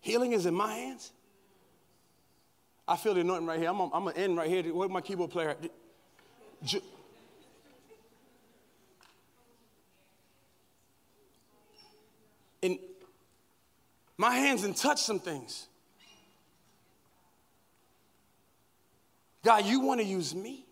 Healing 0.00 0.32
is 0.32 0.46
in 0.46 0.54
my 0.54 0.72
hands. 0.72 1.12
I 2.88 2.96
feel 2.96 3.14
the 3.14 3.20
anointing 3.20 3.46
right 3.46 3.58
here. 3.58 3.68
I'm, 3.68 3.76
going 3.76 4.14
to 4.14 4.18
end 4.20 4.36
right 4.36 4.48
here. 4.48 4.62
Where's 4.74 4.90
my 4.90 5.00
keyboard 5.00 5.30
player? 5.30 5.54
And 12.62 12.78
my 14.16 14.32
hands 14.32 14.64
and 14.64 14.76
touch 14.76 15.02
some 15.02 15.20
things. 15.20 15.66
God, 19.44 19.64
you 19.64 19.80
want 19.80 20.00
to 20.00 20.06
use 20.06 20.34
me? 20.34 20.66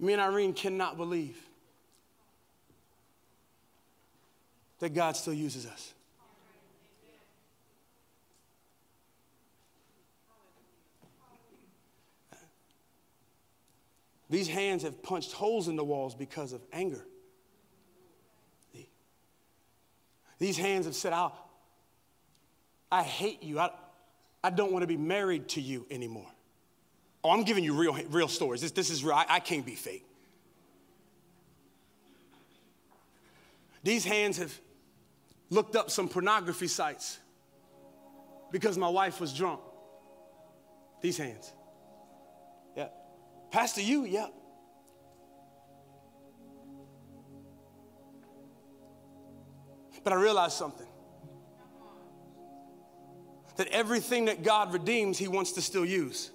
Me 0.00 0.12
and 0.12 0.22
Irene 0.22 0.52
cannot 0.52 0.96
believe 0.96 1.47
that 4.80 4.94
God 4.94 5.16
still 5.16 5.34
uses 5.34 5.66
us. 5.66 5.94
These 14.30 14.48
hands 14.48 14.82
have 14.82 15.02
punched 15.02 15.32
holes 15.32 15.68
in 15.68 15.76
the 15.76 15.84
walls 15.84 16.14
because 16.14 16.52
of 16.52 16.60
anger. 16.72 17.04
These 20.38 20.56
hands 20.56 20.86
have 20.86 20.94
said, 20.94 21.12
I, 21.12 21.30
I 22.92 23.02
hate 23.02 23.42
you. 23.42 23.58
I, 23.58 23.70
I 24.44 24.50
don't 24.50 24.70
want 24.70 24.82
to 24.82 24.86
be 24.86 24.96
married 24.96 25.48
to 25.50 25.60
you 25.60 25.86
anymore. 25.90 26.28
Oh, 27.24 27.30
I'm 27.30 27.42
giving 27.42 27.64
you 27.64 27.74
real, 27.74 27.98
real 28.10 28.28
stories. 28.28 28.60
This, 28.60 28.70
this 28.70 28.90
is 28.90 29.02
real. 29.02 29.14
I, 29.14 29.26
I 29.28 29.40
can't 29.40 29.66
be 29.66 29.74
fake. 29.74 30.04
These 33.82 34.04
hands 34.04 34.38
have 34.38 34.56
looked 35.50 35.76
up 35.76 35.90
some 35.90 36.08
pornography 36.08 36.68
sites 36.68 37.18
because 38.50 38.76
my 38.76 38.88
wife 38.88 39.20
was 39.20 39.32
drunk. 39.32 39.60
These 41.00 41.18
hands. 41.18 41.52
Yeah. 42.76 42.88
Pastor, 43.50 43.80
you? 43.80 44.04
Yeah. 44.04 44.28
But 50.04 50.12
I 50.12 50.16
realized 50.16 50.54
something 50.54 50.86
that 53.56 53.68
everything 53.68 54.26
that 54.26 54.42
God 54.42 54.72
redeems, 54.72 55.18
He 55.18 55.28
wants 55.28 55.52
to 55.52 55.62
still 55.62 55.84
use. 55.84 56.30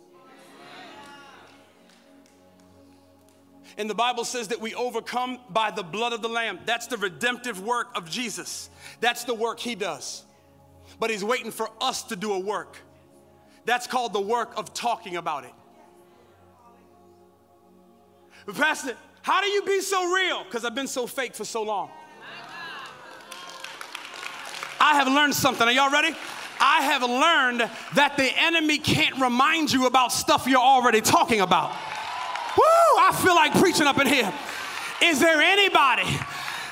And 3.78 3.90
the 3.90 3.96
Bible 3.96 4.24
says 4.24 4.50
that 4.50 4.62
we 4.62 4.76
overcome 4.76 5.40
by 5.50 5.72
the 5.72 5.84
blood 5.84 6.14
of 6.14 6.22
the 6.22 6.30
Lamb. 6.30 6.60
That's 6.66 6.88
the 6.88 6.98
redemptive 6.98 7.62
work 7.62 7.88
of 7.96 8.10
Jesus. 8.10 8.70
That's 9.00 9.24
the 9.24 9.34
work 9.34 9.60
He 9.60 9.76
does. 9.76 10.24
But 11.00 11.10
He's 11.10 11.24
waiting 11.24 11.52
for 11.52 11.70
us 11.82 12.04
to 12.04 12.16
do 12.16 12.34
a 12.34 12.40
work. 12.40 12.78
That's 13.66 13.88
called 13.88 14.14
the 14.14 14.22
work 14.22 14.54
of 14.58 14.74
talking 14.74 15.16
about 15.16 15.46
it. 15.46 15.54
But 18.46 18.56
Pastor, 18.56 18.96
how 19.22 19.42
do 19.42 19.48
you 19.48 19.64
be 19.64 19.82
so 19.82 20.14
real? 20.14 20.44
Because 20.44 20.66
I've 20.66 20.76
been 20.76 20.88
so 20.88 21.08
fake 21.08 21.34
for 21.34 21.46
so 21.46 21.64
long. 21.64 21.90
I 24.80 24.96
have 24.96 25.08
learned 25.08 25.34
something. 25.34 25.66
Are 25.66 25.72
y'all 25.72 25.90
ready? 25.90 26.14
I 26.60 26.82
have 26.82 27.02
learned 27.02 27.70
that 27.96 28.18
the 28.18 28.30
enemy 28.38 28.78
can't 28.78 29.20
remind 29.20 29.72
you 29.72 29.88
about 29.88 30.12
stuff 30.12 30.46
you're 30.46 30.60
already 30.60 31.00
talking 31.00 31.40
about. 31.40 31.74
Woo! 32.94 33.00
I 33.00 33.12
feel 33.24 33.36
like 33.36 33.54
preaching 33.54 33.88
up 33.88 34.00
in 34.00 34.08
here. 34.08 34.32
Is 35.02 35.20
there 35.20 35.42
anybody 35.42 36.20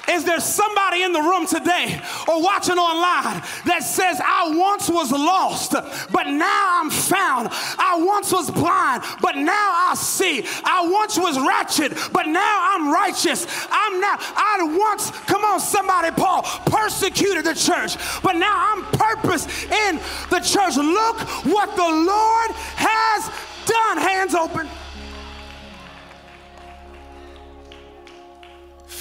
is 0.09 0.26
there 0.26 0.39
somebody 0.39 1.03
in 1.03 1.13
the 1.13 1.22
room 1.22 1.45
today 1.45 2.01
or 2.28 2.41
watching 2.41 2.78
online 2.78 3.41
that 3.65 3.84
says, 3.84 4.19
I 4.24 4.53
once 4.55 4.89
was 4.89 5.11
lost, 5.11 5.72
but 6.11 6.28
now 6.28 6.82
I'm 6.82 6.89
found? 6.89 7.49
I 7.51 7.97
once 7.97 8.32
was 8.32 8.49
blind, 8.51 9.03
but 9.22 9.38
now 9.38 9.53
I 9.53 9.93
see. 9.95 10.43
I 10.65 10.88
once 10.89 11.17
was 11.17 11.39
wretched, 11.39 11.97
but 12.11 12.28
now 12.28 12.76
I'm 12.76 12.91
righteous. 12.91 13.45
I'm 13.72 14.01
now, 14.01 14.15
I 14.19 14.76
once, 14.78 15.11
come 15.28 15.45
on, 15.45 15.59
somebody, 15.59 16.11
Paul, 16.11 16.43
persecuted 16.65 17.45
the 17.45 17.55
church, 17.55 17.95
but 18.22 18.36
now 18.36 18.51
I'm 18.51 18.84
purpose 18.97 19.45
in 19.63 19.95
the 20.30 20.39
church. 20.39 20.76
Look 20.78 21.19
what 21.45 21.76
the 21.76 21.88
Lord 21.88 22.51
has 22.76 23.32
done. 23.65 23.97
Hands 23.97 24.36
open. 24.36 24.67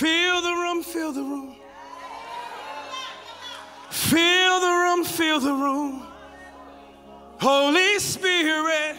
Fill 0.01 0.41
the 0.41 0.55
room, 0.55 0.83
fill 0.83 1.13
the 1.13 1.23
room. 1.23 1.57
Fill 3.91 4.61
the 4.61 4.67
room, 4.67 5.05
fill 5.05 5.41
the 5.41 5.53
room. 5.53 6.03
Holy 7.39 7.99
Spirit. 7.99 8.97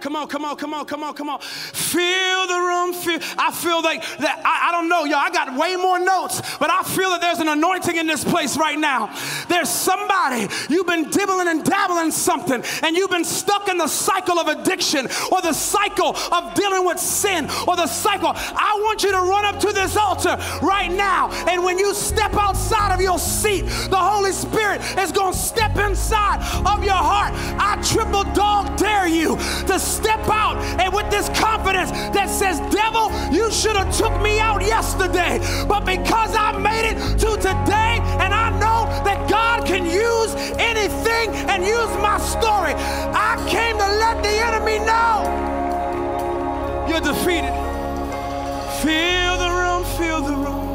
Come 0.00 0.16
on, 0.16 0.28
come 0.28 0.44
on, 0.44 0.56
come 0.56 0.74
on, 0.74 0.84
come 0.84 1.02
on, 1.02 1.14
come 1.14 1.28
on. 1.28 1.40
Feel 1.40 2.46
the 2.46 2.58
room. 2.58 2.92
Feel. 2.92 3.18
I 3.36 3.50
feel 3.52 3.82
like 3.82 4.02
that. 4.18 4.40
I, 4.44 4.68
I 4.68 4.72
don't 4.72 4.88
know, 4.88 5.04
y'all. 5.04 5.18
I 5.18 5.30
got 5.30 5.58
way 5.58 5.76
more 5.76 5.98
notes, 5.98 6.40
but 6.58 6.70
I 6.70 6.82
feel 6.82 7.10
that 7.10 7.20
there's 7.20 7.40
an 7.40 7.48
anointing 7.48 7.96
in 7.96 8.06
this 8.06 8.24
place 8.24 8.56
right 8.56 8.78
now. 8.78 9.14
There's 9.48 9.68
somebody 9.68 10.46
you've 10.68 10.86
been 10.86 11.10
dibbling 11.10 11.48
and 11.48 11.64
dabbling 11.64 12.10
something, 12.10 12.62
and 12.82 12.96
you've 12.96 13.10
been 13.10 13.24
stuck 13.24 13.68
in 13.68 13.78
the 13.78 13.88
cycle 13.88 14.38
of 14.38 14.48
addiction 14.48 15.06
or 15.32 15.42
the 15.42 15.52
cycle 15.52 16.16
of 16.32 16.54
dealing 16.54 16.86
with 16.86 16.98
sin 16.98 17.46
or 17.66 17.76
the 17.76 17.86
cycle. 17.86 18.32
I 18.34 18.78
want 18.82 19.02
you 19.02 19.10
to 19.12 19.18
run 19.18 19.44
up 19.44 19.58
to 19.60 19.72
this 19.72 19.96
altar 19.96 20.36
right 20.62 20.90
now, 20.90 21.30
and 21.48 21.64
when 21.64 21.78
you 21.78 21.94
step 21.94 22.34
outside 22.34 22.94
of 22.94 23.00
your 23.00 23.18
seat, 23.18 23.62
the 23.90 23.96
Holy 23.96 24.32
Spirit 24.32 24.80
is 24.98 25.12
going 25.12 25.32
to 25.32 25.38
step 25.38 25.76
inside 25.76 26.40
of 26.66 26.84
your 26.84 26.94
heart. 26.94 27.32
I 27.58 27.80
triple 27.82 28.24
dog 28.34 28.76
dare 28.76 29.08
you 29.08 29.36
to 29.66 29.78
step 29.88 30.20
out 30.28 30.56
and 30.80 30.92
with 30.94 31.10
this 31.10 31.28
confidence 31.38 31.90
that 31.90 32.28
says, 32.28 32.60
Devil, 32.72 33.10
you 33.32 33.50
should 33.50 33.76
have 33.76 33.96
took 33.96 34.20
me 34.20 34.38
out 34.38 34.60
yesterday. 34.62 35.40
But 35.66 35.84
because 35.84 36.34
I 36.36 36.52
made 36.58 36.90
it 36.90 37.18
to 37.18 37.36
today 37.36 38.00
and 38.22 38.34
I 38.34 38.50
know 38.58 38.86
that 39.04 39.28
God 39.28 39.66
can 39.66 39.86
use 39.86 40.34
anything 40.58 41.34
and 41.48 41.64
use 41.64 41.92
my 41.98 42.18
story, 42.18 42.74
I 42.76 43.36
came 43.48 43.76
to 43.78 43.88
let 44.04 44.22
the 44.22 44.34
enemy 44.48 44.78
know 44.84 45.48
you're 46.88 47.00
defeated. 47.00 47.52
Feel 48.82 49.36
the 49.38 49.50
room, 49.60 49.84
feel 49.98 50.20
the 50.20 50.36
room. 50.36 50.68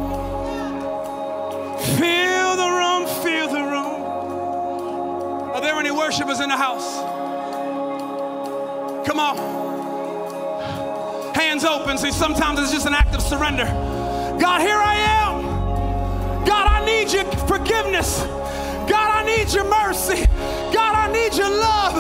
Feel 1.98 2.56
the 2.56 2.70
room, 2.70 3.08
feel 3.24 3.48
the 3.48 3.64
room. 3.64 4.02
Are 5.54 5.62
there 5.62 5.76
any 5.76 5.92
worshipers 5.92 6.40
in 6.40 6.50
the 6.50 6.58
house? 6.58 7.23
Come 9.06 9.20
on. 9.20 9.38
Hands 11.36 11.64
open. 11.66 11.98
See, 11.98 12.12
sometimes 12.12 12.60
it's 12.60 12.72
just 12.72 12.88
an 12.88 12.94
act 12.94 13.14
of 13.16 13.22
surrender. 13.22 13.66
God, 14.40 14.62
here 14.62 14.78
I 14.78 14.96
am. 14.96 16.46
God, 16.46 16.68
I 16.68 16.86
need 16.86 17.12
your 17.12 17.26
forgiveness. 17.48 18.22
God, 18.90 19.10
I 19.12 19.24
need 19.26 19.54
your 19.54 19.66
mercy. 19.66 20.26
God, 20.74 20.96
I 20.96 21.12
need 21.12 21.34
your 21.36 21.50
love. 21.50 21.96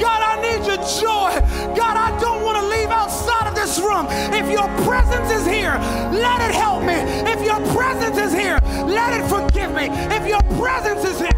God, 0.00 0.22
I 0.22 0.40
need 0.42 0.66
your 0.66 0.76
joy. 0.76 1.30
God, 1.76 1.96
I 1.96 2.18
don't 2.20 2.42
want 2.42 2.58
to 2.58 2.66
leave 2.68 2.88
outside 2.88 3.48
of 3.48 3.54
this 3.54 3.78
room. 3.78 4.06
If 4.32 4.50
your 4.50 4.66
presence 4.84 5.30
is 5.30 5.46
here, 5.46 5.74
let 6.12 6.40
it 6.40 6.54
help 6.54 6.82
me. 6.82 6.94
If 7.30 7.44
your 7.44 7.60
presence 7.74 8.18
is 8.18 8.32
here, 8.32 8.58
let 8.86 9.12
it 9.12 9.28
forgive 9.28 9.72
me. 9.72 9.88
If 10.14 10.26
your 10.26 10.42
presence 10.58 11.04
is 11.04 11.18
here, 11.18 11.30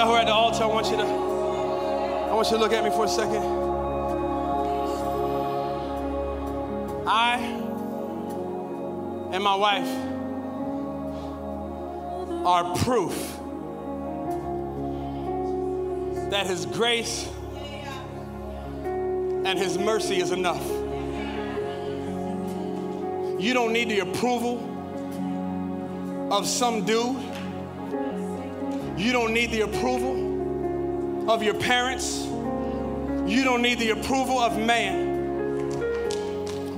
y'all 0.00 0.08
who 0.08 0.14
are 0.14 0.20
at 0.20 0.26
the 0.26 0.32
altar, 0.32 0.62
I 0.62 0.66
want 0.66 0.86
you 0.86 0.96
to, 0.96 1.02
I 1.02 2.32
want 2.32 2.50
you 2.50 2.56
to 2.56 2.62
look 2.62 2.72
at 2.72 2.82
me 2.82 2.88
for 2.88 3.04
a 3.04 3.08
second. 3.08 3.42
I 7.06 7.36
and 9.32 9.44
my 9.44 9.54
wife 9.54 9.88
are 12.46 12.74
proof 12.76 13.14
that 16.30 16.46
His 16.46 16.64
grace 16.64 17.28
and 18.84 19.58
His 19.58 19.76
mercy 19.76 20.20
is 20.20 20.30
enough. 20.30 20.66
You 23.38 23.52
don't 23.52 23.74
need 23.74 23.90
the 23.90 23.98
approval 23.98 24.66
of 26.32 26.46
some 26.46 26.86
dude. 26.86 27.29
You 29.00 29.12
don't 29.12 29.32
need 29.32 29.50
the 29.50 29.62
approval 29.62 31.30
of 31.30 31.42
your 31.42 31.54
parents. 31.54 32.18
You 32.22 33.44
don't 33.44 33.62
need 33.62 33.78
the 33.78 33.90
approval 33.90 34.38
of 34.38 34.58
man. 34.58 35.08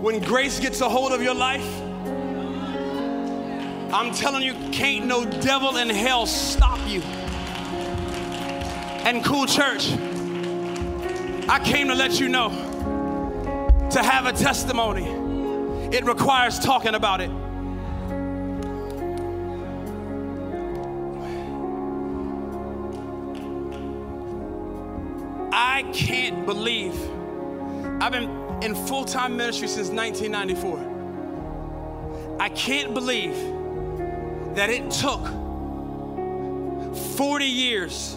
When 0.01 0.21
grace 0.21 0.61
gets 0.61 0.81
a 0.83 0.89
hold 0.89 1.11
of 1.11 1.21
your 1.21 1.35
life, 1.35 1.67
I'm 3.93 4.15
telling 4.15 4.45
you, 4.45 4.55
can't 4.71 5.07
no 5.07 5.25
devil 5.25 5.79
in 5.79 5.91
hell 5.91 6.27
stop 6.27 6.79
you. 6.87 7.03
And 9.03 9.25
cool 9.25 9.47
church, 9.47 9.91
I 11.49 11.61
came 11.65 11.89
to 11.89 11.97
let 11.97 12.21
you 12.21 12.29
know 12.29 12.51
to 13.91 14.01
have 14.01 14.27
a 14.27 14.33
testimony, 14.33 15.09
it 15.93 16.05
requires 16.05 16.61
talking 16.61 16.95
about 16.95 17.21
it. 17.21 17.42
Can't 25.93 26.47
believe 26.47 26.95
I've 28.01 28.13
been 28.13 28.31
in 28.63 28.75
full 28.75 29.05
time 29.05 29.37
ministry 29.37 29.69
since 29.69 29.91
1994. 29.91 32.39
I 32.41 32.49
can't 32.49 32.95
believe 32.95 33.35
that 34.57 34.71
it 34.71 34.91
took 34.91 35.21
40 37.17 37.45
years 37.45 38.17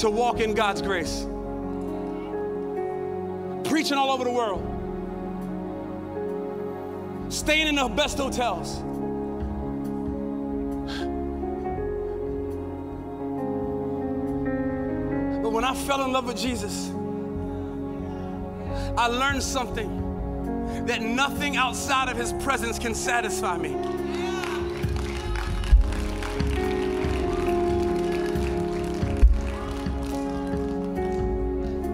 to 0.00 0.10
walk 0.10 0.40
in 0.40 0.54
God's 0.54 0.82
grace. 0.82 1.24
Preaching 3.68 3.96
all 3.96 4.10
over 4.10 4.24
the 4.24 4.30
world, 4.30 4.60
staying 7.32 7.68
in 7.68 7.76
the 7.76 7.88
best 7.88 8.18
hotels. 8.18 8.82
Fell 15.90 16.04
in 16.04 16.12
love 16.12 16.24
with 16.24 16.36
Jesus, 16.36 16.90
I 18.96 19.08
learned 19.08 19.42
something 19.42 20.86
that 20.86 21.02
nothing 21.02 21.56
outside 21.56 22.08
of 22.08 22.16
his 22.16 22.32
presence 22.44 22.78
can 22.78 22.94
satisfy 22.94 23.58
me. 23.58 23.74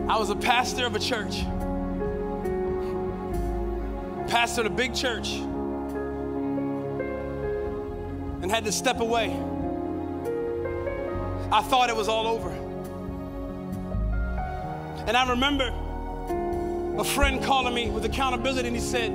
I 0.06 0.18
was 0.18 0.28
a 0.28 0.36
pastor 0.36 0.84
of 0.84 0.94
a 0.94 0.98
church, 0.98 1.40
pastor 4.28 4.60
of 4.60 4.66
a 4.66 4.76
big 4.76 4.94
church, 4.94 5.30
and 8.42 8.50
had 8.50 8.66
to 8.66 8.72
step 8.72 9.00
away. 9.00 9.30
I 11.50 11.62
thought 11.62 11.88
it 11.88 11.96
was 11.96 12.08
all 12.08 12.26
over. 12.26 12.65
And 15.06 15.16
I 15.16 15.28
remember 15.30 15.72
a 16.98 17.04
friend 17.04 17.42
calling 17.42 17.72
me 17.72 17.90
with 17.90 18.04
accountability, 18.04 18.66
and 18.66 18.76
he 18.76 18.82
said, 18.82 19.12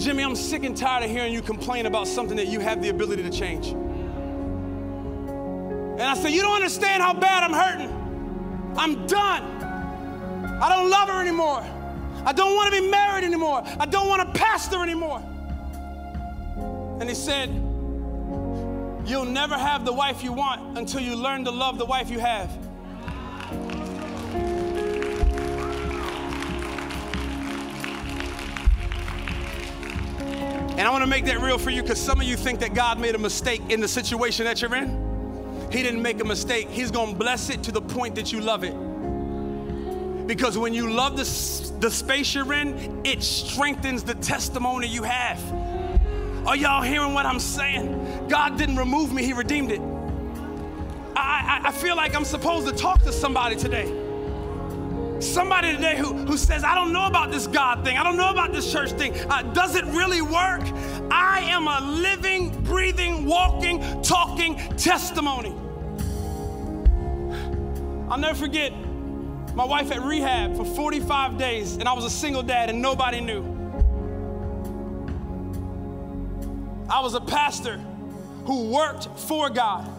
Jimmy, 0.00 0.22
I'm 0.22 0.36
sick 0.36 0.64
and 0.64 0.76
tired 0.76 1.04
of 1.04 1.10
hearing 1.10 1.34
you 1.34 1.42
complain 1.42 1.86
about 1.86 2.06
something 2.06 2.36
that 2.36 2.46
you 2.46 2.60
have 2.60 2.80
the 2.80 2.88
ability 2.88 3.24
to 3.24 3.30
change. 3.30 3.68
And 5.98 6.02
I 6.02 6.14
said, 6.14 6.30
You 6.32 6.40
don't 6.42 6.54
understand 6.54 7.02
how 7.02 7.12
bad 7.12 7.42
I'm 7.42 7.52
hurting. 7.52 8.74
I'm 8.78 9.06
done. 9.06 9.42
I 10.62 10.68
don't 10.68 10.88
love 10.88 11.08
her 11.08 11.20
anymore. 11.20 11.62
I 12.24 12.32
don't 12.32 12.54
want 12.54 12.72
to 12.72 12.80
be 12.80 12.88
married 12.88 13.24
anymore. 13.24 13.64
I 13.78 13.86
don't 13.86 14.08
want 14.08 14.22
to 14.22 14.40
pastor 14.40 14.82
anymore. 14.82 15.20
And 17.00 17.08
he 17.08 17.14
said, 17.14 17.50
You'll 19.08 19.24
never 19.24 19.58
have 19.58 19.84
the 19.84 19.92
wife 19.92 20.22
you 20.22 20.32
want 20.32 20.78
until 20.78 21.00
you 21.00 21.16
learn 21.16 21.44
to 21.44 21.50
love 21.50 21.78
the 21.78 21.86
wife 21.86 22.08
you 22.08 22.20
have. 22.20 22.50
I 30.88 30.90
want 30.90 31.02
to 31.02 31.06
make 31.06 31.26
that 31.26 31.42
real 31.42 31.58
for 31.58 31.68
you 31.68 31.82
because 31.82 32.00
some 32.00 32.18
of 32.18 32.26
you 32.26 32.34
think 32.34 32.60
that 32.60 32.72
God 32.72 32.98
made 32.98 33.14
a 33.14 33.18
mistake 33.18 33.60
in 33.68 33.78
the 33.78 33.86
situation 33.86 34.46
that 34.46 34.62
you're 34.62 34.74
in. 34.74 35.68
He 35.70 35.82
didn't 35.82 36.00
make 36.00 36.18
a 36.22 36.24
mistake. 36.24 36.70
He's 36.70 36.90
going 36.90 37.12
to 37.12 37.18
bless 37.18 37.50
it 37.50 37.62
to 37.64 37.72
the 37.72 37.82
point 37.82 38.14
that 38.14 38.32
you 38.32 38.40
love 38.40 38.64
it. 38.64 38.72
Because 40.26 40.56
when 40.56 40.72
you 40.72 40.90
love 40.90 41.18
the, 41.18 41.24
the 41.80 41.90
space 41.90 42.34
you're 42.34 42.54
in, 42.54 43.02
it 43.04 43.22
strengthens 43.22 44.02
the 44.02 44.14
testimony 44.14 44.86
you 44.86 45.02
have. 45.02 45.38
Are 46.46 46.56
y'all 46.56 46.80
hearing 46.80 47.12
what 47.12 47.26
I'm 47.26 47.38
saying? 47.38 48.26
God 48.28 48.56
didn't 48.56 48.76
remove 48.76 49.12
me, 49.12 49.22
He 49.24 49.34
redeemed 49.34 49.70
it. 49.70 49.82
I, 51.14 51.60
I, 51.64 51.68
I 51.68 51.70
feel 51.70 51.96
like 51.96 52.14
I'm 52.14 52.24
supposed 52.24 52.66
to 52.66 52.72
talk 52.74 53.02
to 53.02 53.12
somebody 53.12 53.56
today. 53.56 54.07
Somebody 55.20 55.74
today 55.74 55.96
who, 55.96 56.14
who 56.14 56.36
says, 56.36 56.62
I 56.62 56.76
don't 56.76 56.92
know 56.92 57.06
about 57.06 57.32
this 57.32 57.48
God 57.48 57.84
thing. 57.84 57.96
I 57.96 58.04
don't 58.04 58.16
know 58.16 58.30
about 58.30 58.52
this 58.52 58.70
church 58.70 58.92
thing. 58.92 59.14
Uh, 59.28 59.42
does 59.42 59.74
it 59.74 59.84
really 59.86 60.22
work? 60.22 60.62
I 61.10 61.40
am 61.46 61.66
a 61.66 61.80
living, 61.80 62.50
breathing, 62.62 63.24
walking, 63.24 64.02
talking 64.02 64.56
testimony. 64.76 65.52
I'll 68.08 68.18
never 68.18 68.38
forget 68.38 68.72
my 69.54 69.64
wife 69.64 69.90
at 69.90 70.02
rehab 70.02 70.56
for 70.56 70.64
45 70.64 71.36
days, 71.36 71.76
and 71.76 71.88
I 71.88 71.94
was 71.94 72.04
a 72.04 72.10
single 72.10 72.44
dad, 72.44 72.70
and 72.70 72.80
nobody 72.80 73.20
knew. 73.20 73.42
I 76.88 77.00
was 77.00 77.14
a 77.14 77.20
pastor 77.20 77.78
who 78.44 78.70
worked 78.70 79.08
for 79.18 79.50
God, 79.50 79.90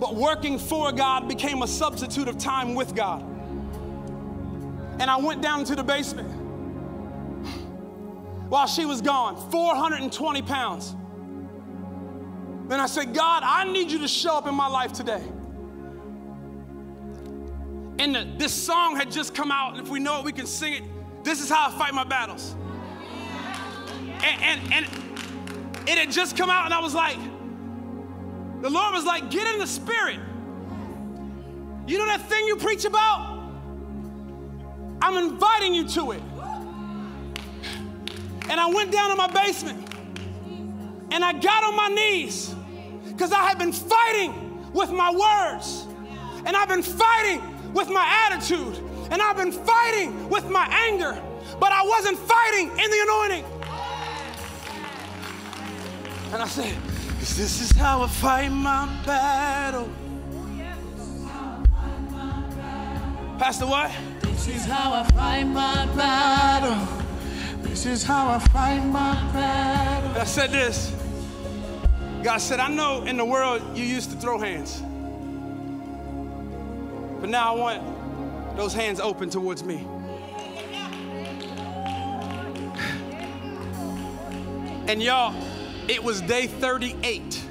but 0.00 0.16
working 0.16 0.58
for 0.58 0.90
God 0.90 1.28
became 1.28 1.62
a 1.62 1.68
substitute 1.68 2.26
of 2.26 2.36
time 2.36 2.74
with 2.74 2.96
God 2.96 3.35
and 4.98 5.10
I 5.10 5.16
went 5.16 5.42
down 5.42 5.64
to 5.64 5.74
the 5.74 5.84
basement 5.84 6.30
while 8.48 8.66
she 8.66 8.84
was 8.84 9.00
gone, 9.00 9.36
420 9.50 10.42
pounds. 10.42 10.94
Then 12.68 12.80
I 12.80 12.86
said, 12.86 13.14
God, 13.14 13.42
I 13.44 13.70
need 13.70 13.90
you 13.90 13.98
to 14.00 14.08
show 14.08 14.36
up 14.36 14.46
in 14.46 14.54
my 14.54 14.68
life 14.68 14.92
today. 14.92 15.22
And 17.98 18.14
the, 18.14 18.28
this 18.36 18.52
song 18.52 18.96
had 18.96 19.10
just 19.10 19.34
come 19.34 19.50
out, 19.50 19.76
and 19.76 19.84
if 19.84 19.90
we 19.90 19.98
know 20.00 20.18
it, 20.20 20.24
we 20.24 20.32
can 20.32 20.46
sing 20.46 20.74
it. 20.74 20.82
This 21.24 21.40
is 21.40 21.48
how 21.48 21.68
I 21.68 21.78
fight 21.78 21.94
my 21.94 22.04
battles. 22.04 22.54
And, 24.22 24.42
and, 24.42 24.72
and 24.72 24.86
it 25.88 25.98
had 25.98 26.10
just 26.10 26.36
come 26.36 26.50
out, 26.50 26.66
and 26.66 26.74
I 26.74 26.80
was 26.80 26.94
like, 26.94 27.18
the 28.62 28.70
Lord 28.70 28.94
was 28.94 29.04
like, 29.04 29.30
get 29.30 29.52
in 29.52 29.58
the 29.58 29.66
spirit. 29.66 30.18
You 31.86 31.98
know 31.98 32.06
that 32.06 32.22
thing 32.28 32.46
you 32.46 32.56
preach 32.56 32.84
about? 32.84 33.35
I'm 35.00 35.16
inviting 35.16 35.74
you 35.74 35.88
to 35.88 36.12
it. 36.12 36.22
And 38.48 38.60
I 38.60 38.66
went 38.72 38.92
down 38.92 39.10
to 39.10 39.16
my 39.16 39.28
basement 39.28 39.86
and 41.10 41.24
I 41.24 41.32
got 41.32 41.64
on 41.64 41.76
my 41.76 41.88
knees 41.88 42.54
because 43.08 43.32
I 43.32 43.42
had 43.42 43.58
been 43.58 43.72
fighting 43.72 44.72
with 44.72 44.90
my 44.90 45.10
words 45.10 45.86
and 46.44 46.56
I've 46.56 46.68
been 46.68 46.82
fighting 46.82 47.42
with 47.72 47.88
my 47.88 48.26
attitude 48.26 48.78
and 49.10 49.20
I've 49.20 49.36
been 49.36 49.52
fighting 49.52 50.28
with 50.28 50.48
my 50.48 50.66
anger, 50.88 51.20
but 51.58 51.72
I 51.72 51.82
wasn't 51.86 52.18
fighting 52.18 52.70
in 52.70 52.90
the 52.90 53.00
anointing. 53.02 53.44
And 56.32 56.42
I 56.42 56.46
said, 56.46 56.76
this 57.18 57.60
is 57.60 57.70
how 57.72 58.02
I 58.02 58.08
fight 58.08 58.48
my 58.50 58.86
battle. 59.04 59.88
Pastor, 63.38 63.66
what? 63.66 63.92
This 64.22 64.48
is 64.48 64.64
how 64.64 64.94
I 64.94 65.02
fight 65.08 65.44
my 65.44 65.84
battle. 65.94 67.04
This 67.60 67.84
is 67.84 68.02
how 68.02 68.30
I 68.30 68.38
fight 68.38 68.80
my 68.80 69.12
battle. 69.30 70.18
I 70.18 70.24
said 70.24 70.50
this. 70.50 70.90
God 72.22 72.38
said, 72.38 72.60
I 72.60 72.68
know 72.68 73.04
in 73.04 73.18
the 73.18 73.24
world 73.26 73.76
you 73.76 73.84
used 73.84 74.10
to 74.10 74.16
throw 74.16 74.38
hands. 74.38 74.80
But 77.20 77.28
now 77.28 77.54
I 77.54 77.58
want 77.58 78.56
those 78.56 78.72
hands 78.72 79.00
open 79.00 79.28
towards 79.28 79.62
me. 79.62 79.86
And 84.88 85.02
y'all, 85.02 85.34
it 85.88 86.02
was 86.02 86.22
day 86.22 86.46
38. 86.46 87.44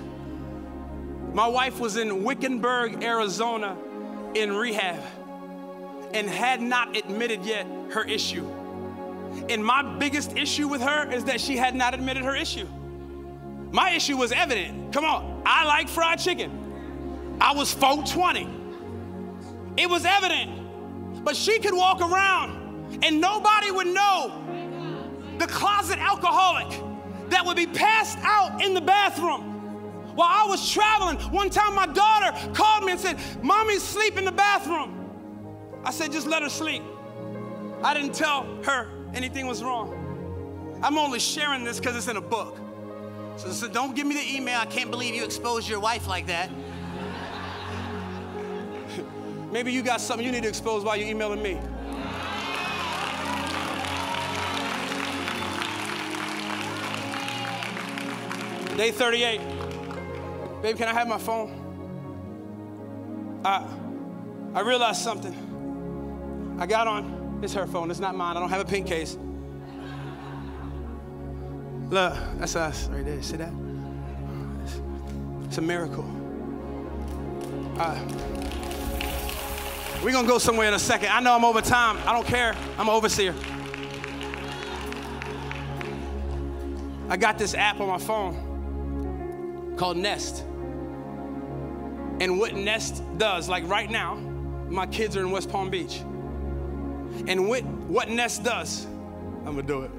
My 1.31 1.47
wife 1.47 1.79
was 1.79 1.95
in 1.97 2.23
Wickenburg, 2.23 3.03
Arizona 3.03 3.77
in 4.33 4.51
rehab 4.51 5.03
and 6.15 6.29
had 6.29 6.61
not 6.61 6.95
admitted 6.95 7.45
yet 7.45 7.67
her 7.91 8.03
issue. 8.05 8.47
And 9.49 9.63
my 9.63 9.83
biggest 9.97 10.37
issue 10.37 10.69
with 10.69 10.81
her 10.81 11.11
is 11.11 11.25
that 11.25 11.41
she 11.41 11.57
had 11.57 11.75
not 11.75 11.93
admitted 11.93 12.23
her 12.23 12.35
issue. 12.35 12.67
My 13.71 13.91
issue 13.91 14.15
was 14.15 14.31
evident. 14.31 14.93
Come 14.93 15.03
on, 15.03 15.43
I 15.45 15.65
like 15.65 15.89
fried 15.89 16.19
chicken. 16.19 17.37
I 17.41 17.53
was 17.53 17.73
420. 17.73 18.47
It 19.75 19.89
was 19.89 20.05
evident. 20.05 21.23
But 21.25 21.35
she 21.35 21.59
could 21.59 21.73
walk 21.73 21.99
around 21.99 23.03
and 23.03 23.19
nobody 23.19 23.71
would 23.71 23.87
know 23.87 24.41
the 25.37 25.47
closet 25.47 25.99
alcoholic 25.99 26.81
that 27.29 27.45
would 27.45 27.57
be 27.57 27.67
passed 27.67 28.17
out 28.21 28.63
in 28.63 28.73
the 28.73 28.79
bathroom. 28.79 29.51
While 30.15 30.29
I 30.31 30.47
was 30.47 30.71
traveling, 30.71 31.17
one 31.33 31.49
time 31.49 31.75
my 31.75 31.87
daughter 31.87 32.53
called 32.53 32.85
me 32.85 32.93
and 32.93 33.01
said, 33.01 33.19
Mommy's 33.43 33.83
asleep 33.83 34.17
in 34.17 34.23
the 34.23 34.31
bathroom. 34.31 35.04
I 35.85 35.91
said, 35.91 36.11
just 36.11 36.25
let 36.25 36.41
her 36.41 36.49
sleep. 36.49 36.81
I 37.83 37.93
didn't 37.93 38.15
tell 38.15 38.47
her 38.63 38.89
anything 39.13 39.45
was 39.45 39.63
wrong. 39.63 40.79
I'm 40.81 40.97
only 40.97 41.19
sharing 41.19 41.63
this 41.63 41.79
because 41.79 41.95
it's 41.95 42.07
in 42.07 42.17
a 42.17 42.21
book. 42.21 42.57
So, 43.37 43.51
so 43.51 43.67
don't 43.67 43.95
give 43.95 44.07
me 44.07 44.15
the 44.15 44.35
email. 44.35 44.59
I 44.59 44.65
can't 44.65 44.89
believe 44.89 45.13
you 45.13 45.23
exposed 45.23 45.69
your 45.69 45.79
wife 45.79 46.07
like 46.07 46.25
that. 46.25 46.49
Maybe 49.51 49.71
you 49.71 49.83
got 49.83 50.01
something 50.01 50.25
you 50.25 50.31
need 50.31 50.41
to 50.41 50.49
expose 50.49 50.83
while 50.83 50.97
you're 50.97 51.07
emailing 51.07 51.43
me. 51.43 51.59
Day 58.75 58.91
38. 58.91 59.39
Babe, 60.63 60.77
can 60.77 60.87
I 60.87 60.93
have 60.93 61.07
my 61.07 61.19
phone? 61.19 61.61
I, 63.45 63.67
I 64.55 64.61
realized 64.61 65.01
something. 65.01 65.44
I 66.57 66.65
got 66.65 66.87
on, 66.87 67.39
it's 67.43 67.53
her 67.53 67.67
phone, 67.67 67.91
it's 67.91 67.99
not 67.99 68.15
mine. 68.15 68.37
I 68.37 68.39
don't 68.39 68.49
have 68.49 68.61
a 68.61 68.65
pink 68.65 68.87
case. 68.87 69.17
Look, 71.89 72.13
that's 72.37 72.55
us 72.55 72.87
right 72.87 73.05
there. 73.05 73.21
See 73.21 73.37
that? 73.37 73.51
It's, 74.63 74.81
it's 75.45 75.57
a 75.57 75.61
miracle. 75.61 76.05
Uh, 77.77 77.99
we're 80.03 80.11
gonna 80.11 80.27
go 80.27 80.37
somewhere 80.37 80.67
in 80.67 80.73
a 80.73 80.79
second. 80.79 81.09
I 81.09 81.19
know 81.19 81.35
I'm 81.35 81.43
over 81.43 81.61
time. 81.61 81.97
I 82.05 82.13
don't 82.13 82.25
care. 82.25 82.55
I'm 82.77 82.87
an 82.87 82.95
overseer. 82.95 83.35
I 87.09 87.17
got 87.17 87.37
this 87.37 87.53
app 87.53 87.79
on 87.79 87.87
my 87.87 87.97
phone 87.97 89.75
called 89.77 89.97
Nest. 89.97 90.43
And 92.19 92.39
what 92.39 92.55
Nest 92.55 93.03
does, 93.17 93.49
like 93.49 93.67
right 93.67 93.89
now, 93.89 94.15
my 94.69 94.87
kids 94.87 95.17
are 95.17 95.21
in 95.21 95.31
West 95.31 95.49
Palm 95.49 95.69
Beach. 95.69 96.01
And 97.27 97.47
what, 97.47 97.63
what 97.63 98.09
Nest 98.09 98.43
does, 98.43 98.85
I'm 99.45 99.55
gonna 99.55 99.63
do 99.63 99.81
it. 99.81 99.91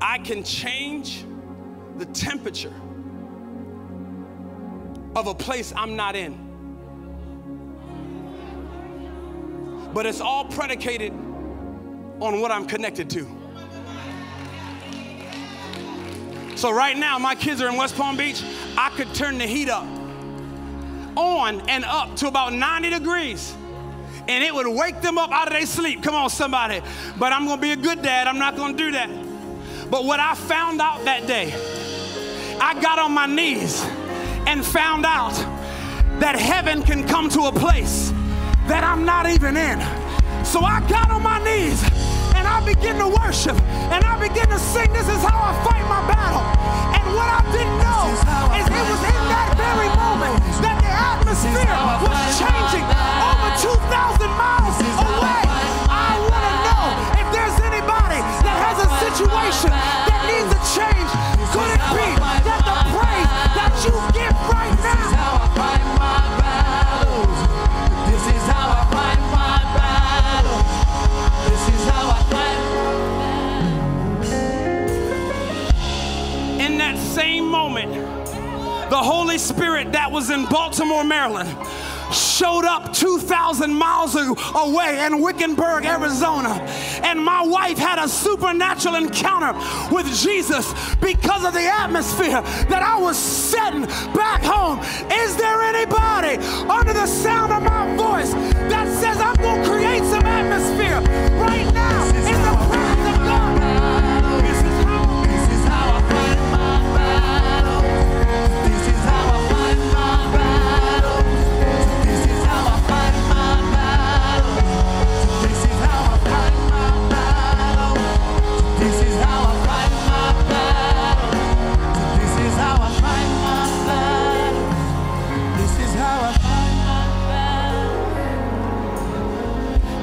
I 0.00 0.18
can 0.18 0.42
change 0.42 1.24
the 1.96 2.06
temperature 2.06 2.74
of 5.16 5.26
a 5.26 5.34
place 5.34 5.72
I'm 5.76 5.96
not 5.96 6.16
in. 6.16 6.40
But 9.92 10.06
it's 10.06 10.20
all 10.20 10.44
predicated 10.46 11.12
on 11.12 12.40
what 12.40 12.50
I'm 12.50 12.66
connected 12.66 13.08
to. 13.10 13.26
So 16.56 16.72
right 16.72 16.96
now, 16.96 17.18
my 17.18 17.34
kids 17.34 17.60
are 17.60 17.68
in 17.68 17.76
West 17.76 17.96
Palm 17.96 18.16
Beach. 18.16 18.42
I 18.76 18.90
could 18.90 19.12
turn 19.14 19.38
the 19.38 19.46
heat 19.46 19.68
up 19.68 19.86
on 21.16 21.68
and 21.68 21.84
up 21.84 22.16
to 22.16 22.28
about 22.28 22.52
90 22.52 22.90
degrees. 22.90 23.54
And 24.26 24.42
it 24.42 24.54
would 24.54 24.66
wake 24.66 25.00
them 25.00 25.18
up 25.18 25.30
out 25.30 25.48
of 25.48 25.52
their 25.52 25.66
sleep. 25.66 26.02
Come 26.02 26.14
on, 26.14 26.30
somebody. 26.30 26.80
But 27.18 27.32
I'm 27.32 27.46
gonna 27.46 27.60
be 27.60 27.72
a 27.72 27.76
good 27.76 28.02
dad. 28.02 28.26
I'm 28.26 28.38
not 28.38 28.56
gonna 28.56 28.76
do 28.76 28.90
that. 28.92 29.10
But 29.90 30.04
what 30.04 30.20
I 30.20 30.34
found 30.34 30.80
out 30.80 31.04
that 31.04 31.26
day, 31.26 31.52
I 32.60 32.80
got 32.80 32.98
on 32.98 33.12
my 33.12 33.26
knees 33.26 33.82
and 34.46 34.64
found 34.64 35.04
out 35.04 35.34
that 36.20 36.36
heaven 36.36 36.82
can 36.82 37.06
come 37.06 37.28
to 37.30 37.42
a 37.42 37.52
place 37.52 38.10
that 38.66 38.82
I'm 38.82 39.04
not 39.04 39.28
even 39.28 39.56
in. 39.56 39.78
So 40.44 40.60
I 40.60 40.80
got 40.88 41.10
on 41.10 41.22
my 41.22 41.42
knees 41.44 41.82
I 42.54 42.62
begin 42.62 43.02
to 43.02 43.10
worship 43.10 43.58
and 43.90 44.04
I 44.06 44.14
begin 44.14 44.46
to 44.46 44.60
sing. 44.62 44.86
This 44.94 45.10
is 45.10 45.18
how 45.26 45.42
I 45.42 45.58
fight 45.66 45.82
my 45.90 45.98
battle. 46.06 46.46
And 46.94 47.02
what 47.18 47.26
I 47.26 47.42
didn't 47.50 47.82
know 47.82 48.14
is 48.54 48.62
it 48.62 48.84
was 48.94 49.02
in 49.10 49.22
that 49.26 49.58
very 49.58 49.90
moment 49.98 50.38
that 50.62 50.78
the 50.78 50.86
atmosphere 50.86 51.74
was 51.98 52.14
changing 52.38 52.86
over 52.86 53.50
2,000 53.58 54.30
miles 54.38 54.78
away. 54.86 55.42
I 55.90 56.14
want 56.30 56.46
to 56.46 56.54
know 56.62 56.84
if 57.18 57.26
there's 57.34 57.58
anybody 57.58 58.22
that 58.46 58.56
has 58.70 58.78
a 58.86 58.88
situation 59.02 59.74
that 59.74 60.20
needs 60.30 60.54
a 60.54 60.60
change. 60.78 61.10
Could 61.50 61.74
it 61.74 61.82
be 61.90 62.53
the 78.94 79.02
Holy 79.02 79.38
Spirit 79.38 79.90
that 79.90 80.12
was 80.12 80.30
in 80.30 80.44
Baltimore, 80.44 81.02
Maryland, 81.02 81.50
showed 82.14 82.64
up 82.64 82.92
2,000 82.92 83.74
miles 83.74 84.14
away 84.14 85.04
in 85.04 85.20
Wickenburg, 85.20 85.84
Arizona. 85.84 86.50
And 87.02 87.18
my 87.18 87.44
wife 87.44 87.76
had 87.76 87.98
a 87.98 88.08
supernatural 88.08 88.94
encounter 88.94 89.52
with 89.92 90.06
Jesus 90.14 90.72
because 91.00 91.44
of 91.44 91.54
the 91.54 91.66
atmosphere 91.66 92.40
that 92.70 92.84
I 92.84 92.96
was 93.00 93.18
setting 93.18 93.86
back 94.14 94.44
home. 94.44 94.78
Is 95.10 95.34
there 95.34 95.60
anybody 95.62 96.36
under 96.70 96.92
the 96.92 97.08
sound 97.08 97.52
of 97.52 97.64
my 97.64 97.96
voice 97.96 98.30
that 98.70 98.86
says, 99.00 99.18
I'm 99.18 99.34
going 99.42 99.60
to 99.60 99.68
create 99.68 100.04
some 100.04 100.24
atmosphere 100.24 101.00
right 101.40 101.73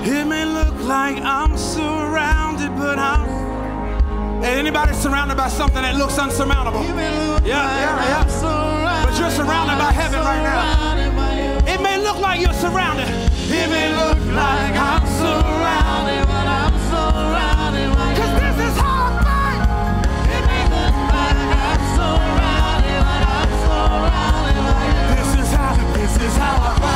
It 0.03 0.25
may 0.25 0.45
look 0.45 0.73
like 0.81 1.21
I'm 1.21 1.55
surrounded, 1.55 2.75
but 2.75 2.97
I'm. 2.97 4.43
Anybody 4.43 4.93
surrounded 4.93 5.37
by 5.37 5.47
something 5.47 5.83
that 5.83 5.95
looks 5.95 6.17
unsurmountable? 6.17 6.83
Yeah, 6.83 7.45
yeah, 7.45 8.25
yeah. 8.25 9.05
But 9.05 9.19
you're 9.19 9.29
surrounded 9.29 9.77
by 9.77 9.91
heaven 9.91 10.19
right 10.21 10.41
now. 10.41 11.67
It 11.71 11.81
may 11.81 12.01
look 12.01 12.19
like 12.19 12.41
you're 12.41 12.53
surrounded. 12.53 13.07
It 13.45 13.69
may 13.69 13.93
look 13.93 14.17
like 14.33 14.73
I'm 14.73 15.05
surrounded, 15.21 16.25
but 16.25 16.47
I'm 16.49 16.73
surrounded. 16.89 17.93
Cause 18.17 18.33
this 18.41 18.57
is 18.57 18.75
how 18.81 19.05
I 19.05 19.21
fight. 19.21 19.61
It 20.33 20.43
may 20.49 20.63
look 20.65 20.97
like 21.13 21.45
I'm 21.61 21.81
surrounded, 21.93 23.01
but 23.05 23.21
I'm 23.37 23.53
surrounded. 23.69 24.57
This 25.13 25.29
is 25.45 25.53
how. 25.53 25.93
This 25.93 26.15
is 26.17 26.35
how 26.37 26.57
I 26.57 26.79
fight 26.79 26.90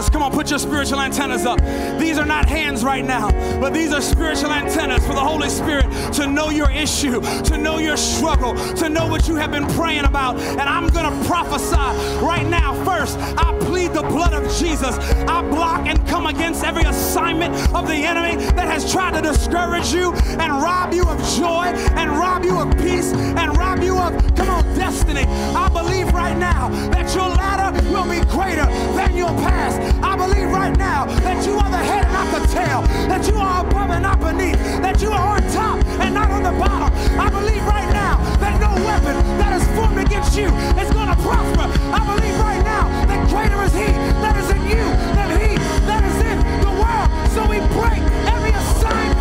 Jesus. 0.00 0.10
Come 0.10 0.22
on, 0.22 0.32
put 0.32 0.50
your 0.50 0.58
spiritual 0.58 1.00
antennas 1.00 1.44
up. 1.44 1.60
These 1.98 2.18
are 2.18 2.26
not 2.26 2.48
hands 2.48 2.82
right 2.84 3.04
now, 3.04 3.30
but 3.60 3.72
these 3.72 3.92
are 3.92 4.00
spiritual 4.00 4.52
antennas 4.52 5.06
for 5.06 5.14
the 5.14 5.20
Holy 5.20 5.48
Spirit 5.48 5.84
to 6.14 6.26
know 6.26 6.50
your 6.50 6.70
issue, 6.70 7.20
to 7.42 7.58
know 7.58 7.78
your 7.78 7.96
struggle, 7.96 8.54
to 8.76 8.88
know 8.88 9.06
what 9.06 9.28
you 9.28 9.36
have 9.36 9.50
been 9.50 9.66
praying 9.68 10.04
about. 10.04 10.38
And 10.38 10.62
I'm 10.62 10.88
going 10.88 11.10
to 11.10 11.28
prophesy 11.28 11.76
right 12.24 12.46
now. 12.46 12.72
First, 12.84 13.18
I 13.18 13.56
plead 13.60 13.92
the 13.92 14.02
blood 14.02 14.32
of 14.32 14.42
Jesus. 14.58 14.96
I 15.28 15.42
block 15.50 15.86
and 15.86 16.06
come 16.08 16.26
against 16.26 16.64
every 16.64 16.84
assignment 16.84 17.54
of 17.74 17.86
the 17.86 17.94
enemy 17.94 18.36
that 18.54 18.66
has 18.66 18.90
tried 18.90 19.14
to 19.14 19.22
discourage 19.22 19.92
you 19.92 20.12
and 20.12 20.52
rob 20.62 20.92
you 20.92 21.04
of 21.04 21.18
joy 21.36 21.66
and 21.96 22.10
rob 22.10 22.44
you 22.44 22.58
of 22.58 22.70
peace 22.78 23.12
and 23.12 23.56
rob 23.56 23.82
you 23.82 23.98
of, 23.98 24.12
come 24.34 24.48
on, 24.48 24.64
destiny. 24.76 25.24
I 25.54 25.68
believe 25.68 26.12
right 26.12 26.36
now 26.36 26.68
that 26.90 27.14
your 27.14 27.28
latter 27.28 27.70
will 27.90 28.08
be 28.08 28.20
greater 28.30 28.66
than 28.96 29.16
your 29.16 29.28
past. 29.28 29.89
I 30.02 30.16
believe 30.16 30.50
right 30.50 30.76
now 30.76 31.06
that 31.06 31.46
you 31.46 31.58
are 31.58 31.70
the 31.70 31.78
head 31.78 32.04
and 32.04 32.12
not 32.12 32.28
the 32.40 32.46
tail, 32.48 32.82
that 33.08 33.26
you 33.28 33.36
are 33.36 33.66
above 33.66 33.90
and 33.90 34.02
not 34.02 34.20
beneath, 34.20 34.58
that 34.82 35.00
you 35.00 35.10
are 35.10 35.36
on 35.36 35.42
top 35.52 35.84
and 36.00 36.14
not 36.14 36.30
on 36.30 36.42
the 36.42 36.52
bottom. 36.52 36.92
I 37.18 37.28
believe 37.30 37.64
right 37.66 37.92
now 37.92 38.16
that 38.38 38.60
no 38.60 38.74
weapon 38.84 39.16
that 39.38 39.52
is 39.60 39.66
formed 39.76 39.98
against 39.98 40.36
you 40.36 40.46
is 40.80 40.90
going 40.92 41.08
to 41.08 41.16
prosper. 41.22 41.66
I 41.92 42.00
believe 42.04 42.38
right 42.40 42.62
now 42.64 42.88
that 43.06 43.28
greater 43.28 43.62
is 43.62 43.72
He 43.72 43.92
that 44.22 44.36
is 44.36 44.50
in 44.50 44.62
you 44.68 44.84
than 45.14 45.30
He 45.40 45.56
that 45.86 46.02
is 46.04 46.16
in 46.30 46.38
the 46.64 46.72
world. 46.80 47.08
So 47.34 47.46
we 47.48 47.58
break 47.76 48.02
every 48.30 48.50
assignment 48.50 49.18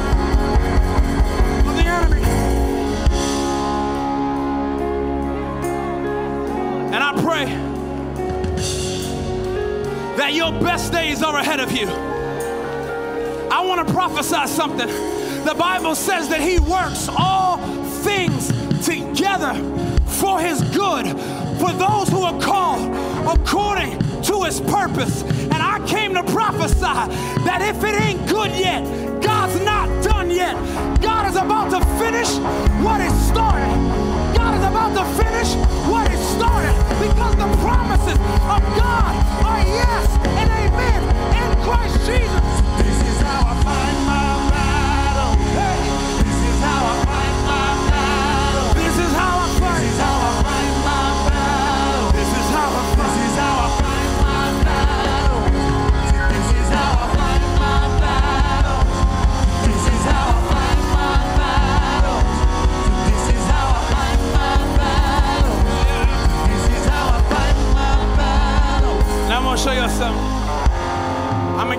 of 1.67 1.73
the 1.75 1.85
enemy. 1.85 2.23
And 6.93 7.03
I 7.03 7.13
pray 7.21 7.68
that 10.19 10.33
your 10.33 10.51
best 10.51 10.91
days 10.91 11.23
are 11.23 11.37
ahead 11.37 11.61
of 11.61 11.71
you. 11.71 11.87
I 11.87 13.65
want 13.65 13.87
to 13.87 13.93
prophesy 13.93 14.47
something. 14.47 14.87
The 15.45 15.55
Bible 15.57 15.95
says 15.95 16.27
that 16.27 16.41
He 16.41 16.59
works 16.59 17.07
all 17.07 17.57
things 18.03 18.49
together 18.85 19.53
for 20.19 20.41
His 20.41 20.61
good, 20.75 21.07
for 21.57 21.71
those 21.71 22.09
who 22.09 22.19
are 22.23 22.37
called 22.41 22.93
according 23.39 23.97
to 24.23 24.43
His 24.43 24.59
purpose. 24.59 25.23
And 25.23 25.53
I 25.55 25.81
came 25.87 26.13
to 26.15 26.23
prophesy 26.23 26.81
that 26.81 27.61
if 27.61 27.81
it 27.81 28.01
ain't 28.01 28.27
good 28.27 28.51
yet, 28.51 28.83
God's 29.21 29.57
not 29.63 30.03
done 30.03 30.29
yet. 30.31 30.53
God 31.01 31.29
is 31.29 31.37
about 31.37 31.71
to 31.71 31.79
finish 31.97 32.27
what 32.83 32.99
is 32.99 33.13
started. 33.25 33.73
God 34.35 34.53
is 34.59 34.65
about 34.65 34.91
to 34.97 35.23
finish 35.23 35.55
what 35.87 36.11
is 36.11 36.19
started 36.35 36.78
because 36.99 37.35
the 37.37 37.47
promises 37.63 38.17
of 38.17 38.61
God 38.75 39.15
are 39.45 39.61
yes 39.61 40.17
and 40.25 40.49
amen 40.51 41.01
in 41.33 41.63
Christ 41.63 42.05
Jesus. 42.05 42.38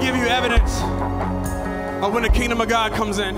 Give 0.01 0.17
you 0.17 0.27
evidence 0.27 0.81
of 2.03 2.15
when 2.15 2.23
the 2.23 2.31
kingdom 2.31 2.61
of 2.63 2.69
God 2.69 2.93
comes 2.93 3.19
in. 3.19 3.37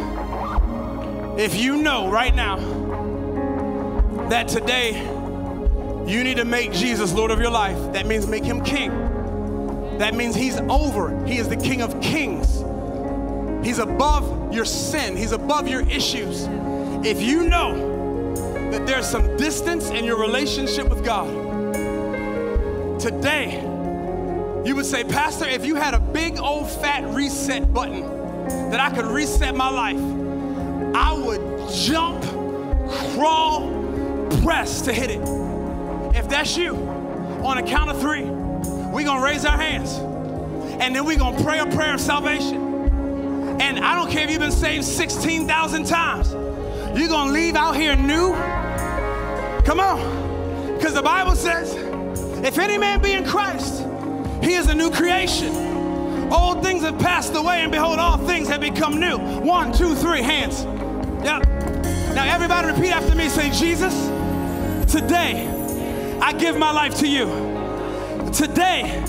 If 1.36 1.56
you 1.56 1.82
know 1.82 2.08
right 2.08 2.32
now 2.32 2.56
that 4.28 4.46
today 4.46 5.00
you 6.06 6.22
need 6.22 6.36
to 6.36 6.44
make 6.44 6.72
Jesus 6.72 7.12
Lord 7.12 7.32
of 7.32 7.40
your 7.40 7.50
life, 7.50 7.76
that 7.94 8.06
means 8.06 8.28
make 8.28 8.44
him 8.44 8.62
king. 8.62 8.90
That 9.98 10.14
means 10.14 10.36
he's 10.36 10.58
over. 10.58 11.24
He 11.26 11.38
is 11.38 11.48
the 11.48 11.56
king 11.56 11.82
of 11.82 12.00
kings. 12.00 12.62
He's 13.66 13.78
above 13.78 14.54
your 14.54 14.64
sin, 14.64 15.16
he's 15.16 15.32
above 15.32 15.66
your 15.66 15.80
issues. 15.88 16.46
If 17.04 17.20
you 17.20 17.48
know 17.48 18.34
that 18.70 18.86
there's 18.86 19.08
some 19.08 19.36
distance 19.36 19.90
in 19.90 20.04
your 20.04 20.20
relationship 20.20 20.88
with 20.88 21.04
God, 21.04 21.28
today 23.00 23.68
you 24.64 24.76
would 24.76 24.86
say, 24.86 25.02
Pastor, 25.02 25.48
if 25.48 25.66
you 25.66 25.74
had 25.74 25.94
a 25.94 26.00
big 26.00 26.38
old 26.38 26.70
fat 26.70 27.04
reset 27.14 27.72
button 27.72 28.02
that 28.70 28.80
I 28.80 28.94
could 28.94 29.06
reset 29.06 29.54
my 29.56 29.68
life, 29.68 29.96
I 30.94 31.12
would 31.12 31.70
jump, 31.72 32.22
crawl, 33.14 33.68
press 34.42 34.82
to 34.82 34.92
hit 34.92 35.10
it. 35.10 35.20
If 36.16 36.28
that's 36.28 36.56
you, 36.56 36.76
on 37.42 37.58
a 37.58 37.62
count 37.62 37.90
of 37.90 38.00
three, 38.00 38.22
we're 38.22 39.04
gonna 39.04 39.24
raise 39.24 39.44
our 39.44 39.56
hands 39.56 39.94
and 40.80 40.94
then 40.94 41.04
we're 41.04 41.18
gonna 41.18 41.42
pray 41.42 41.58
a 41.58 41.66
prayer 41.66 41.94
of 41.94 42.00
salvation. 42.00 42.56
And 43.60 43.80
I 43.80 43.94
don't 43.94 44.10
care 44.10 44.24
if 44.24 44.30
you've 44.30 44.40
been 44.40 44.52
saved 44.52 44.84
16,000 44.84 45.84
times, 45.86 46.32
you're 46.98 47.08
gonna 47.08 47.32
leave 47.32 47.56
out 47.56 47.74
here 47.74 47.96
new. 47.96 48.32
Come 49.64 49.80
on, 49.80 50.76
because 50.76 50.94
the 50.94 51.02
Bible 51.02 51.34
says, 51.34 51.74
if 52.44 52.58
any 52.58 52.78
man 52.78 53.00
be 53.00 53.12
in 53.12 53.24
Christ, 53.24 53.81
he 54.42 54.54
is 54.54 54.68
a 54.68 54.74
new 54.74 54.90
creation. 54.90 55.54
Old 56.32 56.62
things 56.62 56.82
have 56.82 56.98
passed 56.98 57.34
away, 57.34 57.60
and 57.60 57.70
behold, 57.70 57.98
all 57.98 58.16
things 58.16 58.48
have 58.48 58.60
become 58.60 58.98
new. 58.98 59.18
One, 59.18 59.72
two, 59.72 59.94
three, 59.94 60.22
hands. 60.22 60.64
Yep. 61.24 61.46
Now, 62.14 62.24
everybody 62.34 62.68
repeat 62.68 62.90
after 62.90 63.14
me. 63.14 63.28
Say, 63.28 63.50
Jesus, 63.50 63.94
today 64.90 65.48
I 66.20 66.32
give 66.32 66.56
my 66.56 66.70
life 66.70 66.98
to 67.00 67.06
you. 67.06 67.26
Today 68.32 69.04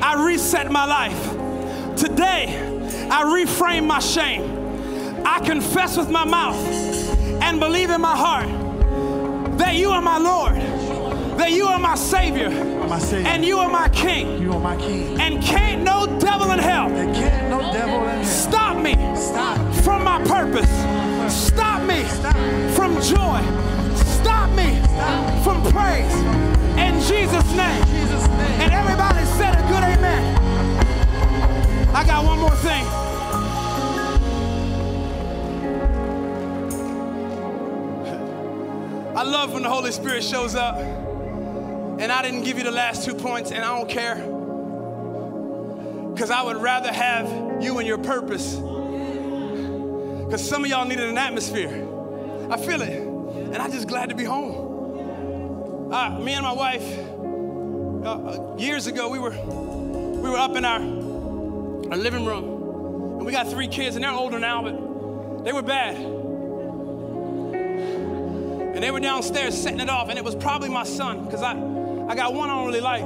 I 0.00 0.24
reset 0.24 0.70
my 0.70 0.84
life. 0.84 1.96
Today 1.96 2.56
I 3.10 3.24
reframe 3.24 3.86
my 3.86 3.98
shame. 3.98 5.24
I 5.26 5.40
confess 5.40 5.96
with 5.96 6.10
my 6.10 6.24
mouth 6.24 6.56
and 7.42 7.58
believe 7.60 7.90
in 7.90 8.00
my 8.00 8.16
heart 8.16 8.48
that 9.58 9.74
you 9.74 9.90
are 9.90 10.00
my 10.00 10.18
Lord, 10.18 10.54
that 11.38 11.52
you 11.52 11.66
are 11.66 11.78
my 11.78 11.94
Savior, 11.94 12.50
My 12.88 12.98
Savior. 12.98 13.26
and 13.28 13.44
you 13.44 13.58
are 13.58 13.70
my 13.70 13.88
King. 13.90 14.42
You 14.42 14.52
are 14.52 14.60
my 14.60 14.76
king. 14.76 15.18
And 15.20 15.42
can't 15.42 15.82
no 15.82 16.06
devil 16.18 16.50
in 16.50 16.58
hell 16.58 16.88
There 16.90 17.12
can't 17.14 17.48
no 17.50 17.72
devil 17.72 18.00
in 18.08 18.16
hell. 18.18 18.24
stop 18.24 18.76
me 18.76 18.94
Stop. 19.16 19.56
from 19.84 20.02
my 20.04 20.18
purpose. 20.24 20.68
Stop 21.32 21.82
me 21.86 22.02
from 22.74 22.94
joy. 23.02 23.40
Stop 24.18 24.50
me 24.50 24.80
from 25.44 25.62
praise. 25.72 26.14
In 26.76 26.98
Jesus' 27.00 27.50
name. 27.54 27.84
Jesus' 27.86 28.26
name. 28.28 28.60
And 28.62 28.72
everybody 28.72 29.24
said 29.38 29.54
a 29.54 29.62
good 29.68 29.84
amen. 29.84 30.36
I 31.94 32.04
got 32.04 32.24
one 32.24 32.38
more 32.40 32.56
thing. 32.56 32.84
I 39.16 39.22
love 39.22 39.52
when 39.52 39.62
the 39.62 39.68
Holy 39.68 39.90
Spirit 39.92 40.22
shows 40.22 40.54
up. 40.54 40.76
And 41.98 42.12
I 42.12 42.22
didn't 42.22 42.44
give 42.44 42.58
you 42.58 42.64
the 42.64 42.70
last 42.70 43.04
two 43.04 43.14
points, 43.14 43.50
and 43.50 43.64
I 43.64 43.76
don't 43.76 43.88
care. 43.88 44.16
Because 46.14 46.30
I 46.30 46.42
would 46.42 46.56
rather 46.56 46.92
have 46.92 47.62
you 47.62 47.78
and 47.78 47.88
your 47.88 47.98
purpose. 47.98 48.54
Because 50.24 50.46
some 50.48 50.64
of 50.64 50.70
y'all 50.70 50.84
needed 50.86 51.08
an 51.08 51.18
atmosphere. 51.18 51.88
I 52.50 52.56
feel 52.56 52.82
it. 52.82 53.02
And 53.02 53.56
I'm 53.56 53.72
just 53.72 53.88
glad 53.88 54.10
to 54.10 54.14
be 54.14 54.24
home. 54.24 55.92
Uh, 55.92 56.18
me 56.20 56.34
and 56.34 56.44
my 56.44 56.52
wife, 56.52 56.86
uh, 58.04 58.54
years 58.58 58.86
ago, 58.86 59.08
we 59.08 59.18
were, 59.18 59.30
we 59.30 60.30
were 60.30 60.36
up 60.36 60.54
in 60.54 60.64
our, 60.64 60.80
our 61.90 61.96
living 61.96 62.24
room. 62.24 62.44
And 63.16 63.26
we 63.26 63.32
got 63.32 63.48
three 63.48 63.68
kids, 63.68 63.96
and 63.96 64.04
they're 64.04 64.12
older 64.12 64.38
now, 64.38 64.62
but 64.62 65.44
they 65.44 65.52
were 65.52 65.62
bad. 65.62 65.96
And 68.74 68.84
they 68.84 68.90
were 68.90 69.00
downstairs 69.00 69.60
setting 69.60 69.80
it 69.80 69.88
off, 69.90 70.10
and 70.10 70.18
it 70.18 70.24
was 70.24 70.36
probably 70.36 70.68
my 70.68 70.84
son, 70.84 71.24
because 71.24 71.42
I, 71.42 71.54
I 72.08 72.14
got 72.14 72.32
one 72.32 72.48
I 72.48 72.54
don't 72.54 72.66
really 72.66 72.80
like. 72.80 73.02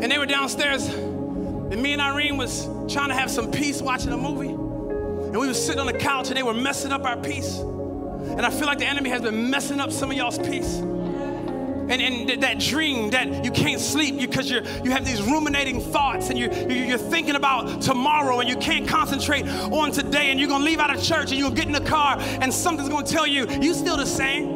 And 0.00 0.10
they 0.10 0.16
were 0.16 0.26
downstairs, 0.26 0.86
and 0.86 1.82
me 1.82 1.92
and 1.92 2.00
Irene 2.00 2.36
was 2.36 2.68
trying 2.88 3.08
to 3.08 3.16
have 3.16 3.30
some 3.30 3.50
peace 3.50 3.82
watching 3.82 4.12
a 4.12 4.16
movie. 4.16 4.48
And 4.48 5.36
we 5.36 5.48
were 5.48 5.54
sitting 5.54 5.80
on 5.80 5.86
the 5.86 5.98
couch, 5.98 6.28
and 6.28 6.36
they 6.36 6.44
were 6.44 6.54
messing 6.54 6.92
up 6.92 7.04
our 7.04 7.16
peace. 7.16 7.58
And 7.58 8.46
I 8.46 8.50
feel 8.50 8.66
like 8.66 8.78
the 8.78 8.86
enemy 8.86 9.10
has 9.10 9.22
been 9.22 9.50
messing 9.50 9.80
up 9.80 9.90
some 9.90 10.12
of 10.12 10.16
y'all's 10.16 10.38
peace. 10.38 10.78
And, 10.78 12.00
and 12.00 12.28
th- 12.28 12.40
that 12.40 12.60
dream 12.60 13.10
that 13.10 13.44
you 13.44 13.50
can't 13.50 13.80
sleep 13.80 14.20
because 14.20 14.48
you're, 14.48 14.62
you 14.84 14.92
have 14.92 15.04
these 15.04 15.20
ruminating 15.20 15.80
thoughts 15.80 16.30
and 16.30 16.38
you, 16.38 16.48
you, 16.48 16.84
you're 16.84 16.98
thinking 16.98 17.34
about 17.34 17.82
tomorrow 17.82 18.38
and 18.38 18.48
you 18.48 18.54
can't 18.56 18.86
concentrate 18.86 19.48
on 19.48 19.90
today 19.90 20.30
and 20.30 20.38
you're 20.38 20.48
going 20.48 20.60
to 20.60 20.64
leave 20.64 20.78
out 20.78 20.94
of 20.94 21.02
church 21.02 21.30
and 21.30 21.38
you'll 21.40 21.50
get 21.50 21.66
in 21.66 21.72
the 21.72 21.80
car 21.80 22.16
and 22.20 22.54
something's 22.54 22.88
going 22.88 23.04
to 23.04 23.12
tell 23.12 23.26
you, 23.26 23.44
you 23.60 23.74
still 23.74 23.96
the 23.96 24.06
same. 24.06 24.49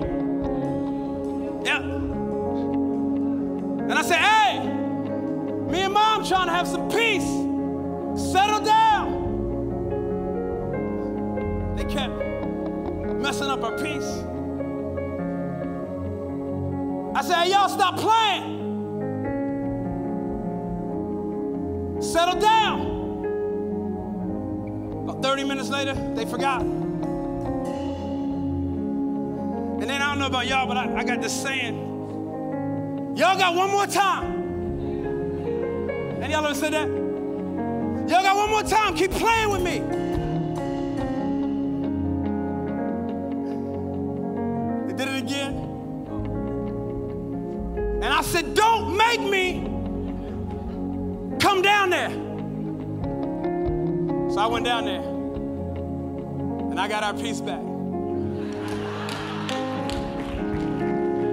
Trying 6.26 6.46
to 6.46 6.52
have 6.52 6.66
some 6.66 6.88
peace. 6.88 7.22
Settle 8.32 8.60
down. 8.60 9.22
They 11.76 11.84
kept 11.84 12.14
messing 13.20 13.48
up 13.48 13.62
our 13.62 13.76
peace. 13.76 14.22
I 17.14 17.20
said, 17.22 17.42
hey, 17.42 17.50
y'all 17.50 17.68
stop 17.68 17.98
playing. 17.98 18.54
Settle 22.00 22.40
down. 22.40 22.80
About 25.04 25.22
30 25.22 25.44
minutes 25.44 25.68
later, 25.68 25.92
they 26.14 26.24
forgot. 26.24 26.62
And 29.82 29.90
then 29.90 30.00
I 30.00 30.08
don't 30.08 30.18
know 30.18 30.26
about 30.26 30.46
y'all, 30.46 30.66
but 30.66 30.78
I, 30.78 31.00
I 31.00 31.04
got 31.04 31.20
this 31.20 31.38
saying. 31.38 31.76
Y'all 33.14 33.36
got 33.36 33.54
one 33.54 33.70
more 33.70 33.86
time. 33.86 34.33
And 36.24 36.32
y'all 36.32 36.46
ever 36.46 36.54
said 36.54 36.72
that? 36.72 36.88
Y'all 36.88 38.22
got 38.22 38.34
one 38.34 38.48
more 38.48 38.62
time. 38.62 38.96
Keep 38.96 39.10
playing 39.10 39.50
with 39.50 39.60
me. 39.60 39.80
They 44.86 44.94
did 44.96 45.14
it 45.14 45.22
again. 45.22 45.54
And 48.02 48.06
I 48.06 48.22
said, 48.22 48.54
Don't 48.54 48.96
make 48.96 49.20
me 49.20 49.64
come 51.40 51.60
down 51.60 51.90
there. 51.90 52.08
So 54.32 54.40
I 54.40 54.46
went 54.46 54.64
down 54.64 54.86
there 54.86 55.02
and 56.70 56.80
I 56.80 56.88
got 56.88 57.02
our 57.02 57.12
peace 57.12 57.42
back. 57.42 57.60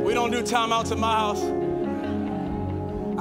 We 0.06 0.14
don't 0.14 0.32
do 0.32 0.42
timeouts 0.44 0.92
at 0.92 0.98
my 0.98 1.14
house. 1.14 1.42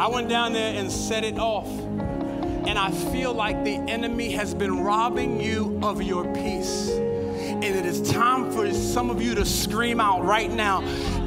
I 0.01 0.09
went 0.09 0.31
down 0.31 0.55
there 0.55 0.81
and 0.81 0.91
set 0.91 1.25
it 1.25 1.39
off. 1.39 1.69
And 1.69 2.79
I 2.79 2.91
feel 2.91 3.35
like 3.35 3.65
the 3.65 3.75
enemy 3.75 4.33
has 4.33 4.55
been 4.55 4.81
robbing 4.81 5.39
you 5.39 5.79
of 5.83 6.01
your 6.01 6.25
peace. 6.33 6.89
And 6.89 7.63
it 7.63 7.85
is 7.85 8.11
time 8.11 8.51
for 8.51 8.73
some 8.73 9.11
of 9.11 9.21
you 9.21 9.35
to 9.35 9.45
scream 9.45 10.01
out 10.01 10.25
right 10.25 10.51
now 10.51 10.81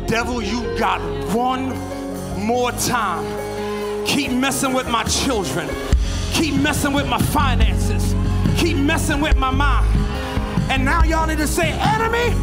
Devil, 0.07 0.41
you 0.41 0.76
got 0.80 0.99
one 1.36 1.69
more 2.43 2.71
time. 2.71 4.05
Keep 4.07 4.32
messing 4.32 4.74
with 4.74 4.89
my 4.89 5.03
children. 5.03 5.69
Keep 6.32 6.55
messing 6.55 6.93
with 6.93 7.07
my 7.07 7.19
finances. 7.19 8.15
Keep 8.57 8.78
messing 8.78 9.21
with 9.21 9.36
my 9.36 9.51
mind. 9.51 9.88
And 10.71 10.84
now 10.84 11.03
y'all 11.03 11.28
need 11.28 11.38
to 11.38 11.47
say, 11.47 11.74
Enemy, 11.74 12.36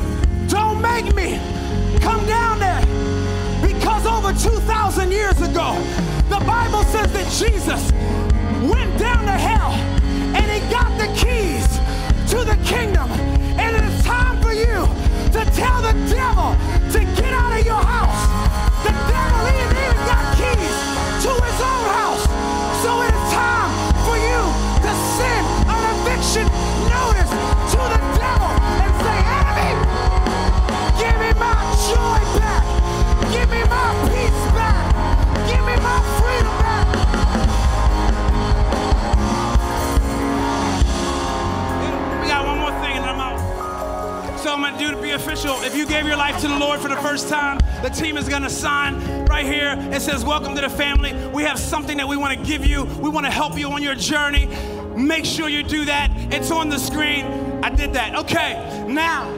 don't 0.46 0.80
make 0.80 1.12
me 1.12 1.40
come 2.00 2.24
down 2.26 2.60
there. 2.60 2.80
Because 3.66 4.06
over 4.06 4.32
2,000 4.32 5.10
years 5.10 5.40
ago, 5.40 5.74
the 6.30 6.38
Bible 6.46 6.84
says 6.84 7.12
that 7.12 7.26
Jesus 7.32 7.90
went 8.70 8.96
down 8.98 9.24
to 9.24 9.32
hell 9.32 9.72
and 10.38 10.46
he 10.46 10.60
got 10.70 10.96
the 10.96 11.08
keys 11.18 11.66
to 12.30 12.44
the 12.44 12.56
kingdom. 12.64 13.10
And 13.58 13.76
it 13.76 13.82
is 13.82 14.04
time 14.04 14.40
for 14.40 14.52
you 14.52 14.86
to 15.34 15.50
tell 15.50 15.82
the 15.82 15.92
devil 16.08 16.54
to 16.92 17.00
get 17.20 17.32
out 17.34 17.58
of 17.58 17.66
your 17.66 17.82
house. 17.82 18.22
The 18.86 18.92
devil 19.10 19.46
he 19.46 19.58
even 19.58 19.96
got 20.06 20.36
keys 20.38 20.89
to 45.40 45.50
official. 45.50 45.66
If 45.66 45.76
you 45.76 45.86
gave 45.86 46.06
your 46.06 46.16
life 46.16 46.40
to 46.40 46.48
the 46.48 46.58
Lord 46.58 46.80
for 46.80 46.88
the 46.88 46.96
first 46.96 47.28
time, 47.28 47.58
the 47.82 47.88
team 47.88 48.16
is 48.16 48.28
gonna 48.28 48.50
sign 48.50 49.24
right 49.26 49.44
here. 49.44 49.76
It 49.92 50.02
says, 50.02 50.24
Welcome 50.24 50.54
to 50.54 50.60
the 50.60 50.68
family. 50.68 51.14
We 51.28 51.42
have 51.44 51.58
something 51.58 51.96
that 51.96 52.08
we 52.08 52.16
wanna 52.16 52.36
give 52.36 52.64
you. 52.64 52.84
We 52.84 53.08
wanna 53.08 53.30
help 53.30 53.58
you 53.58 53.70
on 53.70 53.82
your 53.82 53.94
journey. 53.94 54.48
Make 54.96 55.24
sure 55.24 55.48
you 55.48 55.62
do 55.62 55.84
that. 55.86 56.10
It's 56.32 56.50
on 56.50 56.68
the 56.68 56.78
screen. 56.78 57.24
I 57.62 57.70
did 57.70 57.92
that. 57.94 58.14
Okay, 58.16 58.84
now. 58.88 59.30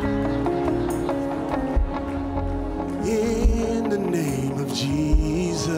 In 3.04 3.88
the 3.88 3.98
name 3.98 4.58
of 4.58 4.72
Jesus. 4.74 5.68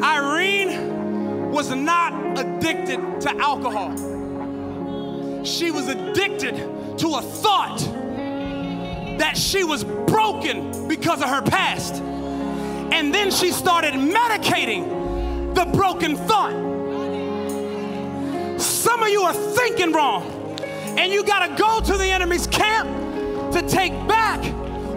Irene 0.00 1.50
was 1.50 1.74
not 1.74 2.38
addicted 2.38 3.20
to 3.22 3.36
alcohol. 3.38 4.11
She 5.44 5.70
was 5.70 5.88
addicted 5.88 6.56
to 6.98 7.14
a 7.14 7.22
thought 7.22 7.78
that 9.18 9.36
she 9.36 9.64
was 9.64 9.84
broken 9.84 10.88
because 10.88 11.20
of 11.22 11.28
her 11.28 11.42
past. 11.42 11.94
And 11.94 13.14
then 13.14 13.30
she 13.30 13.50
started 13.50 13.94
medicating 13.94 15.54
the 15.54 15.64
broken 15.76 16.16
thought. 16.16 16.52
Some 18.60 19.02
of 19.02 19.08
you 19.08 19.22
are 19.22 19.34
thinking 19.34 19.92
wrong, 19.92 20.24
and 20.98 21.12
you 21.12 21.24
got 21.24 21.46
to 21.46 21.54
go 21.56 21.80
to 21.80 21.96
the 21.96 22.06
enemy's 22.06 22.46
camp 22.46 22.88
to 23.52 23.62
take 23.68 23.92
back 24.06 24.44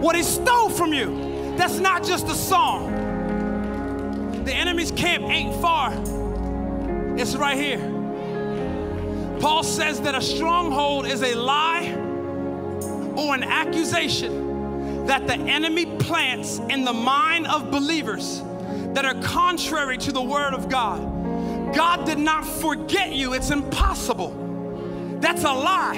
what 0.00 0.14
he 0.14 0.22
stole 0.22 0.70
from 0.70 0.92
you. 0.92 1.54
That's 1.56 1.78
not 1.78 2.04
just 2.04 2.28
a 2.28 2.34
song. 2.34 2.92
The 4.44 4.52
enemy's 4.54 4.92
camp 4.92 5.24
ain't 5.24 5.60
far, 5.60 5.92
it's 7.18 7.34
right 7.34 7.56
here. 7.56 7.95
Paul 9.40 9.62
says 9.62 10.00
that 10.00 10.14
a 10.14 10.22
stronghold 10.22 11.06
is 11.06 11.22
a 11.22 11.34
lie 11.34 11.92
or 13.16 13.34
an 13.34 13.44
accusation 13.44 15.06
that 15.06 15.26
the 15.26 15.34
enemy 15.34 15.86
plants 15.98 16.58
in 16.70 16.84
the 16.84 16.92
mind 16.92 17.46
of 17.46 17.70
believers 17.70 18.42
that 18.94 19.04
are 19.04 19.14
contrary 19.22 19.98
to 19.98 20.12
the 20.12 20.22
word 20.22 20.54
of 20.54 20.68
God. 20.68 21.74
God 21.74 22.06
did 22.06 22.18
not 22.18 22.46
forget 22.46 23.12
you, 23.12 23.34
it's 23.34 23.50
impossible. 23.50 24.34
That's 25.20 25.44
a 25.44 25.52
lie. 25.52 25.96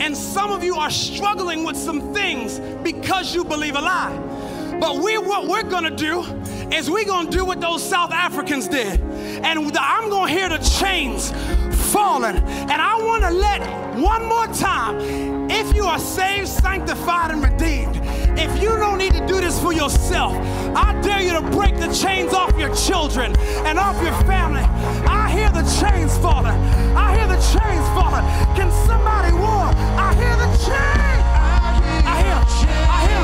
And 0.00 0.16
some 0.16 0.50
of 0.50 0.64
you 0.64 0.76
are 0.76 0.90
struggling 0.90 1.64
with 1.64 1.76
some 1.76 2.12
things 2.12 2.58
because 2.82 3.34
you 3.34 3.44
believe 3.44 3.76
a 3.76 3.80
lie. 3.80 4.18
But 4.80 4.96
we, 4.96 5.18
what 5.18 5.46
we're 5.46 5.62
gonna 5.62 5.94
do 5.94 6.22
is 6.72 6.90
we're 6.90 7.04
gonna 7.04 7.30
do 7.30 7.44
what 7.44 7.60
those 7.60 7.86
South 7.88 8.10
Africans 8.10 8.66
did. 8.66 8.98
And 9.00 9.78
I'm 9.78 10.08
gonna 10.08 10.32
hear 10.32 10.48
the 10.48 10.58
chains 10.58 11.32
falling. 11.92 12.36
And 12.72 12.80
I 12.80 12.96
wanna 12.96 13.30
let 13.30 13.60
one 13.96 14.24
more 14.24 14.46
time, 14.48 15.50
if 15.50 15.74
you 15.76 15.84
are 15.84 15.98
saved, 15.98 16.48
sanctified, 16.48 17.30
and 17.30 17.44
redeemed, 17.44 18.00
if 18.38 18.62
you 18.62 18.70
don't 18.76 18.96
need 18.96 19.12
to 19.12 19.26
do 19.26 19.40
this 19.40 19.60
for 19.60 19.72
yourself, 19.72 20.32
I 20.74 20.98
dare 21.02 21.20
you 21.20 21.32
to 21.34 21.42
break 21.50 21.76
the 21.76 21.92
chains 21.92 22.32
off 22.32 22.58
your 22.58 22.74
children 22.74 23.36
and 23.68 23.78
off 23.78 24.02
your 24.02 24.14
family. 24.24 24.64
I 25.06 25.30
hear 25.30 25.50
the 25.50 25.64
chains 25.80 26.16
falling. 26.18 26.58
I 26.96 27.16
hear 27.16 27.28
the 27.28 27.40
chains 27.52 27.86
falling. 27.92 28.24
Can 28.56 28.70
somebody 28.88 29.32
war? 29.34 29.68
I 30.06 30.14
hear 30.20 30.36
the 30.44 30.50
chains. 30.64 31.22
I 32.08 32.16
hear, 32.22 32.38
I 32.42 32.98
hear, 33.06 33.22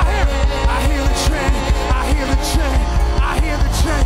I 0.00 0.04
hear, 0.12 0.24
I 0.68 0.78
hear 0.88 1.02
the 1.08 1.16
chain. 1.24 1.52
I 1.98 2.02
hear 2.12 2.26
the 2.34 2.40
chain. 2.52 2.78
I 3.16 3.32
hear 3.40 3.56
the 3.64 3.70
chain. 3.80 4.04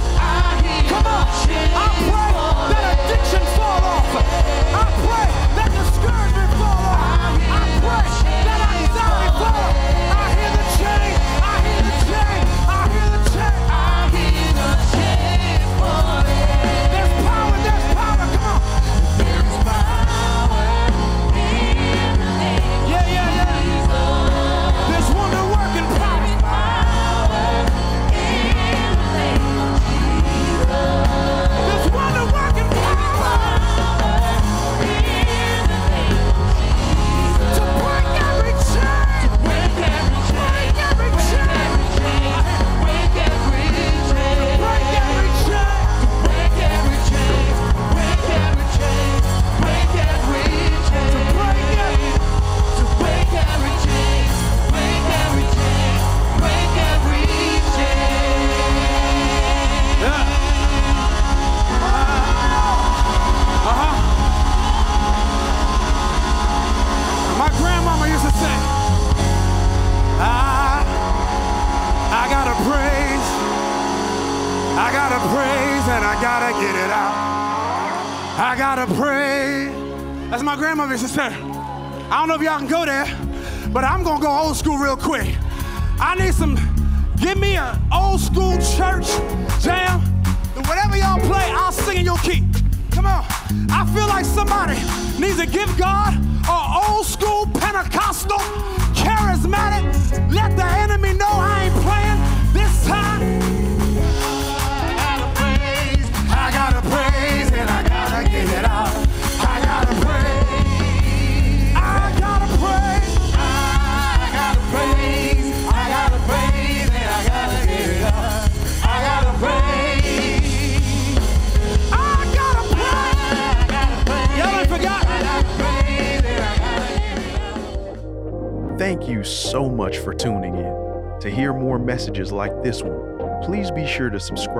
Come 0.88 1.06
on, 1.06 1.26
I 1.74 1.88
pray 2.08 2.87
addiction 3.08 3.40
fall 3.56 3.84
off. 3.84 4.04
I 4.14 4.84
pray 5.00 5.28
that 5.56 5.70
discouragement 5.72 6.52
fall 6.60 6.84
off. 6.92 7.00
I 7.00 7.64
pray 7.80 8.08
that 8.44 8.60
anxiety 8.76 9.30
fall 9.38 9.56
off. 9.64 9.97
If 82.38 82.44
y'all 82.44 82.58
can 82.58 82.68
go 82.68 82.86
there, 82.86 83.17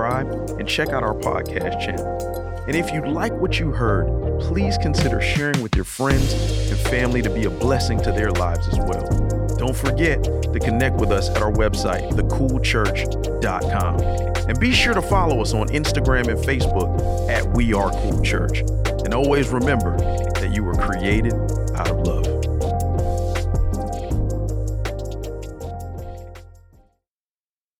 subscribe 0.09 0.59
and 0.59 0.67
check 0.67 0.89
out 0.89 1.03
our 1.03 1.13
podcast 1.13 1.79
channel. 1.83 2.17
And 2.67 2.75
if 2.75 2.91
you 2.91 3.05
like 3.05 3.33
what 3.33 3.59
you 3.59 3.71
heard, 3.71 4.07
please 4.41 4.77
consider 4.77 5.21
sharing 5.21 5.61
with 5.63 5.75
your 5.75 5.85
friends 5.85 6.33
and 6.69 6.77
family 6.79 7.21
to 7.21 7.29
be 7.29 7.45
a 7.45 7.49
blessing 7.49 7.99
to 8.01 8.11
their 8.11 8.31
lives 8.31 8.67
as 8.67 8.77
well. 8.79 9.07
Don't 9.57 9.75
forget 9.75 10.23
to 10.23 10.59
connect 10.61 10.97
with 10.97 11.11
us 11.11 11.29
at 11.29 11.41
our 11.41 11.51
website, 11.51 12.11
thecoolchurch.com. 12.11 13.99
And 14.47 14.59
be 14.59 14.71
sure 14.71 14.93
to 14.93 15.01
follow 15.01 15.41
us 15.41 15.53
on 15.53 15.67
Instagram 15.69 16.27
and 16.27 16.39
Facebook 16.39 17.29
at 17.29 17.45
We 17.55 17.73
Are 17.73 17.89
Cool 17.91 18.21
Church. 18.21 18.59
And 19.03 19.13
always 19.13 19.49
remember 19.49 19.97
that 19.97 20.51
you 20.53 20.63
were 20.63 20.75
created 20.75 21.33
out 21.75 21.89
of 21.89 21.99
love. 21.99 22.18